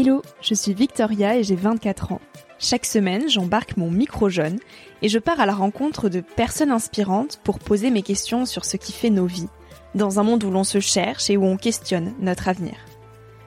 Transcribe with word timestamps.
Hello, 0.00 0.22
je 0.40 0.54
suis 0.54 0.74
Victoria 0.74 1.36
et 1.36 1.42
j'ai 1.42 1.56
24 1.56 2.12
ans. 2.12 2.20
Chaque 2.60 2.86
semaine, 2.86 3.28
j'embarque 3.28 3.76
mon 3.76 3.90
micro 3.90 4.28
jeune 4.28 4.60
et 5.02 5.08
je 5.08 5.18
pars 5.18 5.40
à 5.40 5.46
la 5.46 5.56
rencontre 5.56 6.08
de 6.08 6.20
personnes 6.20 6.70
inspirantes 6.70 7.40
pour 7.42 7.58
poser 7.58 7.90
mes 7.90 8.02
questions 8.02 8.46
sur 8.46 8.64
ce 8.64 8.76
qui 8.76 8.92
fait 8.92 9.10
nos 9.10 9.26
vies, 9.26 9.48
dans 9.96 10.20
un 10.20 10.22
monde 10.22 10.44
où 10.44 10.52
l'on 10.52 10.62
se 10.62 10.78
cherche 10.78 11.30
et 11.30 11.36
où 11.36 11.44
on 11.44 11.56
questionne 11.56 12.14
notre 12.20 12.46
avenir. 12.46 12.76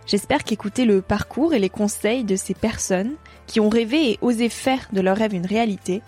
J'espère 0.05 0.43
qu'écouter 0.43 0.83
le 0.83 1.01
parcours 1.01 1.53
et 1.53 1.59
les 1.59 1.69
conseils 1.69 2.25
de 2.25 2.35
ces 2.35 2.53
personnes 2.53 3.13
qui 3.47 3.61
ont 3.61 3.69
rêvé 3.69 4.11
et 4.11 4.19
osé 4.21 4.49
faire 4.49 4.89
de 4.91 4.99
leur 4.99 5.15
rêve 5.15 5.33
une 5.33 5.45
réalité 5.45 6.01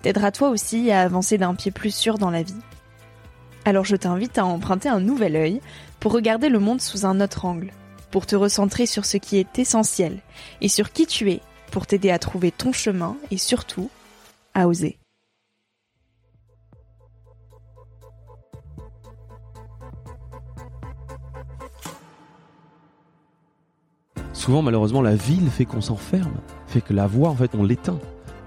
t'aidera 0.00 0.32
toi 0.32 0.48
aussi 0.48 0.90
à 0.90 1.02
avancer 1.02 1.36
d'un 1.36 1.54
pied 1.54 1.72
plus 1.72 1.94
sûr 1.94 2.16
dans 2.16 2.30
la 2.30 2.42
vie. 2.42 2.54
Alors 3.66 3.84
je 3.84 3.96
t'invite 3.96 4.38
à 4.38 4.46
emprunter 4.46 4.88
un 4.88 5.00
nouvel 5.00 5.36
œil 5.36 5.60
pour 5.98 6.12
regarder 6.12 6.48
le 6.48 6.58
monde 6.58 6.80
sous 6.80 7.04
un 7.04 7.20
autre 7.20 7.44
angle, 7.44 7.74
pour 8.10 8.26
te 8.26 8.36
recentrer 8.36 8.86
sur 8.86 9.04
ce 9.04 9.16
qui 9.16 9.38
est 9.38 9.58
essentiel 9.58 10.20
et 10.60 10.68
sur 10.68 10.92
qui 10.92 11.06
tu 11.06 11.30
es, 11.30 11.40
pour 11.70 11.86
t'aider 11.86 12.10
à 12.10 12.18
trouver 12.18 12.50
ton 12.50 12.72
chemin 12.72 13.16
et 13.30 13.38
surtout 13.38 13.90
à 14.54 14.66
oser. 14.66 14.98
Souvent, 24.32 24.62
malheureusement, 24.62 25.02
la 25.02 25.16
ville 25.16 25.50
fait 25.50 25.66
qu'on 25.66 25.82
s'enferme, 25.82 26.32
fait 26.66 26.80
que 26.80 26.94
la 26.94 27.06
voix, 27.06 27.28
en 27.28 27.34
fait, 27.34 27.50
on 27.54 27.62
l'éteint. 27.62 27.98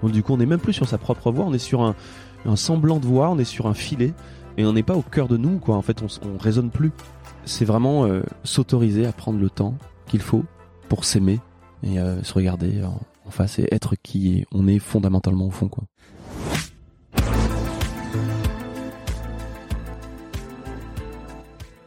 Donc, 0.02 0.10
du 0.10 0.24
coup, 0.24 0.32
on 0.32 0.38
n'est 0.38 0.44
même 0.44 0.58
plus 0.58 0.72
sur 0.72 0.88
sa 0.88 0.98
propre 0.98 1.30
voix, 1.30 1.44
on 1.46 1.54
est 1.54 1.58
sur 1.58 1.82
un, 1.82 1.94
semblant 2.56 2.98
de 2.98 3.06
voix, 3.06 3.30
on 3.30 3.38
est 3.38 3.44
sur 3.44 3.68
un 3.68 3.74
filet, 3.74 4.12
et 4.58 4.66
on 4.66 4.72
n'est 4.72 4.82
pas 4.82 4.96
au 4.96 5.02
cœur 5.02 5.28
de 5.28 5.36
nous, 5.36 5.58
quoi. 5.58 5.76
En 5.76 5.82
fait, 5.82 6.02
on, 6.02 6.06
on 6.28 6.36
résonne 6.36 6.70
plus. 6.70 6.90
C'est 7.46 7.64
vraiment 7.64 8.06
euh, 8.06 8.22
s'autoriser 8.42 9.06
à 9.06 9.12
prendre 9.12 9.38
le 9.38 9.50
temps 9.50 9.74
qu'il 10.06 10.20
faut 10.20 10.44
pour 10.88 11.04
s'aimer 11.04 11.40
et 11.82 11.98
euh, 11.98 12.22
se 12.22 12.32
regarder 12.32 12.82
en, 12.82 13.00
face 13.30 13.58
et 13.58 13.68
être 13.72 13.94
qui 14.02 14.44
on 14.52 14.68
est 14.68 14.78
fondamentalement 14.78 15.46
au 15.46 15.50
fond, 15.50 15.68
quoi. 15.68 15.84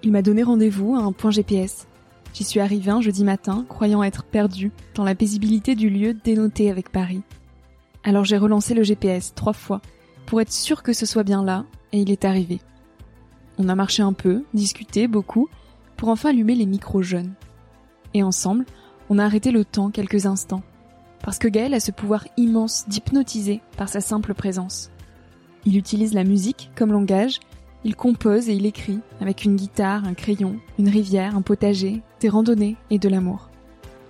Il 0.03 0.11
m'a 0.11 0.21
donné 0.21 0.43
rendez-vous 0.43 0.95
à 0.95 0.99
un 0.99 1.11
point 1.11 1.31
GPS. 1.31 1.87
J'y 2.33 2.43
suis 2.43 2.59
arrivé 2.59 2.91
un 2.91 3.01
jeudi 3.01 3.23
matin, 3.23 3.65
croyant 3.67 4.03
être 4.03 4.23
perdu 4.23 4.71
dans 4.95 5.03
la 5.03 5.15
paisibilité 5.15 5.75
du 5.75 5.89
lieu 5.89 6.13
dénoté 6.13 6.69
avec 6.69 6.91
Paris. 6.91 7.21
Alors 8.03 8.23
j'ai 8.23 8.37
relancé 8.37 8.73
le 8.73 8.83
GPS 8.83 9.33
trois 9.35 9.53
fois 9.53 9.81
pour 10.25 10.39
être 10.39 10.51
sûr 10.51 10.83
que 10.83 10.93
ce 10.93 11.05
soit 11.05 11.23
bien 11.23 11.43
là, 11.43 11.65
et 11.91 11.99
il 11.99 12.11
est 12.11 12.25
arrivé. 12.25 12.59
On 13.59 13.69
a 13.69 13.75
marché 13.75 14.03
un 14.03 14.13
peu, 14.13 14.43
discuté 14.53 15.07
beaucoup, 15.07 15.49
pour 15.95 16.09
enfin 16.09 16.29
allumer 16.29 16.55
les 16.55 16.65
micros 16.65 17.01
jeunes. 17.01 17.33
Et 18.13 18.23
ensemble, 18.23 18.65
on 19.09 19.17
a 19.17 19.25
arrêté 19.25 19.51
le 19.51 19.65
temps 19.65 19.89
quelques 19.89 20.25
instants, 20.25 20.63
parce 21.23 21.39
que 21.39 21.47
Gaël 21.47 21.73
a 21.73 21.79
ce 21.79 21.91
pouvoir 21.91 22.25
immense 22.37 22.87
d'hypnotiser 22.87 23.61
par 23.77 23.89
sa 23.89 24.01
simple 24.01 24.33
présence. 24.33 24.91
Il 25.65 25.75
utilise 25.75 26.13
la 26.13 26.23
musique 26.23 26.71
comme 26.75 26.91
langage, 26.91 27.39
il 27.83 27.95
compose 27.95 28.49
et 28.49 28.53
il 28.53 28.65
écrit 28.65 28.99
avec 29.21 29.43
une 29.43 29.55
guitare, 29.55 30.05
un 30.05 30.13
crayon, 30.13 30.59
une 30.77 30.89
rivière, 30.89 31.35
un 31.35 31.41
potager, 31.41 32.01
des 32.19 32.29
randonnées 32.29 32.75
et 32.89 32.99
de 32.99 33.09
l'amour. 33.09 33.49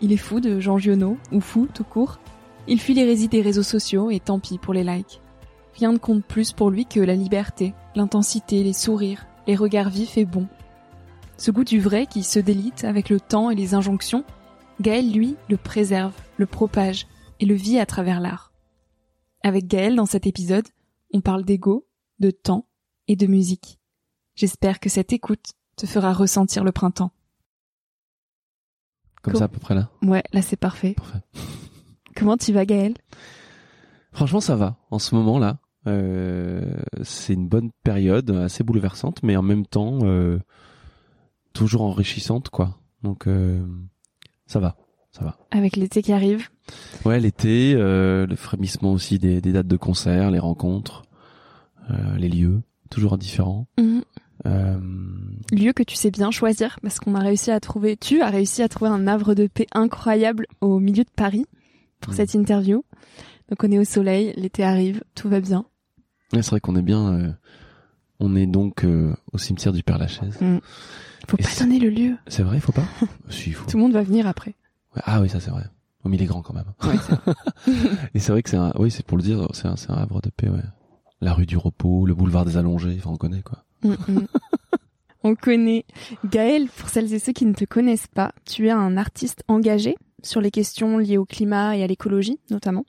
Il 0.01 0.11
est 0.11 0.17
fou 0.17 0.39
de 0.39 0.59
Jean 0.59 0.77
Giono, 0.77 1.17
ou 1.31 1.39
fou 1.39 1.67
tout 1.73 1.83
court. 1.83 2.19
Il 2.67 2.79
fuit 2.79 2.93
l'hérésie 2.93 3.27
des 3.27 3.41
réseaux 3.41 3.63
sociaux 3.63 4.11
et 4.11 4.19
tant 4.19 4.39
pis 4.39 4.57
pour 4.57 4.73
les 4.73 4.83
likes. 4.83 5.21
Rien 5.75 5.91
ne 5.91 5.97
compte 5.97 6.25
plus 6.25 6.53
pour 6.53 6.69
lui 6.69 6.85
que 6.85 6.99
la 6.99 7.15
liberté, 7.15 7.73
l'intensité, 7.95 8.63
les 8.63 8.73
sourires, 8.73 9.25
les 9.47 9.55
regards 9.55 9.89
vifs 9.89 10.17
et 10.17 10.25
bons. 10.25 10.47
Ce 11.37 11.51
goût 11.51 11.63
du 11.63 11.79
vrai 11.79 12.05
qui 12.05 12.23
se 12.23 12.39
délite 12.39 12.83
avec 12.83 13.09
le 13.09 13.19
temps 13.19 13.49
et 13.49 13.55
les 13.55 13.73
injonctions, 13.73 14.25
Gaël, 14.81 15.11
lui, 15.11 15.35
le 15.49 15.57
préserve, 15.57 16.13
le 16.37 16.45
propage 16.45 17.07
et 17.39 17.45
le 17.45 17.55
vit 17.55 17.79
à 17.79 17.85
travers 17.85 18.19
l'art. 18.19 18.51
Avec 19.43 19.67
Gaël, 19.67 19.95
dans 19.95 20.05
cet 20.05 20.27
épisode, 20.27 20.67
on 21.13 21.21
parle 21.21 21.45
d'ego, 21.45 21.87
de 22.19 22.31
temps 22.31 22.67
et 23.07 23.15
de 23.15 23.27
musique. 23.27 23.79
J'espère 24.35 24.79
que 24.79 24.89
cette 24.89 25.13
écoute 25.13 25.53
te 25.77 25.85
fera 25.85 26.13
ressentir 26.13 26.63
le 26.63 26.71
printemps. 26.71 27.11
Comme 29.21 29.35
ça, 29.35 29.45
à 29.45 29.47
peu 29.47 29.59
près 29.59 29.75
là. 29.75 29.89
Ouais, 30.01 30.23
là 30.33 30.41
c'est 30.41 30.57
parfait. 30.57 30.93
Parfait. 30.93 31.21
Comment 32.15 32.37
tu 32.37 32.51
vas 32.53 32.65
Gaël? 32.65 32.95
Franchement, 34.11 34.41
ça 34.41 34.55
va. 34.55 34.77
En 34.89 34.99
ce 34.99 35.15
moment 35.15 35.37
là, 35.37 35.59
c'est 37.03 37.33
une 37.33 37.47
bonne 37.47 37.71
période, 37.83 38.29
assez 38.31 38.63
bouleversante, 38.63 39.21
mais 39.23 39.35
en 39.37 39.41
même 39.43 39.65
temps 39.65 39.99
euh, 40.03 40.39
toujours 41.53 41.81
enrichissante, 41.83 42.49
quoi. 42.49 42.77
Donc 43.03 43.27
euh, 43.27 43.65
ça 44.45 44.59
va, 44.59 44.75
ça 45.11 45.23
va. 45.23 45.37
Avec 45.51 45.75
l'été 45.75 46.01
qui 46.01 46.13
arrive 46.13 46.47
Ouais, 47.05 47.19
l'été, 47.19 47.73
euh, 47.75 48.25
le 48.27 48.35
frémissement 48.35 48.91
aussi 48.91 49.19
des, 49.19 49.39
des 49.41 49.51
dates 49.53 49.67
de 49.67 49.77
concert, 49.77 50.31
les 50.31 50.39
rencontres, 50.39 51.03
euh, 51.89 52.17
les 52.17 52.27
lieux, 52.29 52.61
toujours 52.89 53.17
différents. 53.17 53.67
Euh, 54.45 54.77
Lieu 55.51 55.73
que 55.73 55.83
tu 55.83 55.95
sais 55.95 56.11
bien 56.11 56.29
choisir 56.31 56.79
parce 56.81 56.99
qu'on 56.99 57.15
a 57.15 57.19
réussi 57.19 57.51
à 57.51 57.59
trouver, 57.59 57.97
tu 57.97 58.21
as 58.21 58.29
réussi 58.29 58.61
à 58.61 58.69
trouver 58.69 58.91
un 58.91 59.07
havre 59.07 59.33
de 59.33 59.47
paix 59.47 59.65
incroyable 59.73 60.45
au 60.61 60.79
milieu 60.79 61.03
de 61.03 61.09
Paris 61.15 61.45
pour 62.01 62.11
Mhm. 62.11 62.17
cette 62.17 62.33
interview. 62.33 62.83
Donc 63.49 63.63
on 63.63 63.71
est 63.71 63.79
au 63.79 63.83
soleil, 63.85 64.33
l'été 64.35 64.63
arrive, 64.63 65.03
tout 65.15 65.29
va 65.29 65.39
bien. 65.39 65.65
Ouais, 66.33 66.41
c'est 66.41 66.49
vrai 66.51 66.59
qu'on 66.59 66.75
est 66.75 66.81
bien. 66.81 67.13
euh, 67.13 67.31
on 68.19 68.35
est 68.35 68.47
donc 68.47 68.83
euh, 68.83 69.13
au 69.31 69.37
cimetière 69.37 69.73
du 69.73 69.83
Père 69.83 69.97
Lachaise. 69.97 70.37
Faut 71.27 71.37
Et 71.37 71.43
pas 71.43 71.49
donner 71.59 71.79
le 71.79 71.89
lieu. 71.89 72.15
C'est 72.27 72.43
vrai, 72.43 72.57
il 72.57 72.61
faut 72.61 72.71
pas. 72.71 72.85
si, 73.29 73.51
faut. 73.51 73.69
Tout 73.69 73.77
le 73.77 73.83
monde 73.83 73.93
va 73.93 74.01
venir 74.03 74.27
après. 74.27 74.55
Ouais, 74.95 75.01
ah 75.05 75.21
oui, 75.21 75.29
ça 75.29 75.39
c'est 75.39 75.51
vrai. 75.51 75.63
Oh, 76.03 76.09
mais 76.09 76.17
il 76.17 76.23
est 76.23 76.27
grand 76.27 76.41
quand 76.41 76.53
même. 76.53 76.73
Ouais, 76.83 77.73
Et 78.13 78.19
c'est 78.19 78.31
vrai 78.31 78.41
que 78.43 78.49
c'est 78.49 78.57
un, 78.57 78.71
oui, 78.79 78.89
c'est 78.91 79.05
pour 79.05 79.17
le 79.17 79.23
dire, 79.23 79.47
c'est 79.53 79.67
un, 79.67 79.75
c'est 79.75 79.91
un 79.91 79.95
havre 79.95 80.21
de 80.21 80.29
paix, 80.29 80.49
ouais. 80.49 80.63
La 81.19 81.33
rue 81.33 81.45
du 81.47 81.57
repos, 81.57 82.05
le 82.05 82.13
boulevard 82.13 82.45
des 82.45 82.57
allongés, 82.57 82.95
enfin, 82.99 83.09
on 83.11 83.17
connaît, 83.17 83.41
quoi. 83.41 83.63
Mm, 83.83 83.93
mm. 84.07 84.27
On 85.23 85.35
connaît. 85.35 85.83
Gaël, 86.23 86.67
pour 86.69 86.87
celles 86.89 87.11
et 87.13 87.19
ceux 87.19 87.33
qui 87.33 87.45
ne 87.45 87.53
te 87.53 87.65
connaissent 87.65 88.07
pas, 88.07 88.31
tu 88.45 88.67
es 88.67 88.71
un 88.71 88.95
artiste 88.97 89.43
engagé 89.47 89.97
sur 90.23 90.39
les 90.39 90.51
questions 90.51 90.99
liées 90.99 91.17
au 91.17 91.25
climat 91.25 91.75
et 91.75 91.83
à 91.83 91.87
l'écologie, 91.87 92.39
notamment. 92.49 92.85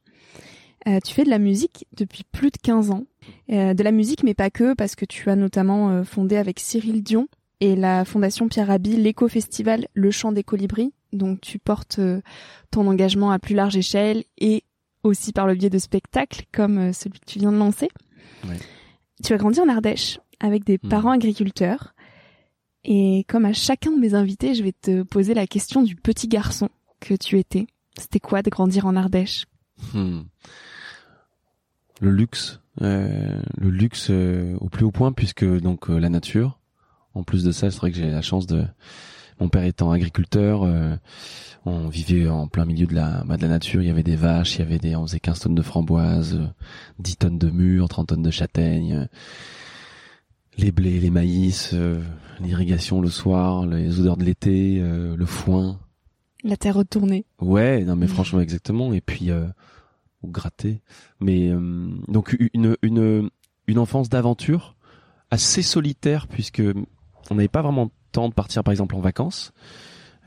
Euh, 0.87 1.01
tu 1.05 1.15
fais 1.15 1.25
de 1.25 1.31
la 1.31 1.39
musique 1.39 1.87
depuis 1.97 2.25
plus 2.31 2.51
de 2.51 2.59
15 2.63 2.91
ans. 2.93 3.05
Euh, 3.51 3.75
de 3.75 3.83
la 3.83 3.93
musique, 3.93 4.23
mais 4.23 4.35
pas 4.35 4.51
que, 4.51 4.75
parce 4.75 4.95
que 4.95 5.05
tu 5.05 5.31
as 5.31 5.37
notamment 5.37 5.91
euh, 5.91 6.05
fondé 6.05 6.37
avec 6.37 6.61
Cyril 6.61 7.03
Dion 7.03 7.29
et 7.61 7.77
la 7.77 8.05
Fondation 8.05 8.49
Pierre 8.49 8.67
Rabhi 8.69 8.97
l'éco-festival 8.97 9.89
Le 9.95 10.11
Chant 10.11 10.33
des 10.33 10.43
Colibris. 10.45 10.93
Donc 11.13 11.41
tu 11.41 11.59
portes 11.59 11.99
euh, 11.99 12.21
ton 12.71 12.87
engagement 12.87 13.31
à 13.31 13.39
plus 13.39 13.55
large 13.55 13.77
échelle 13.77 14.25
et 14.39 14.65
aussi 15.03 15.33
par 15.33 15.47
le 15.47 15.55
biais 15.55 15.71
de 15.71 15.79
spectacles 15.79 16.45
comme 16.53 16.93
celui 16.93 17.19
que 17.21 17.25
tu 17.27 17.39
viens 17.39 17.53
de 17.53 17.57
lancer. 17.57 17.89
Ouais. 18.47 18.59
Tu 19.25 19.33
as 19.33 19.37
grandi 19.39 19.61
en 19.61 19.69
Ardèche 19.69 20.21
avec 20.41 20.65
des 20.65 20.79
Mhm. 20.83 20.91
parents 20.91 21.11
agriculteurs. 21.11 21.95
Et 22.85 23.25
comme 23.29 23.45
à 23.45 23.53
chacun 23.53 23.91
de 23.93 23.99
mes 23.99 24.15
invités, 24.15 24.55
je 24.55 24.63
vais 24.63 24.73
te 24.73 25.03
poser 25.03 25.35
la 25.35 25.47
question 25.47 25.83
du 25.83 25.97
petit 25.97 26.29
garçon 26.29 26.69
que 27.01 27.15
tu 27.15 27.39
étais. 27.39 27.67
C'était 27.99 28.21
quoi 28.21 28.43
de 28.43 28.51
grandir 28.51 28.87
en 28.87 28.95
Ardèche? 28.97 29.47
Hmm. 29.95 30.21
Le 32.01 32.11
luxe, 32.11 32.61
euh, 32.83 33.41
le 33.57 33.71
luxe 33.71 34.09
euh, 34.11 34.57
au 34.61 34.69
plus 34.69 34.85
haut 34.85 34.91
point, 34.91 35.13
puisque 35.13 35.45
donc 35.45 35.91
euh, 35.91 35.99
la 35.99 36.09
nature. 36.09 36.59
En 37.15 37.23
plus 37.25 37.43
de 37.43 37.53
ça, 37.53 37.71
c'est 37.71 37.79
vrai 37.79 37.91
que 37.91 37.97
j'ai 37.97 38.11
la 38.11 38.23
chance 38.23 38.47
de, 38.47 38.65
mon 39.41 39.49
père 39.49 39.65
étant 39.65 39.91
agriculteur, 39.91 40.63
euh, 40.65 40.97
on 41.65 41.89
vivait 41.89 42.29
en 42.29 42.49
plein 42.49 42.65
milieu 42.65 42.87
de 42.87 42.95
la, 42.95 43.23
bah, 43.25 43.37
de 43.37 43.43
la 43.43 43.49
nature. 43.49 43.83
Il 43.83 43.87
y 43.87 43.91
avait 43.91 44.03
des 44.03 44.17
vaches, 44.17 44.57
il 44.57 44.59
y 44.61 44.63
avait 44.63 44.79
des, 44.79 44.97
on 44.97 45.07
faisait 45.07 45.21
15 45.21 45.41
tonnes 45.41 45.55
de 45.55 45.63
framboises, 45.63 46.35
euh, 46.35 46.47
10 46.99 47.17
tonnes 47.17 47.39
de 47.39 47.51
mûres, 47.51 47.89
30 47.89 48.09
tonnes 48.09 48.23
de 48.23 48.31
châtaignes, 48.31 48.95
euh, 48.95 49.07
les 50.57 50.73
blés, 50.73 50.99
les 50.99 51.11
maïs, 51.11 51.71
euh, 51.75 52.01
l'irrigation 52.41 53.01
le 53.01 53.11
soir, 53.11 53.67
les 53.67 54.01
odeurs 54.01 54.17
de 54.17 54.25
l'été, 54.25 54.79
euh, 54.81 55.17
le 55.17 55.27
foin. 55.27 55.79
La 56.45 56.57
terre 56.57 56.75
retournée. 56.75 57.27
Ouais, 57.41 57.85
non 57.85 57.97
mais 57.97 58.07
franchement 58.07 58.41
exactement. 58.41 58.93
Et 58.93 59.01
puis 59.01 59.31
euh, 59.31 59.47
ou 60.23 60.29
gratter. 60.31 60.81
Mais 61.21 61.49
euh, 61.51 61.89
donc 62.09 62.37
une 62.55 62.77
une 62.83 63.31
une 63.67 63.79
enfance 63.79 64.09
d'aventure 64.09 64.77
assez 65.31 65.63
solitaire 65.63 66.27
puisque 66.27 66.63
on 67.31 67.35
n'avait 67.35 67.49
pas 67.49 67.63
vraiment 67.63 67.85
le 67.85 67.91
temps 68.13 68.29
de 68.29 68.35
partir 68.35 68.65
par 68.65 68.73
exemple 68.73 68.95
en 68.97 69.01
vacances, 69.01 69.53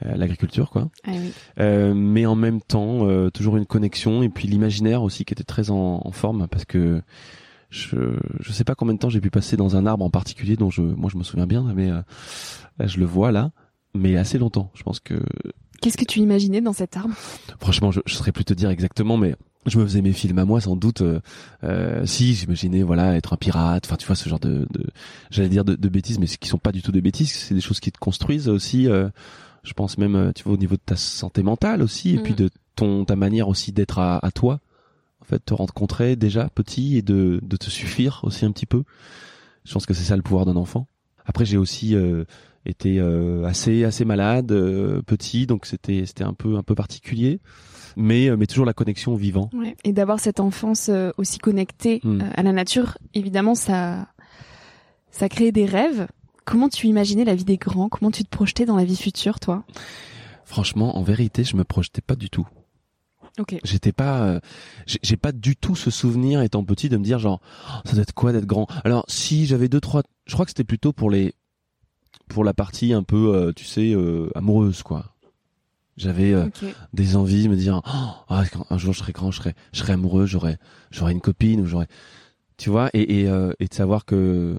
euh, 0.05 0.15
l'agriculture 0.15 0.69
quoi. 0.69 0.89
Ah 1.05 1.11
oui. 1.13 1.31
Euh, 1.59 1.93
mais 1.93 2.25
en 2.25 2.35
même 2.35 2.61
temps 2.61 3.07
euh, 3.07 3.29
toujours 3.29 3.57
une 3.57 3.65
connexion 3.65 4.21
et 4.23 4.29
puis 4.29 4.47
l'imaginaire 4.47 5.01
aussi 5.03 5.25
qui 5.25 5.33
était 5.33 5.43
très 5.43 5.71
en, 5.71 6.01
en 6.05 6.11
forme 6.11 6.47
parce 6.47 6.65
que 6.65 7.01
je 7.69 7.97
je 8.39 8.51
sais 8.51 8.63
pas 8.63 8.75
combien 8.75 8.93
de 8.93 8.99
temps 8.99 9.09
j'ai 9.09 9.21
pu 9.21 9.31
passer 9.31 9.57
dans 9.57 9.75
un 9.75 9.85
arbre 9.85 10.05
en 10.05 10.09
particulier 10.09 10.55
dont 10.57 10.69
je 10.69 10.81
moi 10.81 11.09
je 11.11 11.17
me 11.17 11.23
souviens 11.23 11.47
bien 11.47 11.63
mais 11.73 11.89
euh, 11.89 12.01
je 12.79 12.99
le 12.99 13.05
vois 13.05 13.31
là 13.31 13.51
mais 13.93 14.15
assez 14.15 14.37
longtemps. 14.37 14.71
Je 14.73 14.83
pense 14.83 14.99
que 14.99 15.21
Qu'est-ce 15.81 15.97
que 15.97 16.05
tu 16.05 16.19
imaginais 16.19 16.61
dans 16.61 16.73
cet 16.73 16.95
arbre? 16.95 17.13
Franchement, 17.59 17.91
je, 17.91 18.01
je 18.05 18.13
saurais 18.13 18.31
plus 18.31 18.45
te 18.45 18.53
dire 18.53 18.69
exactement, 18.69 19.17
mais 19.17 19.35
je 19.65 19.77
me 19.77 19.83
faisais 19.85 20.01
mes 20.01 20.13
films 20.13 20.39
à 20.39 20.45
moi, 20.45 20.59
sans 20.61 20.75
doute. 20.75 21.01
Euh, 21.01 21.19
euh, 21.63 22.05
si, 22.05 22.33
j'imaginais, 22.33 22.83
voilà, 22.83 23.15
être 23.15 23.33
un 23.33 23.37
pirate. 23.37 23.83
Enfin, 23.85 23.95
tu 23.95 24.07
vois, 24.07 24.15
ce 24.15 24.27
genre 24.27 24.39
de, 24.39 24.67
de 24.71 24.85
j'allais 25.29 25.49
dire 25.49 25.63
de, 25.65 25.75
de 25.75 25.89
bêtises, 25.89 26.17
mais 26.19 26.25
qui 26.27 26.49
sont 26.49 26.57
pas 26.57 26.71
du 26.71 26.81
tout 26.81 26.91
des 26.91 27.01
bêtises. 27.01 27.31
C'est 27.31 27.53
des 27.55 27.61
choses 27.61 27.79
qui 27.79 27.91
te 27.91 27.99
construisent 27.99 28.49
aussi. 28.49 28.87
Euh, 28.87 29.09
Je 29.63 29.73
pense 29.73 29.99
même, 29.99 30.15
euh, 30.15 30.31
tu 30.33 30.43
vois, 30.43 30.53
au 30.53 30.57
niveau 30.57 30.75
de 30.75 30.81
ta 30.83 30.95
santé 30.95 31.43
mentale 31.43 31.83
aussi, 31.83 32.15
et 32.15 32.17
Mm. 32.17 32.23
puis 32.23 32.33
de 32.33 32.49
ton 32.75 33.05
ta 33.05 33.15
manière 33.15 33.47
aussi 33.47 33.71
d'être 33.71 33.99
à, 33.99 34.17
à 34.25 34.31
toi. 34.31 34.59
En 35.21 35.25
fait, 35.25 35.39
te 35.45 35.53
rencontrer 35.53 36.15
déjà 36.15 36.49
petit 36.49 36.97
et 36.97 37.03
de, 37.03 37.39
de 37.43 37.57
te 37.57 37.69
suffire 37.69 38.21
aussi 38.23 38.43
un 38.45 38.51
petit 38.51 38.65
peu. 38.65 38.83
Je 39.65 39.71
pense 39.73 39.85
que 39.85 39.93
c'est 39.93 40.03
ça 40.03 40.15
le 40.15 40.23
pouvoir 40.23 40.45
d'un 40.47 40.55
enfant. 40.55 40.87
Après, 41.25 41.45
j'ai 41.45 41.57
aussi 41.57 41.95
euh, 41.95 42.23
été 42.65 42.99
euh, 42.99 43.45
assez 43.45 43.83
assez 43.83 44.03
malade 44.03 44.51
euh, 44.51 45.03
petit, 45.03 45.45
donc 45.45 45.67
c'était 45.67 46.07
c'était 46.07 46.23
un 46.23 46.33
peu 46.33 46.57
un 46.57 46.63
peu 46.63 46.73
particulier. 46.73 47.39
Mais 47.95 48.29
euh, 48.29 48.37
mais 48.37 48.47
toujours 48.47 48.65
la 48.65 48.73
connexion 48.73 49.13
au 49.13 49.17
vivant. 49.17 49.49
Ouais. 49.53 49.75
Et 49.83 49.91
d'avoir 49.93 50.19
cette 50.19 50.39
enfance 50.39 50.89
euh, 50.89 51.11
aussi 51.17 51.37
connectée 51.39 52.01
Mm. 52.03 52.21
euh, 52.21 52.25
à 52.35 52.43
la 52.43 52.51
nature, 52.51 52.97
évidemment, 53.13 53.55
ça, 53.55 54.07
ça 55.11 55.29
crée 55.29 55.51
des 55.51 55.65
rêves. 55.65 56.07
Comment 56.45 56.69
tu 56.69 56.87
imaginais 56.87 57.23
la 57.25 57.35
vie 57.35 57.45
des 57.45 57.57
grands? 57.57 57.89
Comment 57.89 58.11
tu 58.11 58.23
te 58.23 58.29
projetais 58.29 58.65
dans 58.65 58.75
la 58.75 58.83
vie 58.85 58.97
future, 58.97 59.39
toi? 59.39 59.63
Franchement, 60.45 60.97
en 60.97 61.03
vérité, 61.03 61.43
je 61.43 61.55
me 61.55 61.63
projetais 61.63 62.01
pas 62.01 62.15
du 62.15 62.29
tout. 62.29 62.47
Ok. 63.39 63.57
J'étais 63.63 63.93
pas, 63.93 64.23
euh, 64.23 64.39
j'ai 64.87 64.99
j'ai 65.03 65.15
pas 65.17 65.31
du 65.31 65.55
tout 65.55 65.75
ce 65.75 65.89
souvenir 65.89 66.41
étant 66.41 66.63
petit 66.65 66.89
de 66.89 66.97
me 66.97 67.03
dire 67.03 67.17
genre 67.19 67.39
Oh, 67.69 67.79
ça 67.85 67.93
doit 67.93 68.01
être 68.01 68.13
quoi 68.13 68.33
d'être 68.33 68.45
grand. 68.45 68.67
Alors 68.83 69.05
si 69.07 69.45
j'avais 69.45 69.69
deux 69.69 69.79
trois, 69.79 70.03
je 70.25 70.33
crois 70.33 70.45
que 70.45 70.51
c'était 70.51 70.65
plutôt 70.65 70.91
pour 70.91 71.09
les, 71.09 71.33
pour 72.27 72.43
la 72.43 72.53
partie 72.53 72.91
un 72.91 73.03
peu, 73.03 73.33
euh, 73.33 73.53
tu 73.55 73.63
sais, 73.63 73.93
euh, 73.93 74.29
amoureuse 74.35 74.83
quoi. 74.83 75.15
J'avais 76.01 76.33
euh, 76.33 76.45
des 76.93 77.15
envies, 77.15 77.47
me 77.47 77.55
dire 77.55 77.81
Oh, 77.85 78.23
ah, 78.29 78.43
un 78.71 78.77
jour 78.77 78.91
je 78.93 78.99
serai 78.99 79.11
grand, 79.11 79.29
je 79.31 79.37
serai, 79.37 79.53
je 79.71 79.79
serai 79.79 79.93
amoureux, 79.93 80.25
j'aurai, 80.25 80.57
j'aurai 80.89 81.11
une 81.11 81.21
copine 81.21 81.61
ou 81.61 81.65
j'aurai, 81.67 81.85
tu 82.57 82.69
vois, 82.71 82.89
et 82.93 83.21
et, 83.21 83.29
euh, 83.29 83.53
et 83.59 83.67
de 83.67 83.73
savoir 83.73 84.03
que, 84.05 84.57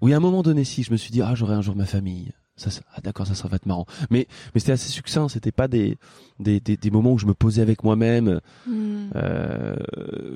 oui, 0.00 0.12
à 0.14 0.18
un 0.18 0.20
moment 0.20 0.42
donné, 0.42 0.62
si 0.64 0.84
je 0.84 0.92
me 0.92 0.96
suis 0.96 1.10
dit 1.10 1.20
ah 1.20 1.34
j'aurai 1.34 1.54
un 1.54 1.62
jour 1.62 1.74
ma 1.74 1.84
famille, 1.84 2.30
ça, 2.56 2.70
ça- 2.70 2.82
ah 2.94 3.00
d'accord, 3.02 3.26
ça, 3.26 3.34
ça 3.34 3.48
va 3.48 3.56
être 3.56 3.66
marrant. 3.66 3.86
Mais 4.10 4.28
mais 4.54 4.60
c'était 4.60 4.72
assez 4.72 4.90
succinct, 4.90 5.28
c'était 5.28 5.50
pas 5.52 5.66
des, 5.68 5.98
des 6.38 6.60
des 6.60 6.76
des 6.76 6.90
moments 6.92 7.12
où 7.12 7.18
je 7.18 7.26
me 7.26 7.34
posais 7.34 7.62
avec 7.62 7.82
moi-même. 7.82 8.40
Mm. 8.66 9.10
Euh, 9.16 9.76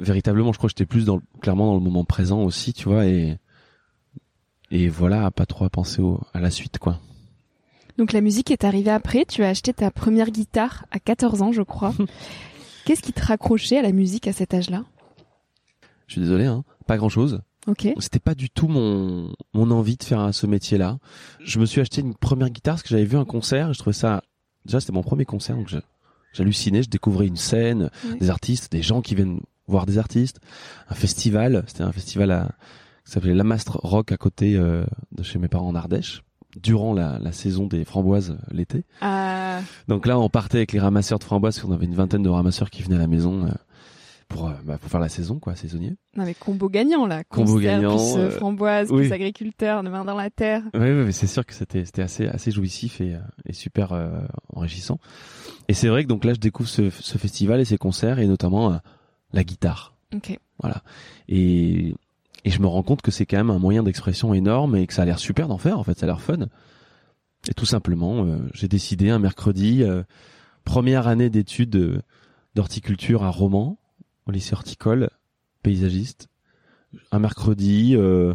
véritablement, 0.00 0.52
je 0.52 0.58
crois 0.58 0.68
que 0.68 0.72
j'étais 0.76 0.86
plus 0.86 1.04
dans 1.04 1.16
le- 1.16 1.22
clairement 1.40 1.66
dans 1.66 1.74
le 1.74 1.80
moment 1.84 2.04
présent 2.04 2.42
aussi, 2.42 2.72
tu 2.72 2.88
vois, 2.88 3.06
et 3.06 3.38
et 4.70 4.88
voilà, 4.88 5.30
pas 5.30 5.46
trop 5.46 5.64
à 5.66 5.70
penser 5.70 6.00
au, 6.00 6.20
à 6.32 6.40
la 6.40 6.50
suite, 6.50 6.78
quoi. 6.78 6.98
Donc 7.98 8.12
la 8.12 8.20
musique 8.20 8.50
est 8.50 8.64
arrivée 8.64 8.90
après. 8.90 9.24
Tu 9.24 9.42
as 9.44 9.48
acheté 9.48 9.72
ta 9.72 9.90
première 9.90 10.30
guitare 10.30 10.86
à 10.90 10.98
14 10.98 11.42
ans, 11.42 11.52
je 11.52 11.62
crois. 11.62 11.94
Qu'est-ce 12.84 13.02
qui 13.02 13.12
te 13.12 13.24
raccrochait 13.24 13.78
à 13.78 13.82
la 13.82 13.92
musique 13.92 14.26
à 14.26 14.32
cet 14.32 14.54
âge-là? 14.54 14.84
Je 16.06 16.14
suis 16.14 16.20
désolé, 16.20 16.46
hein, 16.46 16.64
pas 16.86 16.96
grand-chose. 16.96 17.40
Ok. 17.68 17.86
C'était 18.00 18.18
pas 18.18 18.34
du 18.34 18.50
tout 18.50 18.66
mon 18.66 19.32
mon 19.54 19.70
envie 19.70 19.96
de 19.96 20.02
faire 20.02 20.34
ce 20.34 20.46
métier-là. 20.46 20.98
Je 21.44 21.60
me 21.60 21.64
suis 21.66 21.80
acheté 21.80 22.00
une 22.00 22.14
première 22.14 22.50
guitare 22.50 22.74
parce 22.74 22.82
que 22.82 22.88
j'avais 22.88 23.04
vu 23.04 23.16
un 23.16 23.24
concert. 23.24 23.70
Et 23.70 23.74
je 23.74 23.78
trouvais 23.78 23.94
ça 23.94 24.22
déjà 24.64 24.80
c'était 24.80 24.92
mon 24.92 25.02
premier 25.04 25.24
concert, 25.24 25.56
donc 25.56 25.72
j'hallucinais. 26.32 26.82
Je 26.82 26.90
découvrais 26.90 27.26
une 27.28 27.36
scène, 27.36 27.90
Ouais. 28.08 28.16
des 28.18 28.30
artistes, 28.30 28.72
des 28.72 28.82
gens 28.82 29.00
qui 29.00 29.14
viennent 29.14 29.40
voir 29.68 29.86
des 29.86 29.98
artistes, 29.98 30.40
un 30.88 30.94
festival. 30.94 31.62
C'était 31.68 31.84
un 31.84 31.92
festival 31.92 32.32
à, 32.32 32.48
qui 33.06 33.12
s'appelait 33.12 33.34
Lamastre 33.34 33.78
Rock 33.84 34.10
à 34.10 34.16
côté 34.16 34.56
euh, 34.56 34.84
de 35.12 35.22
chez 35.22 35.38
mes 35.38 35.48
parents 35.48 35.68
en 35.68 35.74
Ardèche 35.76 36.22
durant 36.60 36.92
la, 36.94 37.18
la 37.18 37.32
saison 37.32 37.66
des 37.66 37.84
framboises 37.84 38.30
euh, 38.32 38.36
l'été. 38.52 38.84
Ah, 39.00 39.60
Donc 39.88 40.06
là, 40.06 40.18
on 40.18 40.28
partait 40.28 40.58
avec 40.58 40.72
les 40.72 40.80
ramasseurs 40.80 41.18
de 41.18 41.24
framboises, 41.24 41.56
parce 41.56 41.66
qu'on 41.66 41.72
avait 41.72 41.86
une 41.86 41.94
vingtaine 41.94 42.22
de 42.22 42.28
ramasseurs 42.28 42.70
qui 42.70 42.82
venaient 42.82 42.96
à 42.96 43.00
la 43.00 43.06
maison 43.06 43.46
euh, 43.46 43.50
pour, 44.28 44.48
euh, 44.48 44.52
bah, 44.64 44.78
pour 44.78 44.90
faire 44.90 45.00
la 45.00 45.08
saison, 45.08 45.38
quoi, 45.38 45.54
saisonnier. 45.56 45.94
non 46.16 46.24
mais 46.24 46.34
combo 46.34 46.68
gagnant 46.68 47.06
là. 47.06 47.22
Combo 47.24 47.58
gagnant, 47.58 47.96
Plus 47.96 48.16
euh, 48.16 48.26
euh, 48.26 48.30
framboise, 48.30 48.90
oui. 48.90 49.02
plus 49.02 49.12
agriculteur, 49.12 49.82
de 49.82 49.88
main 49.90 50.04
dans 50.04 50.16
la 50.16 50.30
terre. 50.30 50.62
Oui, 50.74 50.80
oui, 50.80 51.04
mais 51.06 51.12
c'est 51.12 51.26
sûr 51.26 51.44
que 51.44 51.52
c'était 51.54 51.84
c'était 51.84 52.02
assez 52.02 52.26
assez 52.28 52.50
jouissif 52.50 53.00
et, 53.00 53.14
euh, 53.14 53.18
et 53.46 53.52
super 53.52 53.92
euh, 53.92 54.20
enrichissant. 54.54 54.98
Et 55.68 55.74
c'est 55.74 55.88
vrai 55.88 56.02
que 56.04 56.08
donc 56.08 56.24
là, 56.24 56.32
je 56.34 56.40
découvre 56.40 56.68
ce, 56.68 56.90
ce 56.90 57.18
festival 57.18 57.60
et 57.60 57.64
ces 57.64 57.78
concerts 57.78 58.18
et 58.18 58.26
notamment 58.26 58.72
euh, 58.72 58.76
la 59.32 59.44
guitare. 59.44 59.94
Ok. 60.14 60.38
Voilà. 60.60 60.82
Et 61.28 61.94
et 62.44 62.50
je 62.50 62.60
me 62.60 62.66
rends 62.66 62.82
compte 62.82 63.02
que 63.02 63.10
c'est 63.10 63.26
quand 63.26 63.36
même 63.36 63.50
un 63.50 63.58
moyen 63.58 63.82
d'expression 63.82 64.34
énorme 64.34 64.76
et 64.76 64.86
que 64.86 64.94
ça 64.94 65.02
a 65.02 65.04
l'air 65.04 65.18
super 65.18 65.48
d'en 65.48 65.58
faire. 65.58 65.78
En 65.78 65.84
fait, 65.84 65.98
ça 65.98 66.06
a 66.06 66.08
l'air 66.08 66.20
fun. 66.20 66.46
Et 67.48 67.54
tout 67.54 67.66
simplement, 67.66 68.24
euh, 68.24 68.38
j'ai 68.54 68.68
décidé 68.68 69.10
un 69.10 69.18
mercredi, 69.18 69.82
euh, 69.82 70.02
première 70.64 71.08
année 71.08 71.30
d'études 71.30 71.76
euh, 71.76 72.02
d'horticulture 72.54 73.24
à 73.24 73.30
Romans, 73.30 73.78
au 74.26 74.30
lycée 74.30 74.54
horticole, 74.54 75.10
paysagiste. 75.62 76.28
Un 77.10 77.18
mercredi, 77.18 77.96
euh, 77.96 78.34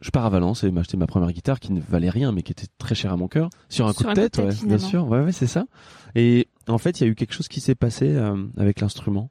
je 0.00 0.10
pars 0.10 0.24
à 0.24 0.30
Valence 0.30 0.64
et 0.64 0.70
m'acheter 0.70 0.96
ma 0.96 1.06
première 1.06 1.32
guitare 1.32 1.60
qui 1.60 1.72
ne 1.72 1.80
valait 1.80 2.10
rien 2.10 2.32
mais 2.32 2.42
qui 2.42 2.52
était 2.52 2.68
très 2.78 2.94
chère 2.94 3.12
à 3.12 3.16
mon 3.16 3.28
cœur. 3.28 3.50
Sur 3.68 3.86
un 3.86 3.92
Sur 3.92 4.06
coup 4.06 4.08
de 4.10 4.14
tête, 4.14 4.38
ouais, 4.38 4.54
bien 4.64 4.78
sûr. 4.78 5.06
Ouais, 5.08 5.20
ouais, 5.20 5.32
c'est 5.32 5.46
ça. 5.46 5.66
Et 6.14 6.48
en 6.68 6.78
fait, 6.78 7.00
il 7.00 7.04
y 7.04 7.06
a 7.06 7.10
eu 7.10 7.14
quelque 7.14 7.34
chose 7.34 7.48
qui 7.48 7.60
s'est 7.60 7.74
passé 7.74 8.14
euh, 8.14 8.36
avec 8.56 8.80
l'instrument. 8.80 9.30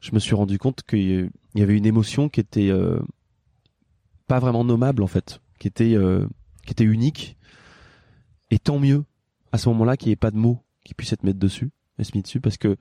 Je 0.00 0.12
me 0.12 0.18
suis 0.18 0.34
rendu 0.34 0.58
compte 0.58 0.82
qu'il 0.82 1.30
y 1.54 1.62
avait 1.62 1.76
une 1.76 1.86
émotion 1.86 2.28
qui 2.28 2.40
était 2.40 2.70
euh, 2.70 2.98
pas 4.32 4.38
vraiment 4.38 4.64
nommable 4.64 5.02
en 5.02 5.06
fait, 5.06 5.42
qui 5.58 5.68
était 5.68 5.94
euh, 5.94 6.26
qui 6.64 6.72
était 6.72 6.84
unique. 6.84 7.36
Et 8.50 8.58
tant 8.58 8.78
mieux 8.78 9.04
à 9.52 9.58
ce 9.58 9.68
moment-là 9.68 9.98
qu'il 9.98 10.08
n'y 10.08 10.14
ait 10.14 10.16
pas 10.16 10.30
de 10.30 10.38
mots 10.38 10.64
qui 10.86 10.94
puissent 10.94 11.12
être 11.12 11.22
mis 11.22 11.34
dessus, 11.34 11.70
être 11.98 12.14
mis 12.14 12.22
dessus, 12.22 12.40
parce 12.40 12.56
que 12.56 12.78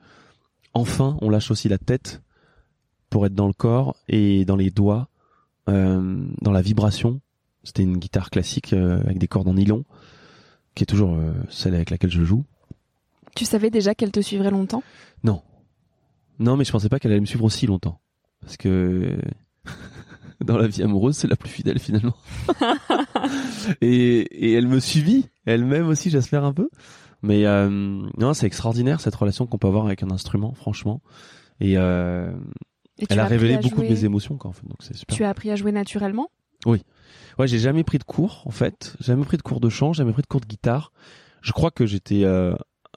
enfin 0.73 1.17
on 1.19 1.29
lâche 1.29 1.51
aussi 1.51 1.67
la 1.67 1.77
tête 1.77 2.21
pour 3.09 3.25
être 3.25 3.35
dans 3.35 3.47
le 3.47 3.53
corps 3.53 3.97
et 4.07 4.45
dans 4.45 4.55
les 4.55 4.69
doigts, 4.69 5.09
euh, 5.67 6.25
dans 6.41 6.53
la 6.53 6.61
vibration. 6.61 7.19
C'était 7.65 7.83
une 7.83 7.97
guitare 7.97 8.29
classique 8.29 8.71
euh, 8.71 9.01
avec 9.01 9.17
des 9.17 9.27
cordes 9.27 9.49
en 9.49 9.55
nylon, 9.55 9.83
qui 10.73 10.83
est 10.83 10.85
toujours 10.85 11.19
celle 11.49 11.75
avec 11.75 11.89
laquelle 11.89 12.11
je 12.11 12.23
joue. 12.23 12.45
Tu 13.35 13.43
savais 13.43 13.69
déjà 13.69 13.93
qu'elle 13.93 14.13
te 14.13 14.21
suivrait 14.21 14.51
longtemps? 14.51 14.83
Non. 15.25 15.41
Non, 16.39 16.55
mais 16.55 16.63
je 16.63 16.71
pensais 16.71 16.87
pas 16.87 16.97
qu'elle 16.97 17.11
allait 17.11 17.19
me 17.19 17.25
suivre 17.25 17.43
aussi 17.43 17.67
longtemps. 17.67 17.99
Parce 18.39 18.55
que 18.55 19.19
dans 20.43 20.57
la 20.57 20.67
vie 20.67 20.83
amoureuse, 20.83 21.15
c'est 21.15 21.27
la 21.27 21.35
plus 21.35 21.49
fidèle 21.49 21.79
finalement. 21.79 22.13
et, 23.81 24.19
et 24.21 24.53
elle 24.53 24.67
me 24.67 24.79
suivit, 24.79 25.29
elle-même 25.45 25.87
aussi, 25.87 26.09
j'espère 26.09 26.43
un 26.43 26.53
peu. 26.53 26.69
Mais 27.23 27.45
euh, 27.45 27.69
non, 28.17 28.33
c'est 28.33 28.47
extraordinaire 28.47 28.99
cette 28.99 29.15
relation 29.15 29.45
qu'on 29.45 29.57
peut 29.57 29.67
avoir 29.67 29.85
avec 29.85 30.01
un 30.03 30.09
instrument, 30.09 30.53
franchement. 30.53 31.01
Et 31.59 31.77
euh, 31.77 32.31
Et 32.97 33.05
elle 33.09 33.19
a 33.19 33.25
révélé 33.25 33.57
beaucoup 33.57 33.75
jouer- 33.81 33.87
de 33.89 33.93
mes 33.93 34.05
émotions, 34.05 34.37
quoi, 34.37 34.49
en 34.49 34.53
fait. 34.53 34.67
Donc 34.67 34.77
c'est 34.81 34.95
super. 34.95 35.15
Tu 35.15 35.23
as 35.23 35.29
appris 35.29 35.51
à 35.51 35.55
jouer 35.55 35.71
naturellement? 35.71 36.29
Ouais, 36.65 37.47
j'ai 37.47 37.59
jamais 37.59 37.83
pris 37.83 37.97
de 37.97 38.03
cours 38.03 38.43
en 38.45 38.51
fait, 38.51 38.95
J'ai 38.99 39.07
jamais 39.07 39.23
pris 39.23 39.37
de 39.37 39.41
cours 39.41 39.59
de 39.61 39.69
chant, 39.69 39.93
j'ai 39.93 39.99
jamais 39.99 40.11
pris 40.13 40.21
de 40.21 40.27
cours 40.27 40.41
de 40.41 40.45
guitare. 40.45 40.91
Je 41.41 41.53
crois 41.53 41.71
que 41.71 41.85
j'étais, 41.87 42.23
euh, 42.23 42.53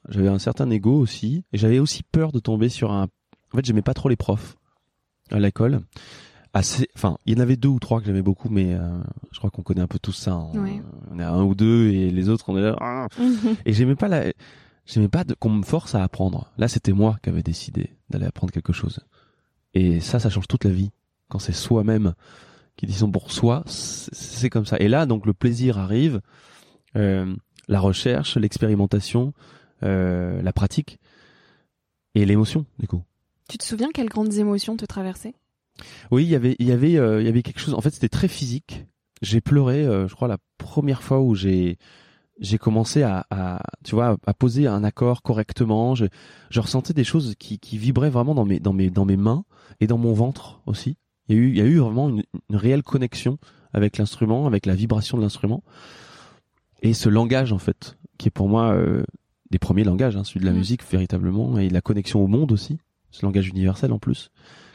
j'avais 0.09 0.29
un 0.29 0.39
certain 0.39 0.69
ego 0.71 0.99
aussi, 0.99 1.45
et 1.53 1.57
j'avais 1.59 1.79
aussi 1.79 2.03
peur 2.03 2.31
de 2.33 2.41
tomber 2.41 2.69
sur 2.69 2.93
un. 2.93 3.05
En 3.53 3.57
fait, 3.57 3.65
j'aimais 3.65 3.81
pas 3.83 3.95
trop 3.95 4.09
les 4.09 4.17
profs 4.17 4.57
à 5.31 5.39
l'école. 5.39 5.81
Assez, 6.57 6.89
enfin, 6.95 7.19
il 7.27 7.37
y 7.37 7.41
en 7.41 7.43
avait 7.43 7.57
deux 7.57 7.69
ou 7.69 7.81
trois 7.81 7.99
que 8.01 8.07
j'aimais 8.07 8.23
beaucoup, 8.23 8.49
mais 8.49 8.75
euh, 8.75 8.97
je 9.33 9.39
crois 9.39 9.51
qu'on 9.51 9.63
connaît 9.63 9.81
un 9.81 9.89
peu 9.89 9.99
tous 9.99 10.13
ça. 10.13 10.33
hein. 10.35 10.51
Ouais. 10.55 10.81
On 11.11 11.19
est 11.19 11.23
à 11.25 11.33
un 11.33 11.43
ou 11.43 11.55
deux, 11.57 11.89
et 11.89 12.11
les 12.11 12.29
autres, 12.29 12.49
on 12.49 12.57
est 12.57 12.63
là. 12.63 12.77
ah. 12.81 13.09
Et 13.67 13.73
j'aimais 13.73 13.97
pas 13.97 14.07
la, 14.07 14.33
j'aimais 14.87 15.09
pas 15.09 15.25
de- 15.25 15.35
qu'on 15.35 15.51
me 15.51 15.65
force 15.65 15.97
à 15.97 16.03
apprendre. 16.05 16.53
Là, 16.57 16.69
c'était 16.69 16.93
moi 16.93 17.19
qui 17.23 17.29
avais 17.31 17.43
décidé 17.43 17.91
d'aller 18.09 18.27
apprendre 18.27 18.53
quelque 18.53 18.73
chose. 18.73 19.01
Et 19.75 19.99
ça, 19.99 20.21
ça 20.21 20.31
change 20.31 20.47
toute 20.47 20.63
la 20.65 20.71
vie. 20.71 20.93
Quand 21.29 21.41
c'est 21.41 21.53
soi-même 21.53 22.15
qui 22.77 22.87
disons 22.87 23.11
pour 23.11 23.33
soi, 23.33 23.65
c'est 23.67 24.15
c'est 24.15 24.51
comme 24.51 24.67
ça. 24.67 24.77
Et 24.79 24.87
là, 24.89 25.07
donc, 25.07 25.27
le 25.27 25.33
plaisir 25.35 25.79
arrive, 25.79 26.21
euh, 26.97 27.35
la 27.67 27.81
recherche, 27.81 28.37
l'expérimentation, 28.37 29.33
euh, 29.83 30.41
la 30.43 30.53
pratique 30.53 30.99
et 32.15 32.25
l'émotion, 32.27 32.65
du 32.79 32.87
coup. 32.87 33.03
Tu 33.49 33.59
te 33.59 33.65
souviens 33.65 33.89
quelles 33.93 34.09
grandes 34.09 34.35
émotions 34.35 34.77
te 34.77 34.85
traversaient? 34.85 35.35
Oui, 36.11 36.25
il 36.25 36.31
y 36.31 36.35
avait, 36.37 36.57
il 36.59 36.67
y 36.67 36.73
avait, 36.73 36.97
euh, 36.97 37.21
il 37.21 37.27
y 37.27 37.29
avait 37.29 37.43
quelque 37.43 37.61
chose. 37.61 37.75
En 37.75 37.81
fait, 37.81 37.91
c'était 37.91 38.09
très 38.09 38.29
physique. 38.29 38.87
J'ai 39.23 39.41
pleuré, 39.41 39.85
euh, 39.85 40.09
je 40.09 40.15
crois, 40.15 40.29
la 40.29 40.39
première 40.59 41.03
fois 41.03 41.21
où 41.21 41.35
j'ai, 41.35 41.79
j'ai 42.41 42.59
commencé 42.59 43.03
à, 43.03 43.27
à, 43.31 43.63
tu 43.85 43.95
vois, 43.95 44.17
à 44.27 44.35
poser 44.35 44.67
un 44.67 44.85
accord 44.85 45.23
correctement. 45.23 45.95
Je, 45.95 46.07
je 46.51 46.61
ressentais 46.61 46.93
des 46.93 47.05
choses 47.05 47.35
qui, 47.39 47.59
qui 47.59 47.79
vibraient 47.79 48.11
vraiment 48.11 48.35
dans 48.35 48.45
mes, 48.45 48.61
dans 48.61 48.73
mes, 48.73 48.91
dans 48.91 49.05
mes 49.05 49.17
mains 49.17 49.45
et 49.81 49.87
dans 49.87 49.99
mon 49.99 50.13
ventre 50.13 50.61
aussi. 50.67 50.97
Il 51.29 51.37
y 51.37 51.39
a 51.39 51.43
eu, 51.43 51.49
il 51.51 51.57
y 51.57 51.61
a 51.61 51.65
eu 51.65 51.79
vraiment 51.79 52.09
une, 52.11 52.23
une 52.51 52.57
réelle 52.57 52.83
connexion 52.83 53.39
avec 53.73 53.99
l'instrument, 53.99 54.47
avec 54.47 54.67
la 54.67 54.75
vibration 54.75 55.17
de 55.17 55.23
l'instrument 55.23 55.65
et 56.83 56.93
ce 56.93 57.09
langage 57.09 57.53
en 57.53 57.59
fait, 57.59 57.97
qui 58.19 58.29
est 58.29 58.31
pour 58.31 58.49
moi 58.49 58.73
euh, 58.75 59.05
des 59.51 59.59
premiers 59.59 59.85
langages, 59.85 60.17
hein, 60.17 60.25
celui 60.25 60.41
de 60.41 60.45
la 60.45 60.53
Mhm. 60.53 60.59
musique 60.59 60.83
véritablement 60.91 61.59
et 61.59 61.69
de 61.69 61.73
la 61.73 61.81
connexion 61.81 62.23
au 62.23 62.27
monde 62.27 62.53
aussi, 62.53 62.79
ce 63.11 63.25
langage 63.25 63.49
universel 63.49 63.93
en 63.93 63.99
plus, 63.99 64.31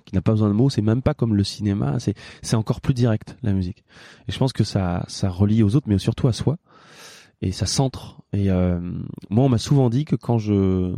qui 0.05 0.15
n'a 0.15 0.21
pas 0.21 0.31
besoin 0.31 0.49
de 0.49 0.53
mots. 0.53 0.69
C'est 0.69 0.81
même 0.81 1.01
pas 1.01 1.13
comme 1.13 1.35
le 1.35 1.43
cinéma, 1.43 1.99
c'est 1.99 2.15
c'est 2.41 2.55
encore 2.55 2.81
plus 2.81 2.93
direct 2.93 3.37
la 3.43 3.53
musique. 3.53 3.83
Et 4.27 4.31
je 4.31 4.37
pense 4.37 4.53
que 4.53 4.63
ça 4.63 5.05
ça 5.07 5.29
relie 5.29 5.63
aux 5.63 5.75
autres, 5.75 5.87
mais 5.87 5.97
surtout 5.97 6.27
à 6.27 6.33
soi 6.33 6.57
et 7.41 7.51
ça 7.51 7.65
centre. 7.65 8.21
Et 8.33 8.51
euh, 8.51 8.79
moi, 9.29 9.45
on 9.45 9.49
m'a 9.49 9.57
souvent 9.57 9.89
dit 9.89 10.05
que 10.05 10.15
quand 10.15 10.37
je 10.37 10.95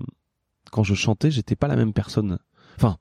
quand 0.72 0.84
je 0.84 0.94
chantais, 0.94 1.32
j'étais 1.32 1.56
pas 1.56 1.68
la 1.68 1.76
même 1.76 1.94
personne. 1.94 2.40
Enfin, 2.78 2.98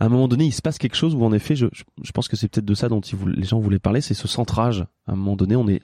à 0.00 0.06
un 0.06 0.08
moment 0.08 0.28
donné, 0.28 0.46
il 0.46 0.52
se 0.52 0.62
passe 0.62 0.78
quelque 0.78 0.96
chose 0.96 1.14
où 1.14 1.24
en 1.24 1.32
effet, 1.32 1.54
je, 1.54 1.66
je, 1.72 2.12
pense 2.12 2.28
que 2.28 2.36
c'est 2.36 2.48
peut-être 2.48 2.64
de 2.64 2.74
ça 2.74 2.88
dont 2.88 3.00
les 3.26 3.44
gens 3.44 3.60
voulaient 3.60 3.78
parler, 3.78 4.00
c'est 4.00 4.14
ce 4.14 4.26
centrage. 4.26 4.84
À 5.06 5.12
un 5.12 5.16
moment 5.16 5.36
donné, 5.36 5.54
on 5.54 5.68
est, 5.68 5.82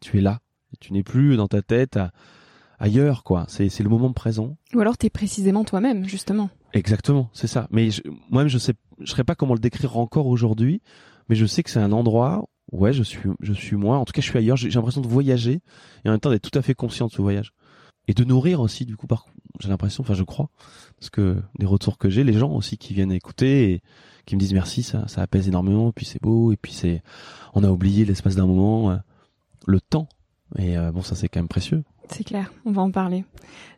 tu 0.00 0.18
es 0.18 0.20
là, 0.20 0.40
tu 0.80 0.92
n'es 0.92 1.04
plus 1.04 1.36
dans 1.36 1.46
ta 1.46 1.62
tête 1.62 1.98
ailleurs, 2.78 3.22
quoi. 3.22 3.44
C'est 3.48 3.68
c'est 3.68 3.84
le 3.84 3.90
moment 3.90 4.12
présent. 4.12 4.56
Ou 4.74 4.80
alors 4.80 4.98
t'es 4.98 5.10
précisément 5.10 5.64
toi-même, 5.64 6.04
justement. 6.04 6.50
Exactement, 6.72 7.30
c'est 7.32 7.46
ça. 7.46 7.66
Mais 7.70 7.88
moi-même, 8.30 8.48
je 8.48 8.58
sais, 8.58 8.74
je 9.00 9.10
saurais 9.10 9.24
pas 9.24 9.34
comment 9.34 9.54
le 9.54 9.60
décrire 9.60 9.96
encore 9.96 10.26
aujourd'hui, 10.26 10.82
mais 11.28 11.36
je 11.36 11.46
sais 11.46 11.62
que 11.62 11.70
c'est 11.70 11.80
un 11.80 11.92
endroit. 11.92 12.48
Ouais, 12.72 12.92
je 12.92 13.02
suis, 13.02 13.28
je 13.40 13.52
suis 13.52 13.76
moi. 13.76 13.98
En 13.98 14.04
tout 14.04 14.12
cas, 14.12 14.20
je 14.20 14.28
suis 14.28 14.38
ailleurs. 14.38 14.56
J'ai 14.56 14.70
l'impression 14.70 15.00
de 15.00 15.08
voyager 15.08 15.60
et 16.04 16.08
en 16.08 16.12
même 16.12 16.20
temps 16.20 16.30
d'être 16.30 16.48
tout 16.48 16.56
à 16.56 16.62
fait 16.62 16.74
conscient 16.74 17.08
de 17.08 17.12
ce 17.12 17.20
voyage 17.20 17.52
et 18.06 18.14
de 18.14 18.24
nourrir 18.24 18.60
aussi. 18.60 18.86
Du 18.86 18.96
coup, 18.96 19.06
par 19.06 19.26
j'ai 19.58 19.68
l'impression, 19.68 20.02
enfin, 20.02 20.14
je 20.14 20.22
crois, 20.22 20.48
parce 20.98 21.10
que 21.10 21.42
des 21.58 21.66
retours 21.66 21.98
que 21.98 22.08
j'ai, 22.08 22.24
les 22.24 22.32
gens 22.32 22.52
aussi 22.52 22.78
qui 22.78 22.94
viennent 22.94 23.12
écouter 23.12 23.72
et 23.72 23.82
qui 24.24 24.36
me 24.36 24.40
disent 24.40 24.54
merci, 24.54 24.82
ça, 24.82 25.06
ça 25.08 25.22
apaise 25.22 25.48
énormément. 25.48 25.92
Puis 25.92 26.06
c'est 26.06 26.22
beau 26.22 26.52
et 26.52 26.56
puis 26.56 26.72
c'est, 26.72 27.02
on 27.54 27.64
a 27.64 27.70
oublié 27.70 28.04
l'espace 28.04 28.36
d'un 28.36 28.46
moment, 28.46 28.92
euh, 28.92 28.96
le 29.66 29.80
temps. 29.80 30.08
Et 30.58 30.76
euh, 30.76 30.92
bon, 30.92 31.02
ça 31.02 31.16
c'est 31.16 31.28
quand 31.28 31.40
même 31.40 31.48
précieux. 31.48 31.82
C'est 32.10 32.24
clair, 32.24 32.52
on 32.64 32.72
va 32.72 32.82
en 32.82 32.90
parler. 32.90 33.24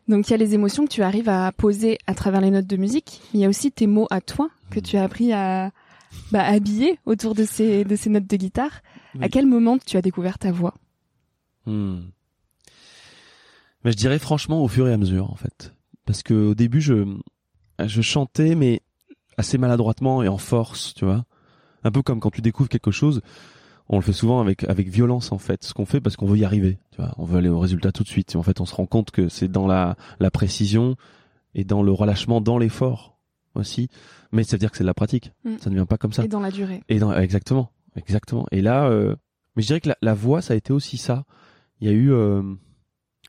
Donc 0.07 0.27
il 0.27 0.31
y 0.31 0.33
a 0.33 0.37
les 0.37 0.53
émotions 0.53 0.85
que 0.85 0.91
tu 0.91 1.01
arrives 1.01 1.29
à 1.29 1.51
poser 1.51 1.97
à 2.07 2.13
travers 2.13 2.41
les 2.41 2.51
notes 2.51 2.67
de 2.67 2.77
musique, 2.77 3.21
mais 3.33 3.39
il 3.39 3.41
y 3.43 3.45
a 3.45 3.49
aussi 3.49 3.71
tes 3.71 3.87
mots 3.87 4.07
à 4.09 4.21
toi 4.21 4.49
que 4.69 4.79
tu 4.79 4.97
as 4.97 5.03
appris 5.03 5.31
à 5.33 5.71
bah, 6.31 6.43
habiller 6.43 6.99
autour 7.05 7.35
de 7.35 7.43
ces, 7.43 7.83
de 7.83 7.95
ces 7.95 8.09
notes 8.09 8.27
de 8.27 8.35
guitare. 8.35 8.81
Oui. 9.15 9.23
À 9.23 9.29
quel 9.29 9.45
moment 9.45 9.77
tu 9.77 9.97
as 9.97 10.01
découvert 10.01 10.39
ta 10.39 10.51
voix? 10.51 10.73
Hmm. 11.65 12.01
Mais 13.83 13.91
je 13.91 13.97
dirais 13.97 14.19
franchement 14.19 14.63
au 14.63 14.67
fur 14.67 14.87
et 14.87 14.93
à 14.93 14.97
mesure 14.97 15.31
en 15.31 15.35
fait, 15.35 15.73
parce 16.05 16.23
que 16.23 16.33
au 16.33 16.55
début 16.55 16.81
je 16.81 17.05
je 17.79 18.01
chantais 18.01 18.55
mais 18.55 18.81
assez 19.37 19.57
maladroitement 19.57 20.23
et 20.23 20.27
en 20.27 20.37
force, 20.37 20.93
tu 20.93 21.05
vois, 21.05 21.25
un 21.83 21.91
peu 21.91 22.01
comme 22.01 22.19
quand 22.19 22.31
tu 22.31 22.41
découvres 22.41 22.69
quelque 22.69 22.91
chose, 22.91 23.21
on 23.89 23.97
le 23.97 24.01
fait 24.01 24.13
souvent 24.13 24.39
avec 24.39 24.63
avec 24.65 24.87
violence 24.89 25.31
en 25.31 25.37
fait, 25.37 25.63
ce 25.63 25.73
qu'on 25.73 25.85
fait 25.85 26.01
parce 26.01 26.15
qu'on 26.15 26.25
veut 26.25 26.37
y 26.37 26.45
arriver, 26.45 26.77
tu 26.91 26.97
vois, 27.01 27.13
on 27.17 27.25
veut 27.25 27.37
aller 27.37 27.49
au 27.49 27.59
résultat 27.59 27.91
tout 27.91 28.03
de 28.03 28.07
suite. 28.07 28.33
Et 28.33 28.37
en 28.37 28.43
fait, 28.43 28.61
on 28.61 28.65
se 28.65 28.73
rend 28.75 28.85
compte 28.85 29.11
que 29.11 29.29
c'est 29.29 29.47
dans 29.49 29.67
la 29.67 29.95
la 30.19 30.31
précision 30.31 30.95
et 31.55 31.63
dans 31.63 31.83
le 31.83 31.91
relâchement, 31.91 32.41
dans 32.41 32.57
l'effort 32.57 33.17
aussi, 33.55 33.87
mais 34.31 34.43
ça 34.43 34.55
veut 34.55 34.59
dire 34.59 34.71
que 34.71 34.77
c'est 34.77 34.83
de 34.83 34.87
la 34.87 34.93
pratique, 34.95 35.31
Hmm. 35.43 35.57
ça 35.59 35.69
ne 35.69 35.75
vient 35.75 35.85
pas 35.85 35.97
comme 35.97 36.11
ça. 36.13 36.23
et 36.23 36.27
dans 36.27 36.39
la 36.39 36.49
durée 36.49 36.81
Et 36.89 36.97
dans, 36.99 37.13
exactement, 37.15 37.71
exactement. 37.95 38.47
Et 38.51 38.61
là, 38.61 38.85
euh, 38.89 39.15
mais 39.55 39.61
je 39.61 39.67
dirais 39.67 39.79
que 39.81 39.89
la, 39.89 39.97
la 40.01 40.13
voix, 40.15 40.41
ça 40.41 40.53
a 40.55 40.57
été 40.57 40.73
aussi 40.73 40.97
ça. 40.97 41.25
Il 41.79 41.87
y 41.87 41.91
a 41.91 41.93
eu, 41.93 42.11
euh, 42.11 42.41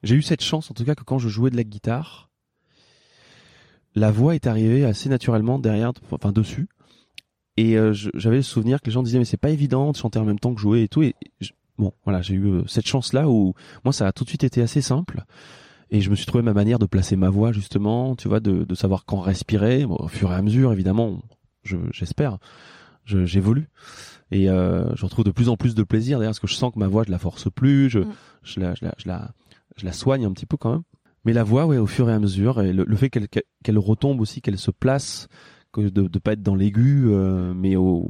j'ai 0.03 0.15
eu 0.15 0.23
cette 0.23 0.43
chance, 0.43 0.71
en 0.71 0.75
tout 0.75 0.85
cas, 0.87 0.95
que 0.95 1.05
quand 1.05 1.19
je 1.19 1.29
jouais 1.29 1.51
de 1.51 1.57
la 1.57 1.65
guitare, 1.65 2.31
la 3.95 4.11
voix 4.11 4.35
est 4.35 4.47
arrivée 4.47 4.85
assez 4.85 5.09
naturellement 5.09 5.59
derrière, 5.59 5.93
enfin 6.11 6.33
dessus. 6.33 6.69
Et 7.57 7.79
euh, 7.79 7.93
j'avais 8.15 8.37
le 8.37 8.43
souvenir 8.43 8.81
que 8.81 8.87
les 8.87 8.93
gens 8.93 9.03
disaient 9.03 9.19
mais 9.19 9.25
c'est 9.25 9.37
pas 9.37 9.51
évident 9.51 9.93
de 9.93 9.97
chanter 9.97 10.19
en 10.19 10.25
même 10.25 10.39
temps 10.41 10.55
que 10.55 10.61
jouer 10.61 10.83
et 10.83 10.89
tout. 10.89 11.03
Et 11.03 11.15
je- 11.41 11.53
bon, 11.79 11.93
voilà, 12.05 12.21
j'ai 12.21 12.35
eu 12.35 12.47
euh, 12.47 12.63
cette 12.67 12.87
chance-là 12.87 13.29
où 13.29 13.55
moi 13.85 13.93
ça 13.93 14.07
a 14.09 14.13
tout 14.13 14.25
de 14.25 14.29
suite 14.29 14.45
été 14.45 14.61
assez 14.61 14.81
simple. 14.81 15.25
Et 15.91 16.01
je 16.01 16.11
me 16.11 16.17
suis 16.17 16.27
trouvé 16.27 16.43
ma 16.43 16.53
manière 16.55 16.79
de 16.81 16.87
placer 16.87 17.15
ma 17.15 17.31
voix 17.31 17.53
justement, 17.53 18.17
tu 18.17 18.27
vois, 18.27 18.41
de, 18.41 18.65
de 18.65 18.75
savoir 18.75 19.05
quand 19.05 19.21
respirer. 19.21 19.87
Bon, 19.87 19.97
au 20.01 20.09
fur 20.09 20.33
et 20.33 20.35
à 20.35 20.43
mesure, 20.43 20.73
évidemment, 20.73 21.21
je- 21.63 21.77
j'espère, 21.93 22.39
je- 23.05 23.25
j'évolue 23.25 23.69
et 24.33 24.49
euh, 24.51 24.93
je 24.97 25.05
retrouve 25.05 25.25
de 25.25 25.31
plus 25.31 25.49
en 25.49 25.57
plus 25.57 25.75
de 25.77 25.83
plaisir 25.85 26.19
d'ailleurs 26.19 26.31
parce 26.33 26.41
que 26.41 26.47
je 26.49 26.55
sens 26.55 26.73
que 26.73 26.79
ma 26.81 26.89
voix 26.89 27.05
je 27.07 27.11
la 27.13 27.19
force 27.19 27.49
plus, 27.53 27.89
je, 27.91 28.01
Mm. 28.01 28.13
je, 28.43 28.61
la, 28.61 28.75
je, 28.75 28.85
la, 28.85 28.95
je, 28.99 29.07
la, 29.09 29.31
je 29.77 29.85
la 29.85 29.93
soigne 29.93 30.25
un 30.25 30.33
petit 30.33 30.47
peu 30.47 30.57
quand 30.57 30.73
même. 30.73 30.83
Mais 31.25 31.33
la 31.33 31.45
voix, 31.45 31.67
ouais, 31.67 31.79
au 31.79 31.87
fur 31.87 32.11
et 32.11 32.13
à 32.13 32.19
mesure, 32.19 32.61
et 32.61 32.73
le, 32.73 32.85
le 32.87 32.97
fait 32.97 33.09
qu'elle 33.11 33.29
qu'elle- 33.29 33.45
qu'elle 33.63 33.79
retombe 33.79 34.21
aussi, 34.21 34.41
qu'elle 34.43 34.59
se 34.59 34.71
place, 34.71 35.29
que 35.75 35.89
de 35.89 36.09
de 36.09 36.19
pas 36.19 36.33
être 36.33 36.43
dans 36.43 36.55
l'aigu, 36.55 37.05
euh, 37.07 37.53
mais 37.55 37.77
au, 37.77 38.09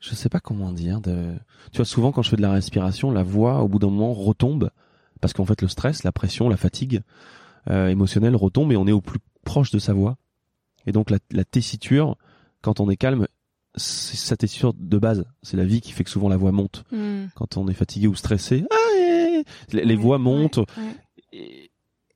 je 0.00 0.14
sais 0.14 0.28
pas 0.28 0.40
comment 0.40 0.72
dire. 0.72 1.00
De, 1.00 1.34
tu 1.72 1.78
vois, 1.78 1.84
souvent 1.84 2.12
quand 2.12 2.22
je 2.22 2.30
fais 2.30 2.36
de 2.36 2.42
la 2.42 2.52
respiration, 2.52 3.10
la 3.10 3.22
voix 3.22 3.62
au 3.62 3.68
bout 3.68 3.78
d'un 3.78 3.90
moment 3.90 4.12
retombe 4.12 4.70
parce 5.20 5.32
qu'en 5.32 5.44
fait 5.44 5.62
le 5.62 5.68
stress, 5.68 6.04
la 6.04 6.12
pression, 6.12 6.48
la 6.48 6.56
fatigue 6.56 7.02
euh, 7.70 7.88
émotionnelle 7.88 8.36
retombe 8.36 8.72
et 8.72 8.76
on 8.76 8.86
est 8.86 8.92
au 8.92 9.00
plus 9.00 9.20
proche 9.44 9.70
de 9.70 9.78
sa 9.78 9.92
voix. 9.92 10.16
Et 10.86 10.92
donc 10.92 11.10
la, 11.10 11.18
la 11.30 11.44
tessiture, 11.44 12.16
quand 12.62 12.80
on 12.80 12.88
est 12.90 12.96
calme, 12.96 13.26
c'est 13.74 14.16
sa 14.16 14.36
tessiture 14.36 14.74
de 14.74 14.98
base. 14.98 15.24
C'est 15.42 15.56
la 15.56 15.64
vie 15.64 15.80
qui 15.80 15.92
fait 15.92 16.04
que 16.04 16.10
souvent 16.10 16.28
la 16.28 16.36
voix 16.36 16.52
monte. 16.52 16.84
Hmm. 16.92 17.26
Quand 17.34 17.56
on 17.56 17.68
est 17.68 17.74
fatigué 17.74 18.06
ou 18.06 18.14
stressé, 18.14 18.64
ah, 18.70 18.76
eh, 18.98 19.44
les, 19.72 19.84
les 19.84 19.96
voix 19.96 20.18
montent. 20.18 20.60
Et 21.32 21.67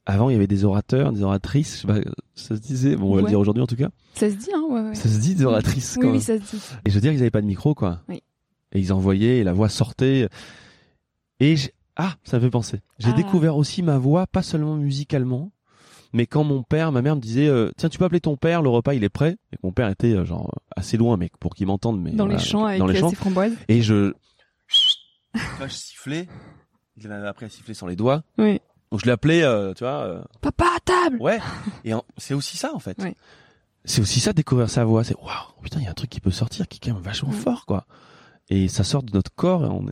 avant, 0.06 0.30
il 0.30 0.32
y 0.32 0.36
avait 0.36 0.46
des 0.48 0.64
orateurs, 0.64 1.12
des 1.12 1.22
oratrices. 1.22 1.76
Je 1.76 1.80
sais 1.80 1.86
pas, 1.86 2.10
ça 2.34 2.56
se 2.56 2.60
disait. 2.60 2.96
Bon, 2.96 3.12
on 3.12 3.14
va 3.16 3.22
le 3.22 3.28
dire 3.28 3.38
aujourd'hui 3.40 3.62
en 3.62 3.66
tout 3.66 3.76
cas. 3.76 3.88
Ça 4.14 4.28
se 4.30 4.34
dit, 4.34 4.48
hein 4.54 4.64
ouais, 4.68 4.80
ouais. 4.80 4.94
Ça 4.94 5.08
se 5.08 5.18
dit 5.18 5.34
des 5.34 5.44
oratrices. 5.44 5.94
Oui, 5.96 6.02
quand 6.02 6.08
oui, 6.08 6.12
même. 6.14 6.20
ça 6.22 6.34
se 6.38 6.56
dit. 6.56 6.62
Et 6.84 6.90
je 6.90 6.94
veux 6.94 7.00
dire, 7.00 7.12
ils 7.12 7.20
avaient 7.20 7.30
pas 7.30 7.40
de 7.40 7.46
micro, 7.46 7.74
quoi. 7.74 8.00
Oui. 8.08 8.22
Et 8.72 8.80
ils 8.80 8.92
envoyaient, 8.92 9.38
et 9.38 9.44
la 9.44 9.52
voix 9.52 9.68
sortait. 9.68 10.28
Et 11.40 11.56
j'ai- 11.56 11.72
ah, 11.96 12.14
ça 12.24 12.38
me 12.38 12.42
fait 12.42 12.50
penser. 12.50 12.80
J'ai 12.98 13.10
Ah. 13.10 13.12
découvert 13.12 13.56
aussi 13.56 13.82
ma 13.82 13.98
voix, 13.98 14.26
pas 14.26 14.42
seulement 14.42 14.76
musicalement, 14.76 15.52
mais 16.12 16.26
quand 16.26 16.42
mon 16.44 16.62
père, 16.62 16.90
ma 16.90 17.02
mère 17.02 17.14
me 17.16 17.20
disait, 17.20 17.48
euh, 17.48 17.70
tiens, 17.76 17.88
tu 17.88 17.98
peux 17.98 18.04
appeler 18.04 18.20
ton 18.20 18.36
père, 18.36 18.62
le 18.62 18.68
repas 18.70 18.94
il 18.94 19.04
est 19.04 19.08
prêt. 19.08 19.36
Et 19.52 19.56
que 19.56 19.60
mon 19.62 19.72
père 19.72 19.88
était 19.88 20.12
euh, 20.14 20.24
genre 20.24 20.50
assez 20.76 20.96
loin, 20.96 21.16
mais 21.16 21.30
pour 21.38 21.54
qu'il 21.54 21.66
m'entende, 21.66 22.00
mais 22.00 22.10
Dans 22.12 22.24
voilà, 22.24 22.38
les 22.38 22.44
champs 22.44 22.64
avec 22.64 22.78
dans 22.80 22.86
les 22.86 22.98
champs. 22.98 23.10
ses 23.10 23.16
framboises. 23.16 23.52
Et 23.68 23.82
je, 23.82 24.12
Moi, 25.58 25.68
je 25.68 25.72
sifflais. 25.74 26.28
Il 26.98 27.08
m'avait 27.08 27.26
appris 27.28 27.46
à 27.46 27.48
siffler 27.48 27.72
sans 27.74 27.86
les 27.86 27.96
doigts. 27.96 28.22
Oui. 28.38 28.60
Donc 28.92 29.00
je 29.02 29.06
l'appelais, 29.06 29.42
euh, 29.42 29.72
tu 29.74 29.82
vois. 29.84 30.04
euh, 30.04 30.22
Papa 30.42 30.66
à 30.76 30.80
table 30.80 31.16
Ouais. 31.20 31.40
Et 31.84 31.94
en- 31.94 32.04
c'est 32.18 32.34
aussi 32.34 32.56
ça 32.56 32.72
en 32.74 32.78
fait. 32.78 32.96
Oui. 33.02 33.14
C'est 33.86 34.00
aussi 34.02 34.20
ça 34.20 34.32
découvrir 34.32 34.68
sa 34.70 34.84
voix. 34.84 35.02
C'est 35.02 35.16
waouh, 35.16 35.60
putain, 35.62 35.80
il 35.80 35.84
y 35.84 35.88
a 35.88 35.90
un 35.90 35.94
truc 35.94 36.10
qui 36.10 36.20
peut 36.20 36.30
sortir 36.30 36.68
qui 36.68 36.76
est 36.76 36.80
quand 36.88 36.94
même 36.94 37.02
vachement 37.02 37.32
fort 37.32 37.64
quoi. 37.66 37.86
Et 38.50 38.68
ça 38.68 38.84
sort 38.84 39.02
de 39.02 39.12
notre 39.12 39.34
corps. 39.34 39.64
Et 39.64 39.68
on... 39.68 39.86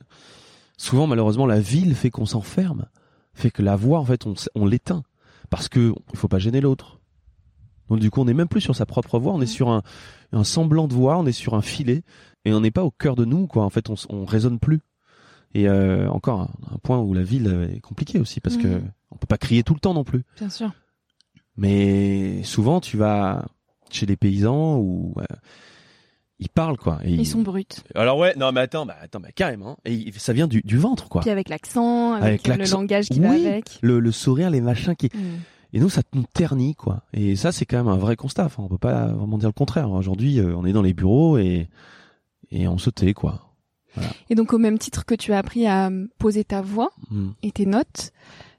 Souvent 0.76 1.07
malheureusement 1.07 1.47
la 1.47 1.59
ville 1.61 1.95
fait 1.95 2.11
qu'on 2.11 2.26
s'enferme, 2.26 2.87
fait 3.35 3.50
que 3.50 3.62
la 3.62 3.75
voix 3.75 3.99
en 4.00 4.04
fait 4.04 4.26
on, 4.54 4.66
l'éteint 4.66 5.02
parce 5.49 5.69
que 5.69 5.92
il 6.12 6.19
faut 6.19 6.28
pas 6.28 6.38
gêner 6.38 6.61
l'autre. 6.61 7.00
Donc 7.88 8.00
du 8.00 8.11
coup 8.11 8.21
on 8.21 8.26
n'est 8.26 8.35
même 8.35 8.49
plus 8.49 8.61
sur 8.61 8.76
sa 8.76 8.85
propre 8.87 9.19
voix, 9.19 9.33
on 9.33 9.40
est 9.40 9.47
sur 9.47 9.71
un, 9.71 9.83
un 10.33 10.45
semblant 10.45 10.88
de 10.88 10.95
voix, 10.95 11.19
on 11.19 11.25
est 11.26 11.33
sur 11.33 11.54
un 11.54 11.62
filet 11.62 12.02
et 12.45 12.52
on 12.52 12.61
n'est 12.61 12.71
pas 12.71 12.85
au 12.85 12.90
cœur 12.90 13.16
de 13.16 13.25
nous 13.25 13.47
quoi. 13.47 13.64
En 13.64 13.71
fait 13.71 13.88
on, 13.88 13.95
on 14.11 14.25
résonne 14.26 14.59
plus. 14.59 14.80
Et 15.54 15.69
euh, 15.69 16.09
encore 16.11 16.40
un, 16.42 16.50
un 16.75 16.78
point 16.78 16.99
où 17.00 17.12
la 17.12 17.23
ville 17.23 17.71
est 17.75 17.80
compliquée 17.80 18.19
aussi 18.19 18.40
parce 18.40 18.57
Mm. 18.57 18.62
que 18.62 18.80
on 19.11 19.16
peut 19.16 19.26
pas 19.26 19.38
crier 19.38 19.62
tout 19.64 19.75
le 19.75 19.80
temps 19.80 19.95
non 19.95 20.04
plus. 20.04 20.23
Bien 20.38 20.49
sûr. 20.50 20.71
Mais 21.57 22.42
souvent, 22.45 22.80
tu 22.80 22.97
vas 22.97 23.47
chez 23.90 24.07
les 24.07 24.16
paysans 24.16 24.76
où 24.78 25.14
euh, 25.19 25.25
ils 26.38 26.49
parlent 26.49 26.76
quoi. 26.78 27.00
Et 27.04 27.12
Ils 27.14 27.26
sont 27.26 27.42
bruts. 27.42 27.64
Alors 27.95 28.16
ouais, 28.19 28.35
non 28.37 28.52
mais 28.52 28.61
attends, 28.61 28.87
bah 28.87 28.97
attends, 29.02 29.21
bah 29.21 29.33
carrément. 29.35 29.78
Et 29.85 29.92
il- 29.95 30.14
ça 30.14 30.33
vient 30.33 30.47
du, 30.47 30.62
du 30.62 30.78
ventre 30.78 31.09
quoi. 31.09 31.21
Puis 31.23 31.30
avec 31.30 31.49
l'accent, 31.49 32.12
avec, 32.12 32.49
Avec 32.49 32.59
le 32.66 32.71
langage 32.71 33.09
qui 33.09 33.21
va 33.21 33.30
Oui. 33.30 33.47
avec. 33.47 33.78
Le, 33.83 33.99
le 34.00 34.12
sourire, 34.12 34.50
les 34.50 34.61
machins 34.61 34.95
qui. 34.95 35.07
Hmm. 35.12 35.40
Et 35.73 35.78
nous, 35.80 35.88
ça 35.88 36.02
nous 36.14 36.25
ternit 36.33 36.75
quoi. 36.75 37.02
Et 37.12 37.37
ça, 37.37 37.52
c'est 37.52 37.64
quand 37.66 37.76
même 37.76 37.88
un 37.88 37.97
vrai 37.97 38.16
constat. 38.16 38.45
Enfin, 38.47 38.62
on 38.62 38.69
peut 38.69 38.78
pas 38.78 39.07
vraiment 39.09 39.38
dire 39.38 39.49
le 39.49 39.52
contraire. 39.52 39.90
Aujourd'hui, 39.90 40.38
euh, 40.40 40.54
on 40.57 40.64
est 40.64 40.73
dans 40.73 40.83
les 40.83 40.95
bureaux 40.95 41.37
et 41.38 41.69
et 42.52 42.66
on 42.69 42.78
se 42.78 42.90
tait 42.90 43.12
quoi. 43.14 43.50
Et 44.28 44.35
donc 44.35 44.52
au 44.52 44.59
même 44.59 44.78
titre 44.78 45.04
que 45.04 45.14
tu 45.14 45.32
as 45.32 45.38
appris 45.38 45.66
à 45.66 45.90
poser 46.18 46.44
ta 46.44 46.61
voix 46.62 46.90
Hmm. 47.11 47.30
et 47.42 47.50
tes 47.52 47.66
notes, 47.66 48.12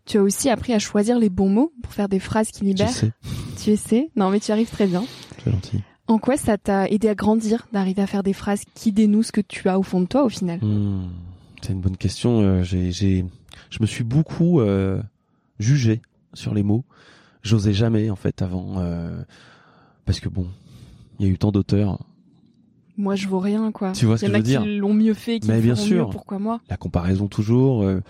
tu 0.06 0.18
as 0.18 0.22
aussi 0.24 0.50
appris 0.50 0.74
à 0.74 0.80
choisir 0.80 1.18
les 1.20 1.30
bons 1.30 1.50
mots 1.50 1.72
pour 1.84 1.94
faire 1.94 2.10
des 2.10 2.20
phrases 2.20 2.50
qui 2.52 2.64
libèrent. 2.66 2.90
sais, 2.90 3.12
Tu 3.64 3.70
essaies 3.72 4.10
Non 4.16 4.30
mais 4.30 4.40
tu 4.40 4.52
arrives 4.52 4.70
très 4.70 4.88
bien. 4.88 5.04
c'est 5.44 5.52
gentil. 5.52 5.80
En 6.08 6.18
quoi 6.18 6.36
ça 6.36 6.58
t'a 6.58 6.90
aidé 6.90 7.08
à 7.08 7.16
grandir, 7.16 7.68
d'arriver 7.72 8.02
à 8.02 8.08
faire 8.08 8.24
des 8.24 8.34
phrases 8.34 8.64
qui 8.74 8.92
dénouent 8.92 9.24
ce 9.24 9.32
que 9.32 9.40
tu 9.42 9.70
as 9.70 9.80
au 9.80 9.84
fond 9.84 10.02
de 10.02 10.08
toi 10.08 10.24
au 10.26 10.30
final? 10.30 10.60
Hmm, 10.62 11.08
C'est 11.62 11.72
une 11.72 11.80
bonne 11.80 11.96
question. 11.98 12.42
Euh, 12.42 12.64
j'ai, 12.64 12.92
j'ai, 12.92 13.24
je 13.70 13.78
me 13.80 13.86
suis 13.86 14.04
beaucoup 14.04 14.60
euh, 14.60 15.02
jugé 15.60 16.02
sur 16.34 16.54
les 16.54 16.64
mots. 16.64 16.84
J'osais 17.44 17.74
jamais 17.74 18.10
en 18.10 18.16
fait 18.18 18.42
avant, 18.42 18.80
euh, 18.80 19.24
parce 20.06 20.20
que 20.20 20.28
bon, 20.28 20.48
il 21.20 21.26
y 21.28 21.30
a 21.30 21.32
eu 21.32 21.38
tant 21.38 21.52
d'auteurs. 21.52 22.00
Moi 23.02 23.16
je 23.16 23.28
vaux 23.28 23.40
rien 23.40 23.72
quoi. 23.72 23.92
Tu 23.94 24.06
vois 24.06 24.18
ce 24.18 24.26
Il 24.26 24.30
y 24.30 24.32
que 24.32 24.38
en 24.38 24.40
je 24.40 24.56
a 24.56 24.58
veux 24.58 24.64
qui 24.64 24.70
dire 24.70 24.80
l'ont 24.82 24.94
mieux 24.94 25.14
fait, 25.14 25.40
qui 25.40 25.48
Mais 25.48 25.60
bien 25.60 25.76
sûr. 25.76 26.06
mieux, 26.06 26.12
pourquoi 26.12 26.40
moi? 26.40 26.62
La 26.70 26.78
comparaison 26.78 27.28
toujours, 27.28 27.84
euh, 27.84 28.02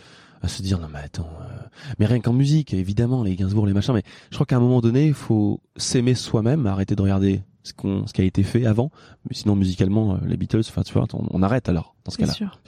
à 0.42 0.48
se 0.48 0.62
dire 0.62 0.80
non 0.80 0.88
mais 0.92 1.00
attends, 1.00 1.30
euh, 1.42 1.54
mais 1.98 2.06
rien 2.06 2.20
qu'en 2.20 2.34
musique, 2.34 2.74
évidemment 2.74 3.24
les 3.24 3.36
Gainsbourg, 3.36 3.66
les 3.66 3.74
machins, 3.74 3.94
mais 3.94 4.04
je 4.30 4.36
crois 4.36 4.46
qu'à 4.46 4.58
un 4.58 4.60
moment 4.60 4.82
donné, 4.82 5.08
il 5.08 5.14
faut 5.14 5.62
s'aimer 5.78 6.14
soi-même, 6.14 6.66
arrêter 6.68 6.96
de 6.96 7.02
regarder 7.02 7.42
ce 7.64 7.74
qu'on, 7.74 8.08
ce 8.08 8.14
qui 8.14 8.22
a 8.22 8.24
été 8.26 8.42
fait 8.44 8.66
avant. 8.66 8.90
Mais 9.30 9.36
sinon 9.36 9.56
musicalement, 9.56 10.16
euh, 10.16 10.18
les 10.26 10.36
Beatles, 10.36 10.62
enfin 10.68 10.82
tu 10.82 10.94
vois, 10.94 11.06
on, 11.14 11.26
on 11.30 11.42
arrête 11.44 11.70
alors 11.70 11.96
dans 12.06 12.12
ce 12.12 12.18
cas-là. 12.18 12.34
sûr. 12.34 12.60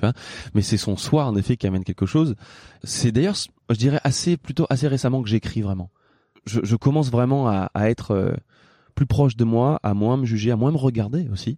mais 0.53 0.61
c'est 0.61 0.77
son 0.77 0.95
soi 0.97 1.25
en 1.25 1.35
effet 1.35 1.57
qui 1.57 1.67
amène 1.67 1.83
quelque 1.83 2.05
chose. 2.05 2.35
C'est 2.83 3.11
d'ailleurs, 3.11 3.35
je 3.69 3.75
dirais 3.75 3.99
assez 4.03 4.37
plutôt 4.37 4.65
assez 4.69 4.87
récemment 4.87 5.21
que 5.23 5.29
j'écris 5.29 5.61
vraiment. 5.61 5.89
Je, 6.45 6.59
je 6.63 6.75
commence 6.75 7.09
vraiment 7.09 7.47
à, 7.47 7.69
à 7.73 7.89
être 7.89 8.11
euh, 8.11 8.33
plus 8.95 9.07
proche 9.07 9.35
de 9.35 9.43
moi, 9.45 9.79
à 9.81 9.93
moins 9.95 10.17
me 10.17 10.25
juger, 10.25 10.51
à 10.51 10.55
moins 10.55 10.71
me 10.71 10.77
regarder 10.77 11.27
aussi, 11.31 11.57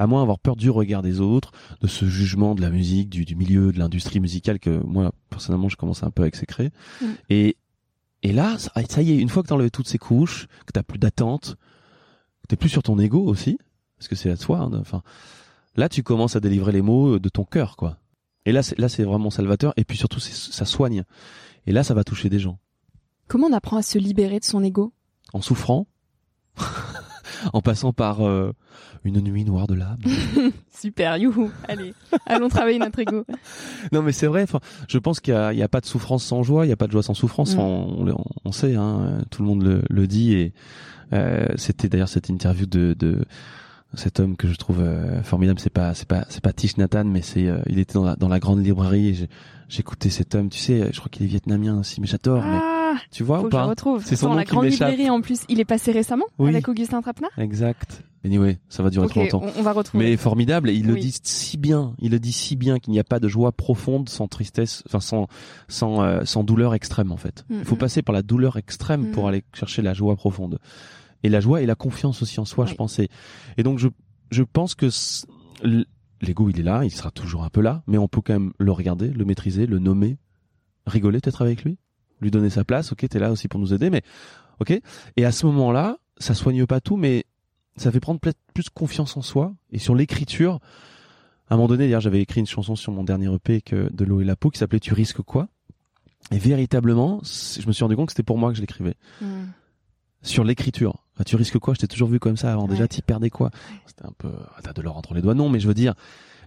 à 0.00 0.06
moins 0.06 0.22
avoir 0.22 0.38
peur 0.38 0.56
du 0.56 0.70
regard 0.70 1.02
des 1.02 1.20
autres, 1.20 1.52
de 1.82 1.86
ce 1.86 2.06
jugement 2.06 2.54
de 2.54 2.62
la 2.62 2.70
musique, 2.70 3.10
du, 3.10 3.24
du 3.24 3.36
milieu, 3.36 3.70
de 3.70 3.78
l'industrie 3.78 4.18
musicale 4.18 4.58
que 4.58 4.70
moi 4.84 5.12
personnellement 5.28 5.68
je 5.68 5.76
commence 5.76 6.02
un 6.02 6.10
peu 6.10 6.22
à 6.22 6.26
exécrer. 6.26 6.70
Mm. 7.02 7.06
Et 7.28 7.56
et 8.22 8.32
là, 8.32 8.58
ça, 8.58 8.70
ça 8.88 9.02
y 9.02 9.12
est, 9.12 9.16
une 9.18 9.28
fois 9.28 9.42
que 9.42 9.48
t'as 9.48 9.54
enlevé 9.54 9.70
toutes 9.70 9.88
ces 9.88 9.98
couches, 9.98 10.46
que 10.66 10.72
t'as 10.72 10.82
plus 10.82 10.98
d'attente, 10.98 11.56
que 12.42 12.46
t'es 12.48 12.56
plus 12.56 12.68
sur 12.68 12.82
ton 12.82 12.98
ego 12.98 13.22
aussi, 13.24 13.58
parce 13.98 14.08
que 14.08 14.14
c'est 14.16 14.30
à 14.30 14.36
toi. 14.36 14.58
hein, 14.60 14.70
Enfin, 14.80 15.02
là 15.76 15.88
tu 15.88 16.02
commences 16.02 16.34
à 16.36 16.40
délivrer 16.40 16.72
les 16.72 16.82
mots 16.82 17.18
de 17.18 17.28
ton 17.28 17.44
cœur, 17.44 17.76
quoi. 17.76 17.98
Et 18.46 18.52
là, 18.52 18.62
c'est 18.62 18.78
là 18.78 18.88
c'est 18.88 19.04
vraiment 19.04 19.28
salvateur. 19.30 19.74
Et 19.76 19.84
puis 19.84 19.98
surtout, 19.98 20.18
ça 20.20 20.64
soigne. 20.64 21.04
Et 21.66 21.72
là, 21.72 21.82
ça 21.84 21.92
va 21.92 22.04
toucher 22.04 22.30
des 22.30 22.38
gens. 22.38 22.58
Comment 23.28 23.48
on 23.48 23.52
apprend 23.52 23.76
à 23.76 23.82
se 23.82 23.98
libérer 23.98 24.38
de 24.40 24.44
son 24.44 24.64
ego? 24.64 24.94
En 25.34 25.42
souffrant, 25.42 25.86
en 27.52 27.60
passant 27.60 27.92
par 27.92 28.26
euh, 28.26 28.52
une 29.04 29.20
nuit 29.20 29.44
noire 29.44 29.66
de 29.66 29.74
l'âme. 29.74 29.98
Super, 30.70 31.16
youhou. 31.16 31.50
Allez, 31.68 31.94
allons 32.26 32.48
travailler 32.48 32.78
notre 32.78 32.98
ego. 32.98 33.24
non, 33.92 34.02
mais 34.02 34.12
c'est 34.12 34.26
vrai. 34.26 34.42
Enfin, 34.42 34.60
je 34.88 34.98
pense 34.98 35.20
qu'il 35.20 35.34
n'y 35.34 35.62
a, 35.62 35.64
a, 35.64 35.68
pas 35.68 35.80
de 35.80 35.86
souffrance 35.86 36.24
sans 36.24 36.42
joie, 36.42 36.64
il 36.64 36.68
n'y 36.68 36.72
a 36.72 36.76
pas 36.76 36.86
de 36.86 36.92
joie 36.92 37.02
sans 37.02 37.14
souffrance. 37.14 37.56
Mm. 37.56 37.60
On, 37.60 38.08
on, 38.08 38.24
on, 38.44 38.52
sait, 38.52 38.74
hein, 38.74 39.22
tout 39.30 39.42
le 39.42 39.48
monde 39.48 39.62
le, 39.62 39.82
le 39.88 40.06
dit. 40.06 40.34
Et 40.34 40.52
euh, 41.12 41.46
c'était 41.56 41.88
d'ailleurs 41.88 42.08
cette 42.08 42.28
interview 42.28 42.66
de, 42.66 42.94
de 42.98 43.24
cet 43.94 44.20
homme 44.20 44.36
que 44.36 44.48
je 44.48 44.54
trouve 44.56 44.80
euh, 44.80 45.22
formidable. 45.22 45.58
C'est 45.60 45.70
pas, 45.72 45.94
c'est 45.94 46.06
pas, 46.08 46.24
c'est 46.28 46.42
pas 46.42 46.52
Tish 46.52 46.76
Nathan, 46.76 47.04
mais 47.04 47.22
c'est, 47.22 47.46
euh, 47.46 47.60
il 47.68 47.78
était 47.78 47.94
dans 47.94 48.04
la, 48.04 48.16
dans 48.16 48.28
la 48.28 48.38
grande 48.38 48.64
librairie. 48.64 49.08
et 49.08 49.28
J'écoutais 49.68 50.10
cet 50.10 50.34
homme. 50.34 50.48
Tu 50.48 50.58
sais, 50.58 50.90
je 50.92 50.98
crois 50.98 51.08
qu'il 51.10 51.24
est 51.24 51.28
vietnamien 51.28 51.78
aussi, 51.78 52.00
mais 52.00 52.06
j'adore. 52.06 52.42
Ah, 52.44 52.92
mais 52.94 52.98
tu 53.12 53.22
vois 53.22 53.38
faut 53.38 53.44
ou 53.46 53.48
que 53.48 53.52
pas 53.52 53.64
je 53.64 53.68
retrouve. 53.68 54.04
C'est 54.04 54.16
son 54.16 54.26
Dans 54.26 54.32
nom 54.32 54.38
la 54.38 54.44
grande 54.44 54.66
librairie 54.66 55.10
en 55.10 55.20
plus. 55.20 55.40
Il 55.48 55.60
est 55.60 55.64
passé 55.64 55.92
récemment 55.92 56.24
Oui. 56.38 56.48
avec 56.50 56.68
Augustin 56.68 57.00
Trapenard. 57.02 57.30
Exact. 57.38 58.02
Anyway, 58.24 58.58
ça 58.68 58.82
va 58.82 58.90
durer 58.90 59.06
Ok, 59.06 59.12
trop 59.12 59.20
longtemps. 59.22 59.42
on, 59.56 59.60
on 59.60 59.62
va 59.62 59.72
retrouver. 59.72 60.04
Mais 60.10 60.16
formidable, 60.18 60.68
et 60.68 60.74
il 60.74 60.86
le 60.86 60.92
Oui. 60.94 61.00
dit 61.00 61.18
si 61.22 61.56
bien, 61.56 61.94
il 62.00 62.10
le 62.10 62.18
dit 62.18 62.32
si 62.32 62.54
bien 62.54 62.78
qu'il 62.78 62.92
n'y 62.92 62.98
a 63.00 63.04
pas 63.04 63.18
de 63.18 63.28
joie 63.28 63.50
profonde 63.52 64.10
sans 64.10 64.28
tristesse, 64.28 64.82
enfin 64.86 65.00
sans 65.00 65.26
sans 65.68 66.02
euh, 66.02 66.20
sans 66.24 66.44
douleur 66.44 66.74
extrême 66.74 67.12
en 67.12 67.16
fait. 67.16 67.46
Il 67.48 67.64
faut 67.64 67.76
Mhm. 67.76 67.78
passer 67.80 68.02
par 68.02 68.12
la 68.12 68.20
douleur 68.22 68.58
extrême 68.58 69.10
pour 69.12 69.22
Mhm. 69.22 69.28
aller 69.30 69.44
chercher 69.54 69.80
la 69.80 69.94
joie 69.94 70.16
profonde. 70.16 70.58
Et 71.22 71.28
la 71.28 71.40
joie 71.40 71.62
et 71.62 71.66
la 71.66 71.74
confiance 71.74 72.22
aussi 72.22 72.40
en 72.40 72.44
soi, 72.44 72.64
Oui. 72.64 72.70
je 72.70 72.76
pensais. 72.76 73.08
Et 73.56 73.62
donc 73.62 73.78
je 73.78 73.88
je 74.30 74.42
pense 74.44 74.74
que 74.74 74.88
l'ego 76.22 76.48
il 76.50 76.60
est 76.60 76.62
là, 76.62 76.84
il 76.84 76.90
sera 76.90 77.10
toujours 77.10 77.42
un 77.44 77.50
peu 77.50 77.60
là, 77.60 77.82
mais 77.86 77.98
on 77.98 78.08
peut 78.08 78.20
quand 78.20 78.32
même 78.32 78.52
le 78.58 78.72
regarder, 78.72 79.08
le 79.10 79.24
maîtriser, 79.24 79.66
le 79.66 79.78
nommer, 79.78 80.18
rigoler 80.86 81.20
peut-être 81.20 81.42
avec 81.42 81.64
lui, 81.64 81.78
lui 82.20 82.30
donner 82.30 82.50
sa 82.50 82.64
place. 82.64 82.92
Ok, 82.92 83.06
t'es 83.08 83.18
là 83.18 83.30
aussi 83.32 83.48
pour 83.48 83.60
nous 83.60 83.74
aider, 83.74 83.90
mais 83.90 84.02
ok. 84.60 84.78
Et 85.16 85.24
à 85.24 85.32
ce 85.32 85.46
moment-là, 85.46 85.98
ça 86.18 86.34
soigne 86.34 86.64
pas 86.66 86.80
tout, 86.80 86.96
mais 86.96 87.24
ça 87.76 87.90
fait 87.90 88.00
prendre 88.00 88.20
peut-être 88.20 88.38
plus 88.54 88.68
confiance 88.68 89.16
en 89.16 89.22
soi 89.22 89.54
et 89.72 89.78
sur 89.78 89.94
l'écriture. 89.94 90.60
À 91.48 91.54
un 91.54 91.56
moment 91.56 91.68
donné, 91.68 91.84
d'ailleurs, 91.84 92.00
j'avais 92.00 92.20
écrit 92.20 92.40
une 92.40 92.46
chanson 92.46 92.76
sur 92.76 92.92
mon 92.92 93.02
dernier 93.02 93.32
EP 93.34 93.60
que 93.62 93.92
de 93.92 94.04
l'eau 94.04 94.20
et 94.20 94.24
la 94.24 94.36
peau 94.36 94.50
qui 94.50 94.58
s'appelait 94.58 94.78
Tu 94.80 94.94
risques 94.94 95.22
quoi? 95.22 95.48
Et 96.30 96.38
véritablement, 96.38 97.20
je 97.24 97.66
me 97.66 97.72
suis 97.72 97.82
rendu 97.82 97.96
compte 97.96 98.06
que 98.06 98.12
c'était 98.12 98.22
pour 98.22 98.38
moi 98.38 98.50
que 98.50 98.56
je 98.56 98.60
l'écrivais. 98.60 98.94
Hmm. 99.20 99.46
Sur 100.22 100.44
l'écriture. 100.44 101.04
Enfin, 101.14 101.24
tu 101.24 101.36
risques 101.36 101.58
quoi? 101.58 101.74
Je 101.74 101.80
t'ai 101.80 101.88
toujours 101.88 102.08
vu 102.08 102.18
comme 102.18 102.36
ça 102.36 102.52
avant. 102.52 102.66
Déjà, 102.68 102.82
Ouais. 102.82 102.88
tu 102.88 103.00
perdais 103.02 103.30
quoi? 103.30 103.50
C'était 103.86 104.04
un 104.06 104.12
peu. 104.18 104.30
ah, 104.56 104.60
T'as 104.62 104.72
de 104.72 104.82
l'or 104.82 104.96
entre 104.96 105.14
les 105.14 105.22
doigts. 105.22 105.34
Non, 105.34 105.48
mais 105.48 105.60
je 105.60 105.66
veux 105.68 105.74
dire, 105.74 105.94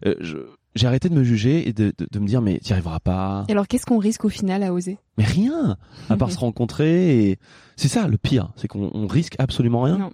euh, 0.06 0.15
je- 0.20 0.38
j'ai 0.75 0.88
arrêté 0.88 1.10
de 1.10 1.13
me 1.15 1.24
juger 1.24 1.68
et 1.68 1.74
de, 1.74 1.94
de, 1.98 2.08
de 2.12 2.20
me 2.20 2.27
dire, 2.27 2.42
mais 2.42 2.60
t'y 2.60 2.74
arriveras 2.74 3.00
pas. 3.00 3.46
Et 3.48 3.51
alors, 3.51 3.68
qu'est-ce 3.68 3.86
qu'on 3.86 4.00
risque 4.00 4.25
au 4.25 4.30
final 4.30 4.63
à 4.63 4.74
oser? 4.74 4.98
Mais 5.18 5.24
rien 5.25 5.77
À 6.10 6.18
part 6.18 6.32
se 6.32 6.38
rencontrer 6.39 7.30
et. 7.30 7.39
C'est 7.75 7.88
ça 7.88 8.08
le 8.08 8.18
pire, 8.18 8.51
c'est 8.56 8.68
qu'on 8.68 8.92
on 8.94 9.08
risque 9.08 9.36
absolument 9.39 9.82
rien. 9.82 9.98
Non. 9.98 10.12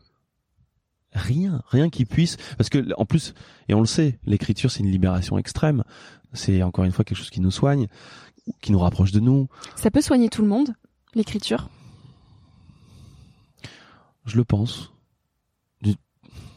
rien, 1.13 1.62
rien 1.70 1.89
qui 1.89 2.06
puisse, 2.06 2.38
parce 2.58 2.70
que 2.70 2.86
en 2.98 3.06
plus, 3.06 3.34
et 3.68 3.74
on 3.74 3.80
le 3.80 3.86
sait, 3.86 4.20
l'écriture 4.25 4.72
c'est 4.72 4.80
une 4.82 4.92
libération 4.92 5.38
extrême. 5.38 5.84
C'est 6.34 6.62
encore 6.63 6.86
une 6.86 6.92
fois 6.92 7.04
quelque 7.04 7.18
chose 7.18 7.30
qui 7.32 7.42
nous 7.42 7.51
soigne, 7.51 7.88
qui 8.62 8.72
nous 8.72 8.80
rapproche 8.80 9.12
de 9.12 9.20
nous. 9.20 9.48
Ça 9.75 9.89
peut 9.92 10.01
soigner 10.01 10.30
tout 10.30 10.42
le 10.44 10.48
monde, 10.48 10.70
l'écriture? 11.16 11.70
Je 14.29 14.38
le 14.38 14.43
pense. 14.45 14.93
Du- 15.81 15.95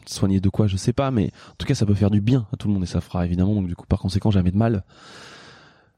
Soigner 0.05 0.39
de 0.39 0.49
quoi, 0.49 0.67
je 0.67 0.77
sais 0.77 0.93
pas, 0.93 1.11
mais 1.11 1.31
en 1.51 1.55
tout 1.57 1.65
cas, 1.65 1.75
ça 1.75 1.85
peut 1.85 1.93
faire 1.93 2.11
du 2.11 2.21
bien 2.21 2.45
à 2.53 2.57
tout 2.57 2.67
le 2.67 2.73
monde 2.73 2.83
et 2.83 2.87
ça 2.87 3.01
fera 3.01 3.25
évidemment 3.25 3.53
donc 3.55 3.67
du 3.67 3.75
coup 3.75 3.85
par 3.87 3.99
conséquent 3.99 4.31
jamais 4.31 4.51
de 4.51 4.57
mal. 4.57 4.83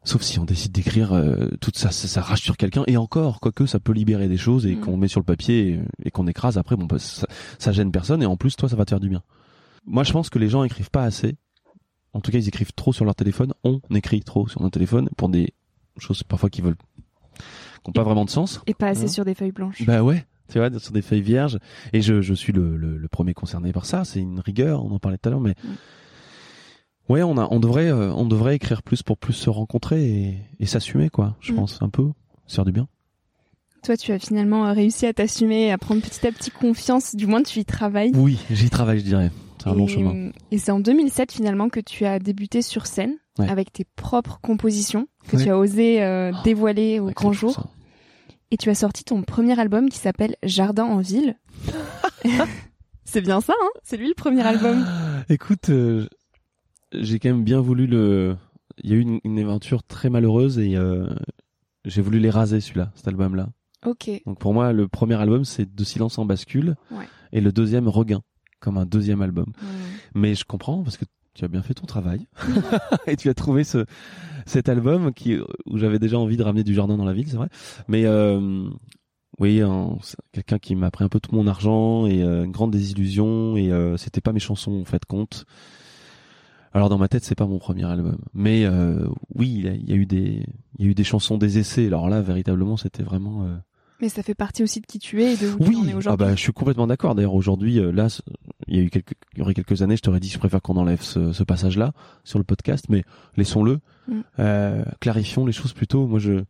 Sauf 0.04 0.22
si 0.22 0.38
on 0.38 0.46
décide 0.46 0.72
d'écrire 0.72 1.14
euh, 1.14 1.50
toute 1.62 1.78
ça, 1.78 1.90
ça, 1.90 2.08
ça 2.08 2.22
rage 2.22 2.42
sur 2.42 2.58
quelqu'un 2.58 2.84
et 2.86 2.96
encore, 2.96 3.40
quoique 3.40 3.66
ça 3.66 3.80
peut 3.80 3.92
libérer 3.92 4.28
des 4.28 4.38
choses 4.38 4.68
et 4.68 4.76
Mm. 4.76 4.80
qu'on 4.82 4.98
met 4.98 5.08
sur 5.08 5.20
le 5.20 5.26
papier 5.26 5.70
et, 5.70 6.08
et 6.08 6.12
qu'on 6.12 6.28
écrase 6.28 6.60
après, 6.60 6.76
bon, 6.76 6.86
bah, 6.86 7.00
ça, 7.00 7.26
ça 7.58 7.72
gêne 7.72 7.92
personne 7.92 8.22
et 8.22 8.28
en 8.28 8.38
plus 8.38 8.56
toi 8.56 8.70
ça 8.70 8.76
va 8.76 8.86
te 8.86 8.92
faire 8.92 9.00
du 9.00 9.10
bien. 9.10 9.24
Moi 9.88 10.04
je 10.04 10.12
pense 10.14 10.30
que 10.30 10.38
les 10.38 10.48
gens 10.50 10.64
écrivent 10.64 10.92
pas 10.92 11.04
assez. 11.04 11.36
En 12.14 12.22
tout 12.22 12.32
cas 12.32 12.38
ils 12.38 12.48
écrivent 12.48 12.74
trop 12.74 12.94
sur 12.94 13.04
leur 13.04 13.16
téléphone. 13.16 13.54
On 13.64 13.80
écrit 13.96 14.22
trop 14.22 14.48
sur 14.48 14.62
nos 14.62 14.70
téléphones 14.70 15.10
pour 15.18 15.28
des 15.30 15.54
choses 15.98 16.22
parfois 16.22 16.52
qui 16.52 16.62
veulent, 16.62 16.78
qui 17.84 17.90
ont 17.90 17.92
pas 17.92 18.04
vraiment 18.04 18.26
de 18.26 18.30
sens. 18.30 18.62
Et 18.68 18.76
pas 18.76 18.90
assez 18.90 19.06
Hein 19.06 19.08
sur 19.08 19.26
des 19.26 19.34
feuilles 19.34 19.52
blanches. 19.52 19.84
Bah 19.88 20.04
ouais, 20.04 20.24
tu 20.50 20.60
vois, 20.60 20.70
sur 20.80 20.92
des 20.92 21.02
feuilles 21.02 21.22
vierges. 21.22 21.60
Et 21.94 22.02
je, 22.02 22.22
je 22.22 22.34
suis 22.34 22.54
le, 22.54 22.78
le, 22.78 22.98
le 22.98 23.08
premier 23.08 23.34
concerné 23.34 23.72
par 23.74 23.86
ça. 23.86 24.04
C'est 24.06 24.20
une 24.20 24.40
rigueur, 24.40 24.84
on 24.86 24.92
en 24.92 25.00
parlait 25.00 25.18
tout 25.18 25.30
à 25.30 25.32
l'heure, 25.32 25.42
mais 25.42 25.56
Mm. 25.64 25.68
ouais, 27.14 27.24
on 27.24 27.38
a, 27.38 27.48
on 27.52 27.60
devrait, 27.60 27.90
euh, 27.92 28.12
on 28.14 28.26
devrait 28.26 28.56
écrire 28.56 28.84
plus 28.84 29.04
pour 29.04 29.18
plus 29.18 29.34
se 29.34 29.50
rencontrer 29.50 30.06
et, 30.06 30.38
et 30.60 30.66
s'assumer, 30.66 31.10
quoi. 31.10 31.36
Je 31.40 31.54
Mm. 31.54 31.56
pense 31.56 31.82
un 31.82 31.90
peu, 31.90 32.10
faire 32.48 32.66
du 32.66 32.72
bien. 32.72 32.88
Toi, 33.84 33.98
tu 33.98 34.12
as 34.12 34.20
finalement 34.20 34.66
euh, 34.66 34.74
réussi 34.74 35.06
à 35.06 35.14
t'assumer, 35.14 35.72
à 35.72 35.78
prendre 35.78 36.02
petit 36.02 36.26
à 36.26 36.32
petit 36.32 36.50
confiance. 36.50 37.16
Du 37.16 37.28
moins, 37.28 37.44
tu 37.44 37.60
y 37.60 37.66
travailles. 37.66 38.12
Oui, 38.16 38.40
j'y 38.50 38.70
travaille, 38.72 39.00
je 39.00 39.04
dirais. 39.06 39.32
C'est 39.60 39.70
un 39.70 39.76
long 39.76 39.86
Et, 39.86 39.90
chemin. 39.90 40.16
euh, 40.16 40.32
Et 40.52 40.58
c'est 40.58 40.72
en 40.72 40.80
2007 40.80 41.32
finalement 41.32 41.70
que 41.70 41.80
tu 41.80 42.06
as 42.06 42.18
débuté 42.20 42.62
sur 42.64 42.86
scène 42.88 43.14
Ouais. 43.38 43.50
avec 43.50 43.72
tes 43.74 43.86
propres 43.98 44.40
compositions 44.42 45.08
que 45.28 45.36
Ouais. 45.38 45.44
tu 45.44 45.50
as 45.50 45.58
osé 45.58 46.02
euh, 46.04 46.32
dévoiler 46.44 47.00
au 47.00 47.12
grand 47.12 47.34
jour. 47.34 47.68
Et 48.52 48.58
tu 48.58 48.70
as 48.70 48.76
sorti 48.76 49.04
ton 49.04 49.24
premier 49.24 49.60
album 49.60 49.90
qui 49.90 49.98
s'appelle 49.98 50.36
Jardin 50.44 50.86
en 50.86 51.00
ville. 51.00 51.36
c'est 53.06 53.22
bien 53.22 53.42
ça, 53.42 53.54
hein? 53.60 53.70
C'est 53.84 53.98
lui 53.98 54.08
le 54.08 54.14
premier 54.14 54.46
album. 54.46 54.86
Écoute, 55.30 55.70
euh, 55.70 56.08
j'ai 56.94 57.20
quand 57.20 57.30
même 57.30 57.44
bien 57.44 57.62
voulu 57.62 57.88
le. 57.88 58.38
Il 58.84 58.90
y 58.90 58.94
a 58.94 58.98
eu 58.98 59.02
une, 59.02 59.20
une 59.24 59.40
aventure 59.40 59.84
très 59.84 60.10
malheureuse 60.10 60.60
et 60.60 60.76
euh, 60.76 61.08
j'ai 61.86 62.02
voulu 62.02 62.20
les 62.20 62.30
raser 62.30 62.62
celui-là, 62.62 62.92
cet 62.96 63.08
album-là. 63.08 63.50
Ok. 63.86 64.10
Donc 64.26 64.40
pour 64.40 64.54
moi, 64.54 64.74
le 64.74 64.88
premier 64.88 65.16
album, 65.16 65.46
c'est 65.46 65.74
De 65.74 65.84
silence 65.84 66.18
en 66.18 66.26
bascule. 66.26 66.76
Ouais. 66.92 67.08
Et 67.32 67.42
le 67.42 67.52
deuxième, 67.52 67.88
Regain, 67.88 68.22
comme 68.60 68.78
un 68.78 68.86
deuxième 68.86 69.22
album. 69.22 69.48
Ouais. 69.62 69.68
Mais 70.14 70.36
je 70.36 70.46
comprends 70.46 70.84
parce 70.84 70.98
que 70.98 71.06
tu 71.36 71.46
as 71.46 71.48
bien 71.48 71.62
fait 71.62 71.76
ton 71.76 71.86
travail. 71.86 72.28
et 73.08 73.16
tu 73.16 73.30
as 73.30 73.36
trouvé 73.36 73.64
ce, 73.64 73.86
cet 74.48 74.70
album 74.70 75.14
qui, 75.14 75.38
où 75.66 75.78
j'avais 75.78 76.00
déjà 76.00 76.18
envie 76.18 76.38
de 76.38 76.44
ramener 76.44 76.64
du 76.64 76.74
jardin 76.74 76.98
dans 76.98 77.06
la 77.06 77.14
ville, 77.14 77.28
c'est 77.28 77.38
vrai. 77.38 77.50
Mais 77.88 78.06
euh, 78.06 78.68
oui, 79.40 79.62
quelqu'un 80.32 80.60
qui 80.60 80.76
m'a 80.76 80.92
pris 80.92 81.04
un 81.04 81.10
peu 81.10 81.20
tout 81.20 81.36
mon 81.36 81.48
argent 81.48 82.06
et 82.06 82.24
euh, 82.24 82.46
une 82.46 82.52
grande 82.52 82.72
désillusion. 82.72 83.58
Et 83.58 83.72
euh, 83.72 83.98
c'était 83.98 84.22
pas 84.22 84.32
mes 84.32 84.40
chansons 84.40 84.80
en 84.82 84.86
fait 84.86 85.06
compte. 85.06 85.46
Alors 86.74 86.90
dans 86.90 86.98
ma 86.98 87.08
tête, 87.08 87.24
c'est 87.24 87.36
pas 87.36 87.48
mon 87.48 87.58
premier 87.58 87.86
album, 87.86 88.18
mais 88.34 88.66
euh, 88.66 89.08
oui, 89.34 89.66
eu 89.88 90.06
des, 90.06 90.46
il 90.78 90.86
y 90.86 90.88
a 90.88 90.92
eu 90.92 90.94
des 90.94 91.04
chansons, 91.06 91.38
des 91.38 91.58
essais. 91.58 91.88
Alors 91.88 92.10
là, 92.10 92.22
véritablement, 92.22 92.76
c'était 92.76 93.04
vraiment. 93.04 93.48
Mais 94.02 94.10
ça 94.10 94.24
fait 94.24 94.36
partie 94.36 94.62
aussi 94.62 94.82
de 94.82 94.86
qui 94.86 95.00
tu 95.00 95.24
es 95.24 95.34
et 95.34 95.38
de 95.38 95.48
où 95.52 95.58
tu 95.58 95.64
en 95.64 95.68
oui, 95.68 95.90
es 95.90 95.94
ah 95.94 95.98
aujourd'hui. 95.98 96.26
bah, 96.26 96.36
je 96.36 96.42
suis 96.42 96.52
complètement 96.52 96.86
d'accord. 96.88 97.16
D'ailleurs, 97.16 97.34
aujourd'hui, 97.34 97.80
euh, 97.80 97.92
là, 97.92 98.08
il 98.68 98.76
y 98.76 98.80
a 98.80 98.84
eu 98.84 98.90
quelques, 98.90 99.14
il 99.34 99.40
y 99.40 99.42
aurait 99.42 99.54
quelques 99.54 99.82
années, 99.82 99.96
je 99.96 100.02
t'aurais 100.02 100.20
dit, 100.20 100.28
je 100.30 100.38
préfère 100.38 100.62
qu'on 100.62 100.76
enlève 100.78 101.02
ce, 101.02 101.32
ce 101.32 101.44
passage-là 101.44 101.94
sur 102.26 102.38
le 102.38 102.44
podcast, 102.44 102.86
mais 102.90 103.04
laissons-le, 103.38 103.80
Mm. 104.08 104.20
euh, 104.38 104.86
clarifions 105.00 105.46
les 105.48 105.52
choses 105.52 105.74
plutôt. 105.74 106.06
Moi, 106.06 106.20
je, 106.20 106.44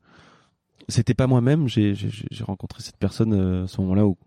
c'était 0.89 1.13
pas 1.13 1.25
moi-même. 1.27 1.67
J'ai, 1.69 1.95
j'ai, 1.95 2.09
j'ai 2.29 2.43
rencontré 2.43 2.83
cette 2.83 2.97
personne 2.97 3.31
euh, 3.33 3.63
à 3.63 3.67
ce 3.67 3.79
moment-là 3.81 4.05
où 4.05 4.17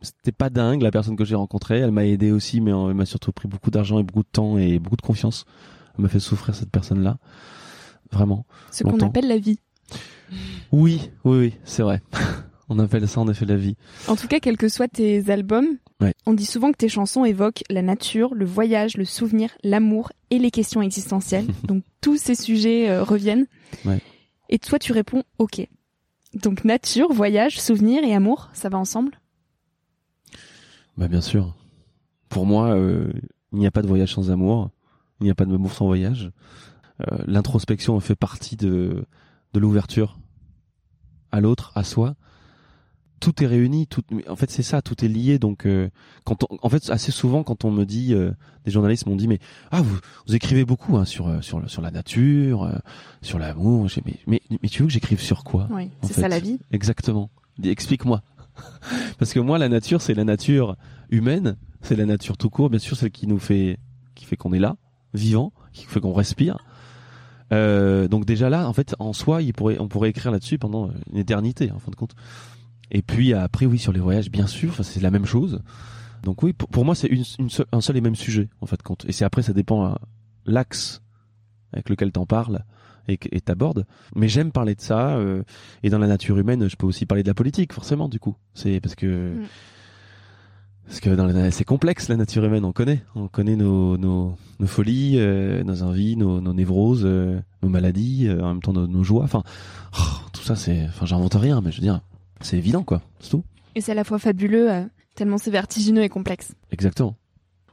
c'était 0.00 0.30
pas 0.30 0.48
dingue 0.48 0.82
la 0.82 0.90
personne 0.92 1.16
que 1.16 1.24
j'ai 1.24 1.34
rencontrée. 1.34 1.78
Elle 1.80 1.90
m'a 1.90 2.04
aidé 2.06 2.30
aussi, 2.30 2.60
mais 2.60 2.70
elle 2.70 2.94
m'a 2.94 3.04
surtout 3.06 3.32
pris 3.32 3.48
beaucoup 3.48 3.70
d'argent 3.72 3.98
et 3.98 4.04
beaucoup 4.04 4.22
de 4.22 4.28
temps 4.30 4.58
et 4.58 4.78
beaucoup 4.78 4.96
de 4.96 5.02
confiance. 5.02 5.44
Elle 5.96 6.02
m'a 6.02 6.08
fait 6.08 6.20
souffrir 6.20 6.54
cette 6.54 6.70
personne-là, 6.70 7.18
vraiment. 8.12 8.46
Ce 8.70 8.84
qu'on 8.84 8.98
appelle 9.00 9.26
la 9.26 9.38
vie. 9.38 9.58
Oui, 10.70 11.10
oui, 11.24 11.38
oui, 11.38 11.54
c'est 11.64 11.82
vrai. 11.82 12.00
On 12.70 12.78
appelle 12.78 13.08
ça 13.08 13.20
en 13.20 13.28
effet 13.28 13.46
la 13.46 13.56
vie. 13.56 13.76
En 14.08 14.16
tout 14.16 14.28
cas, 14.28 14.40
quels 14.40 14.56
que 14.58 14.68
soient 14.68 14.88
tes 14.88 15.30
albums, 15.30 15.78
Ouais. 16.00 16.14
on 16.26 16.32
dit 16.34 16.44
souvent 16.46 16.70
que 16.70 16.76
tes 16.76 16.88
chansons 16.88 17.24
évoquent 17.24 17.62
la 17.70 17.82
nature, 17.82 18.34
le 18.34 18.44
voyage, 18.44 18.96
le 18.96 19.04
souvenir, 19.04 19.50
l'amour 19.64 20.12
et 20.30 20.38
les 20.38 20.50
questions 20.50 20.82
existentielles. 20.82 21.46
Donc 21.64 21.82
tous 22.00 22.16
ces 22.18 22.34
sujets 22.34 22.88
euh, 22.90 23.02
reviennent. 23.02 23.46
Ouais. 23.84 24.00
Et 24.50 24.58
toi, 24.58 24.78
tu 24.78 24.92
réponds 24.92 25.22
OK. 25.38 25.66
Donc 26.34 26.64
nature, 26.64 27.12
voyage, 27.12 27.58
souvenir 27.60 28.04
et 28.04 28.14
amour, 28.14 28.50
ça 28.52 28.68
va 28.68 28.76
ensemble? 28.78 29.18
Bah 30.96 31.08
bien 31.08 31.20
sûr. 31.20 31.54
Pour 32.28 32.44
moi, 32.46 32.74
euh, 32.74 33.10
il 33.52 33.58
n'y 33.58 33.66
a 33.66 33.70
pas 33.70 33.82
de 33.82 33.86
voyage 33.88 34.12
sans 34.14 34.30
amour. 34.30 34.70
Il 35.20 35.24
n'y 35.24 35.30
a 35.30 35.34
pas 35.34 35.44
de 35.46 35.54
amour 35.54 35.72
sans 35.72 35.86
voyage. 35.86 36.30
Euh, 37.00 37.18
L'introspection 37.26 37.98
fait 38.00 38.14
partie 38.14 38.56
de, 38.56 39.04
de 39.54 39.60
l'ouverture 39.60 40.18
à 41.32 41.40
l'autre, 41.40 41.72
à 41.74 41.82
soi. 41.84 42.14
Tout 43.20 43.42
est 43.42 43.46
réuni. 43.46 43.86
Tout, 43.86 44.02
en 44.28 44.36
fait, 44.36 44.50
c'est 44.50 44.62
ça. 44.62 44.82
Tout 44.82 45.04
est 45.04 45.08
lié. 45.08 45.38
Donc, 45.38 45.66
euh, 45.66 45.88
quand 46.24 46.44
on- 46.44 46.58
en 46.62 46.68
fait, 46.68 46.88
assez 46.90 47.10
souvent, 47.12 47.42
quand 47.42 47.64
on 47.64 47.70
me 47.70 47.84
dit, 47.84 48.14
euh, 48.14 48.30
des 48.64 48.70
journalistes 48.70 49.06
m'ont 49.06 49.16
dit, 49.16 49.28
mais 49.28 49.38
ah, 49.70 49.82
vous, 49.82 49.98
vous 50.26 50.34
écrivez 50.34 50.64
beaucoup 50.64 50.96
hein, 50.96 51.04
sur 51.04 51.28
euh, 51.28 51.40
sur 51.40 51.68
sur 51.70 51.82
la 51.82 51.90
nature, 51.90 52.62
euh, 52.64 52.72
sur 53.22 53.38
l'amour. 53.38 53.88
J'ai- 53.88 54.02
Mais, 54.06 54.18
mais 54.26 54.40
mais 54.62 54.68
tu 54.68 54.82
veux 54.82 54.86
que 54.88 54.92
j'écrive 54.92 55.20
sur 55.20 55.44
quoi 55.44 55.68
Oui, 55.70 55.90
c'est 56.02 56.12
ça 56.14 56.28
la 56.28 56.38
vie. 56.40 56.58
Exactement. 56.72 57.30
Explique-moi. 57.62 58.22
Parce 59.18 59.32
que 59.32 59.40
moi, 59.40 59.58
la 59.58 59.68
nature, 59.68 60.00
c'est 60.00 60.14
la 60.14 60.24
nature 60.24 60.76
humaine, 61.10 61.56
c'est 61.82 61.96
la 61.96 62.06
nature 62.06 62.36
tout 62.36 62.50
court, 62.50 62.70
bien 62.70 62.78
sûr, 62.78 62.96
celle 62.96 63.10
qui 63.10 63.26
nous 63.26 63.38
fait, 63.38 63.78
qui 64.14 64.24
fait 64.24 64.36
qu'on 64.36 64.52
est 64.52 64.58
là, 64.58 64.76
vivant, 65.14 65.52
qui 65.72 65.84
fait 65.86 66.00
qu'on 66.00 66.12
respire. 66.12 66.58
Euh, 67.52 68.08
donc 68.08 68.26
déjà 68.26 68.50
là, 68.50 68.68
en 68.68 68.72
fait, 68.72 68.94
en 68.98 69.12
soi, 69.12 69.40
il 69.42 69.54
pourrait, 69.54 69.78
on 69.78 69.88
pourrait 69.88 70.10
écrire 70.10 70.30
là-dessus 70.30 70.58
pendant 70.58 70.90
une 71.10 71.18
éternité, 71.18 71.70
en 71.72 71.78
fin 71.78 71.90
de 71.90 71.96
compte. 71.96 72.14
Et 72.90 73.02
puis 73.02 73.34
après, 73.34 73.66
oui, 73.66 73.78
sur 73.78 73.92
les 73.92 74.00
voyages, 74.00 74.30
bien 74.30 74.46
sûr, 74.46 74.74
c'est 74.82 75.00
la 75.00 75.10
même 75.10 75.26
chose. 75.26 75.62
Donc 76.22 76.42
oui, 76.42 76.52
pour, 76.52 76.84
moi, 76.84 76.94
c'est 76.94 77.08
une, 77.08 77.24
un 77.72 77.80
seul 77.80 77.96
et 77.96 78.00
même 78.00 78.16
sujet, 78.16 78.48
en 78.60 78.66
fait. 78.66 78.82
Compte. 78.82 79.04
Et 79.08 79.12
c'est 79.12 79.24
après, 79.24 79.42
ça 79.42 79.52
dépend 79.52 79.86
euh, 79.86 79.94
l'axe 80.46 81.02
avec 81.72 81.90
lequel 81.90 82.12
t'en 82.12 82.26
parles 82.26 82.64
et 83.08 83.40
t'abordes. 83.40 83.86
Mais 84.14 84.28
j'aime 84.28 84.52
parler 84.52 84.74
de 84.74 84.82
ça. 84.82 85.16
Euh, 85.16 85.42
et 85.82 85.88
dans 85.88 85.98
la 85.98 86.06
nature 86.06 86.36
humaine, 86.38 86.68
je 86.68 86.76
peux 86.76 86.86
aussi 86.86 87.06
parler 87.06 87.22
de 87.22 87.28
la 87.28 87.34
politique, 87.34 87.72
forcément, 87.72 88.08
du 88.08 88.18
coup. 88.18 88.36
C'est 88.54 88.80
parce 88.80 88.94
que... 88.94 89.34
Mm. 89.34 89.46
Parce 90.88 91.00
que 91.00 91.50
c'est 91.50 91.64
complexe 91.64 92.08
la 92.08 92.16
nature 92.16 92.42
humaine, 92.44 92.64
on 92.64 92.72
connaît, 92.72 93.04
on 93.14 93.28
connaît 93.28 93.56
nos 93.56 93.98
nos, 93.98 94.36
nos 94.58 94.66
folies, 94.66 95.16
euh, 95.18 95.62
nos 95.62 95.82
envies, 95.82 96.16
nos, 96.16 96.40
nos 96.40 96.54
névroses, 96.54 97.02
euh, 97.04 97.38
nos 97.62 97.68
maladies, 97.68 98.26
euh, 98.26 98.42
en 98.42 98.48
même 98.54 98.62
temps 98.62 98.72
nos, 98.72 98.86
nos 98.86 99.04
joies. 99.04 99.22
Enfin, 99.22 99.42
oh, 100.00 100.20
tout 100.32 100.42
ça 100.42 100.56
c'est, 100.56 100.86
enfin 100.88 101.04
j'invente 101.04 101.34
rien, 101.34 101.60
mais 101.60 101.72
je 101.72 101.76
veux 101.76 101.82
dire, 101.82 102.00
c'est 102.40 102.56
évident 102.56 102.82
quoi, 102.82 103.02
c'est 103.20 103.30
tout. 103.30 103.44
Et 103.74 103.80
c'est 103.80 103.92
à 103.92 103.94
la 103.94 104.04
fois 104.04 104.18
fabuleux, 104.18 104.70
tellement 105.14 105.38
c'est 105.38 105.50
vertigineux 105.50 106.02
et 106.02 106.08
complexe. 106.08 106.52
Exactement. 106.70 107.16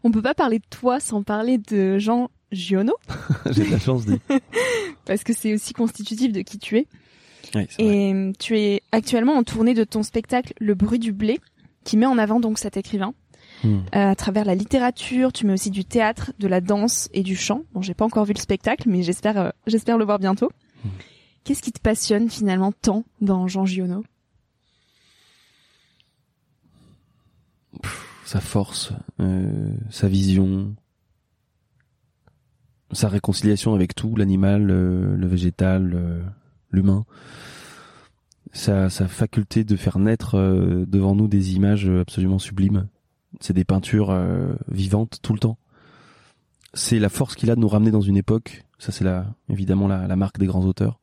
On 0.04 0.12
peut 0.12 0.21
pas 0.21 0.36
parler 0.36 0.60
de 0.60 0.65
toi 0.69 0.99
sans 0.99 1.23
parler 1.23 1.58
de 1.58 1.97
Jean 1.97 2.30
Giono. 2.51 2.93
J'ai 3.51 3.65
de 3.65 3.71
la 3.71 3.80
chance 3.80 4.06
de. 4.06 4.19
Parce 5.06 5.23
que 5.23 5.34
c'est 5.34 5.54
aussi 5.54 5.73
constitutif 5.73 6.32
de 6.32 6.41
qui 6.41 6.60
tu 6.60 6.78
es. 6.78 6.88
Oui, 7.54 7.67
et 7.78 8.13
vrai. 8.13 8.34
tu 8.39 8.60
es 8.60 8.82
actuellement 8.91 9.34
en 9.34 9.43
tournée 9.43 9.73
de 9.73 9.84
ton 9.84 10.04
spectacle 10.04 10.54
Le 10.60 10.73
bruit 10.73 10.99
du 10.99 11.12
blé 11.12 11.39
qui 11.84 11.97
met 11.97 12.06
en 12.06 12.17
avant 12.17 12.39
donc 12.39 12.58
cet 12.60 12.78
écrivain. 12.78 13.13
Hmm. 13.63 13.78
Euh, 13.95 14.10
à 14.10 14.15
travers 14.15 14.45
la 14.45 14.56
littérature, 14.56 15.32
tu 15.32 15.45
mets 15.45 15.54
aussi 15.54 15.69
du 15.69 15.86
théâtre, 15.86 16.34
de 16.39 16.47
la 16.47 16.62
danse 16.62 17.10
et 17.13 17.23
du 17.23 17.36
chant. 17.36 17.62
Bon, 17.73 17.82
j'ai 17.82 17.93
pas 17.93 18.06
encore 18.06 18.25
vu 18.25 18.34
le 18.34 18.39
spectacle, 18.39 18.89
mais 18.89 19.04
j'espère, 19.04 19.38
euh, 19.38 19.49
j'espère 19.67 19.97
le 19.97 20.06
voir 20.06 20.19
bientôt. 20.19 20.51
Hmm. 20.84 20.89
Qu'est-ce 21.43 21.62
qui 21.62 21.71
te 21.71 21.80
passionne 21.80 22.30
finalement 22.30 22.71
tant 22.71 23.06
dans 23.21 23.47
Jean 23.47 23.65
Giono? 23.65 24.04
Sa 28.25 28.39
force, 28.39 28.91
euh, 29.19 29.71
sa 29.91 30.07
vision, 30.07 30.75
sa 32.91 33.07
réconciliation 33.07 33.75
avec 33.75 33.93
tout, 33.93 34.15
l'animal, 34.15 34.65
le 34.65 35.27
végétal, 35.27 36.23
l'humain 36.71 37.05
sa, 38.55 38.89
faculté 38.89 39.63
de 39.63 39.75
faire 39.75 39.99
naître 39.99 40.35
euh, 40.35 40.85
devant 40.88 41.15
nous 41.15 41.27
des 41.27 41.55
images 41.55 41.89
absolument 41.89 42.39
sublimes. 42.39 42.88
C'est 43.41 43.53
des 43.53 43.65
peintures 43.65 44.11
euh, 44.11 44.53
vivantes 44.69 45.19
tout 45.21 45.33
le 45.33 45.39
temps. 45.39 45.57
C'est 46.73 46.99
la 46.99 47.09
force 47.09 47.35
qu'il 47.35 47.51
a 47.51 47.55
de 47.55 47.59
nous 47.59 47.67
ramener 47.67 47.91
dans 47.91 48.01
une 48.01 48.17
époque. 48.17 48.63
Ça, 48.79 48.91
c'est 48.91 49.03
la, 49.03 49.25
évidemment 49.49 49.88
la, 49.88 50.15
marque 50.15 50.39
des 50.39 50.45
grands 50.45 50.65
auteurs. 50.65 50.99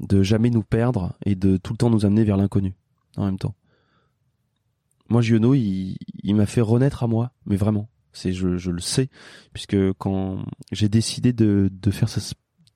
De 0.00 0.22
jamais 0.22 0.50
nous 0.50 0.62
perdre 0.62 1.14
et 1.24 1.34
de 1.34 1.56
tout 1.56 1.72
le 1.72 1.78
temps 1.78 1.90
nous 1.90 2.04
amener 2.04 2.24
vers 2.24 2.36
l'inconnu 2.36 2.74
en 3.16 3.24
même 3.24 3.38
temps. 3.38 3.54
Moi, 5.08 5.22
Giono, 5.22 5.54
il, 5.54 5.96
il 6.22 6.34
m'a 6.34 6.46
fait 6.46 6.60
renaître 6.60 7.02
à 7.02 7.06
moi, 7.06 7.32
mais 7.46 7.56
vraiment. 7.56 7.88
C'est, 8.12 8.32
je, 8.32 8.56
je 8.56 8.70
le 8.70 8.80
sais, 8.80 9.10
puisque 9.52 9.76
quand 9.94 10.44
j'ai 10.72 10.88
décidé 10.88 11.32
de, 11.32 11.70
de 11.70 11.90
faire 11.90 12.08
ce 12.08 12.20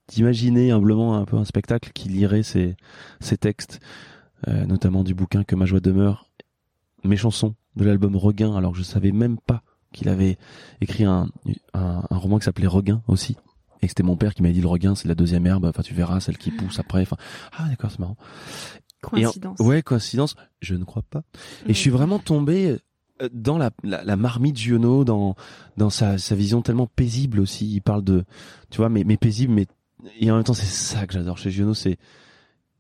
d'imaginer 0.09 0.73
humblement 0.73 1.17
un 1.17 1.25
peu 1.25 1.37
un 1.37 1.45
spectacle 1.45 1.93
qui 1.95 2.09
lirait 2.09 2.43
ces, 2.43 2.77
ces 3.21 3.37
textes, 3.37 3.81
euh, 4.49 4.67
notamment 4.67 5.05
du 5.05 5.15
bouquin 5.15 5.45
Que 5.45 5.55
ma 5.55 5.67
joie 5.67 5.79
demeure, 5.81 6.29
mes 7.05 7.17
chansons 7.17 7.55
de 7.77 7.85
l'album 7.85 8.17
Regain, 8.17 8.57
alors 8.57 8.73
que 8.73 8.79
je 8.79 8.83
savais 8.83 9.13
même 9.13 9.39
pas 9.39 9.63
qu'il 9.93 10.09
avait 10.09 10.37
écrit 10.81 11.05
un, 11.05 11.29
un, 11.75 12.03
un 12.11 12.17
roman 12.17 12.39
qui 12.39 12.45
s'appelait 12.45 12.67
Regain 12.67 13.03
aussi. 13.07 13.37
Et 13.83 13.89
c'était 13.89 14.03
mon 14.03 14.17
père 14.17 14.35
qui 14.35 14.43
m'a 14.43 14.51
dit 14.51 14.61
le 14.61 14.69
regain, 14.69 14.95
c'est 14.95 15.09
la 15.09 15.15
deuxième 15.15 15.47
herbe, 15.47 15.65
enfin 15.65 15.83
tu 15.83 15.95
verras, 15.95 16.21
celle 16.21 16.37
qui 16.37 16.51
pousse 16.51 16.79
après. 16.79 17.03
Enfin, 17.03 17.17
ah 17.57 17.67
d'accord, 17.69 17.91
c'est 17.91 17.99
marrant. 17.99 18.17
Coïncidence. 19.01 19.59
ouais, 19.61 19.83
coïncidence. 19.83 20.37
Je 20.61 20.75
ne 20.75 20.85
crois 20.85 21.05
pas. 21.09 21.23
Et 21.67 21.73
je 21.75 21.79
suis 21.79 21.91
vraiment 21.91 22.19
tombé 22.19 22.77
euh, 23.23 23.29
dans 23.33 23.59
la, 23.59 23.71
la, 23.83 24.05
la 24.05 24.17
marmite 24.17 24.59
Giono, 24.59 25.05
dans 25.05 25.37
dans 25.77 25.91
sa, 25.91 26.19
sa 26.19 26.35
vision 26.35 26.63
tellement 26.63 26.87
paisible 26.87 27.41
aussi. 27.41 27.73
Il 27.73 27.81
parle 27.81 28.05
de, 28.05 28.25
tu 28.71 28.79
vois, 28.79 28.89
mais 28.89 29.05
mais 29.05 29.17
paisible, 29.17 29.53
mais 29.55 29.67
et 30.19 30.31
en 30.31 30.37
même 30.37 30.45
temps 30.45 30.55
c'est 30.55 30.67
ça 30.67 31.07
que 31.07 31.13
j'adore 31.13 31.39
chez 31.39 31.51
Giono 31.51 31.75
c'est 31.75 31.99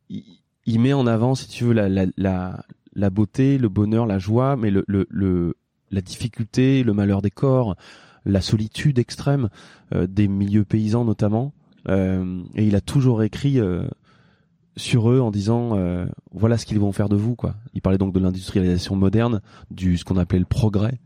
il, 0.09 0.81
met 0.81 0.93
en 0.93 1.07
avant 1.07 1.35
si 1.35 1.49
tu 1.49 1.65
veux 1.65 1.73
la, 1.73 1.89
la, 1.89 2.07
la, 2.17 2.65
la 2.95 3.11
beauté 3.11 3.59
le 3.59 3.69
bonheur 3.69 4.07
la 4.07 4.19
joie 4.19 4.57
mais 4.57 4.71
le, 4.71 4.85
le, 4.87 5.07
le 5.11 5.55
la 5.91 6.01
difficulté 6.01 6.83
le 6.83 6.93
malheur 6.93 7.23
des 7.23 7.31
corps 7.31 7.77
la 8.25 8.41
solitude 8.41 8.99
extrême 8.99 9.49
euh, 9.95 10.07
des 10.07 10.29
milieux 10.29 10.65
paysans 10.65 11.05
notamment 11.05 11.53
euh, 11.89 12.43
et 12.55 12.67
il 12.67 12.75
a 12.75 12.81
toujours 12.81 13.23
écrit 13.23 13.61
euh, 13.61 13.87
sur 14.77 15.11
eux 15.11 15.21
en 15.21 15.31
disant 15.31 15.77
euh, 15.77 16.07
voilà 16.33 16.57
ce 16.57 16.65
qu'ils 16.67 16.79
vont 16.79 16.93
faire 16.93 17.09
de 17.09 17.17
vous 17.17 17.35
quoi 17.35 17.57
il 17.75 17.83
parlait 17.83 17.99
donc 17.99 18.15
de 18.15 18.21
l'industrialisation 18.21 18.97
moderne 18.97 19.41
du 19.71 19.99
ce 19.99 20.05
qu'on 20.05 20.17
appelait 20.17 20.39
le 20.39 20.45
progrès 20.45 21.01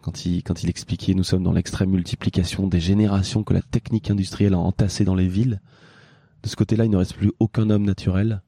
quand 0.00 0.24
il, 0.24 0.42
quand 0.42 0.62
il 0.62 0.70
expliquait 0.70 1.14
nous 1.14 1.24
sommes 1.24 1.42
dans 1.42 1.52
l'extrême 1.52 1.90
multiplication 1.90 2.66
des 2.66 2.80
générations 2.80 3.44
que 3.44 3.54
la 3.54 3.62
technique 3.62 4.10
industrielle 4.10 4.54
a 4.54 4.58
entassées 4.58 5.04
dans 5.04 5.14
les 5.14 5.28
villes. 5.28 5.60
De 6.42 6.48
ce 6.48 6.56
côté-là, 6.56 6.86
il 6.86 6.90
ne 6.90 6.96
reste 6.96 7.14
plus 7.14 7.32
aucun 7.38 7.68
homme 7.70 7.84
naturel. 7.84 8.42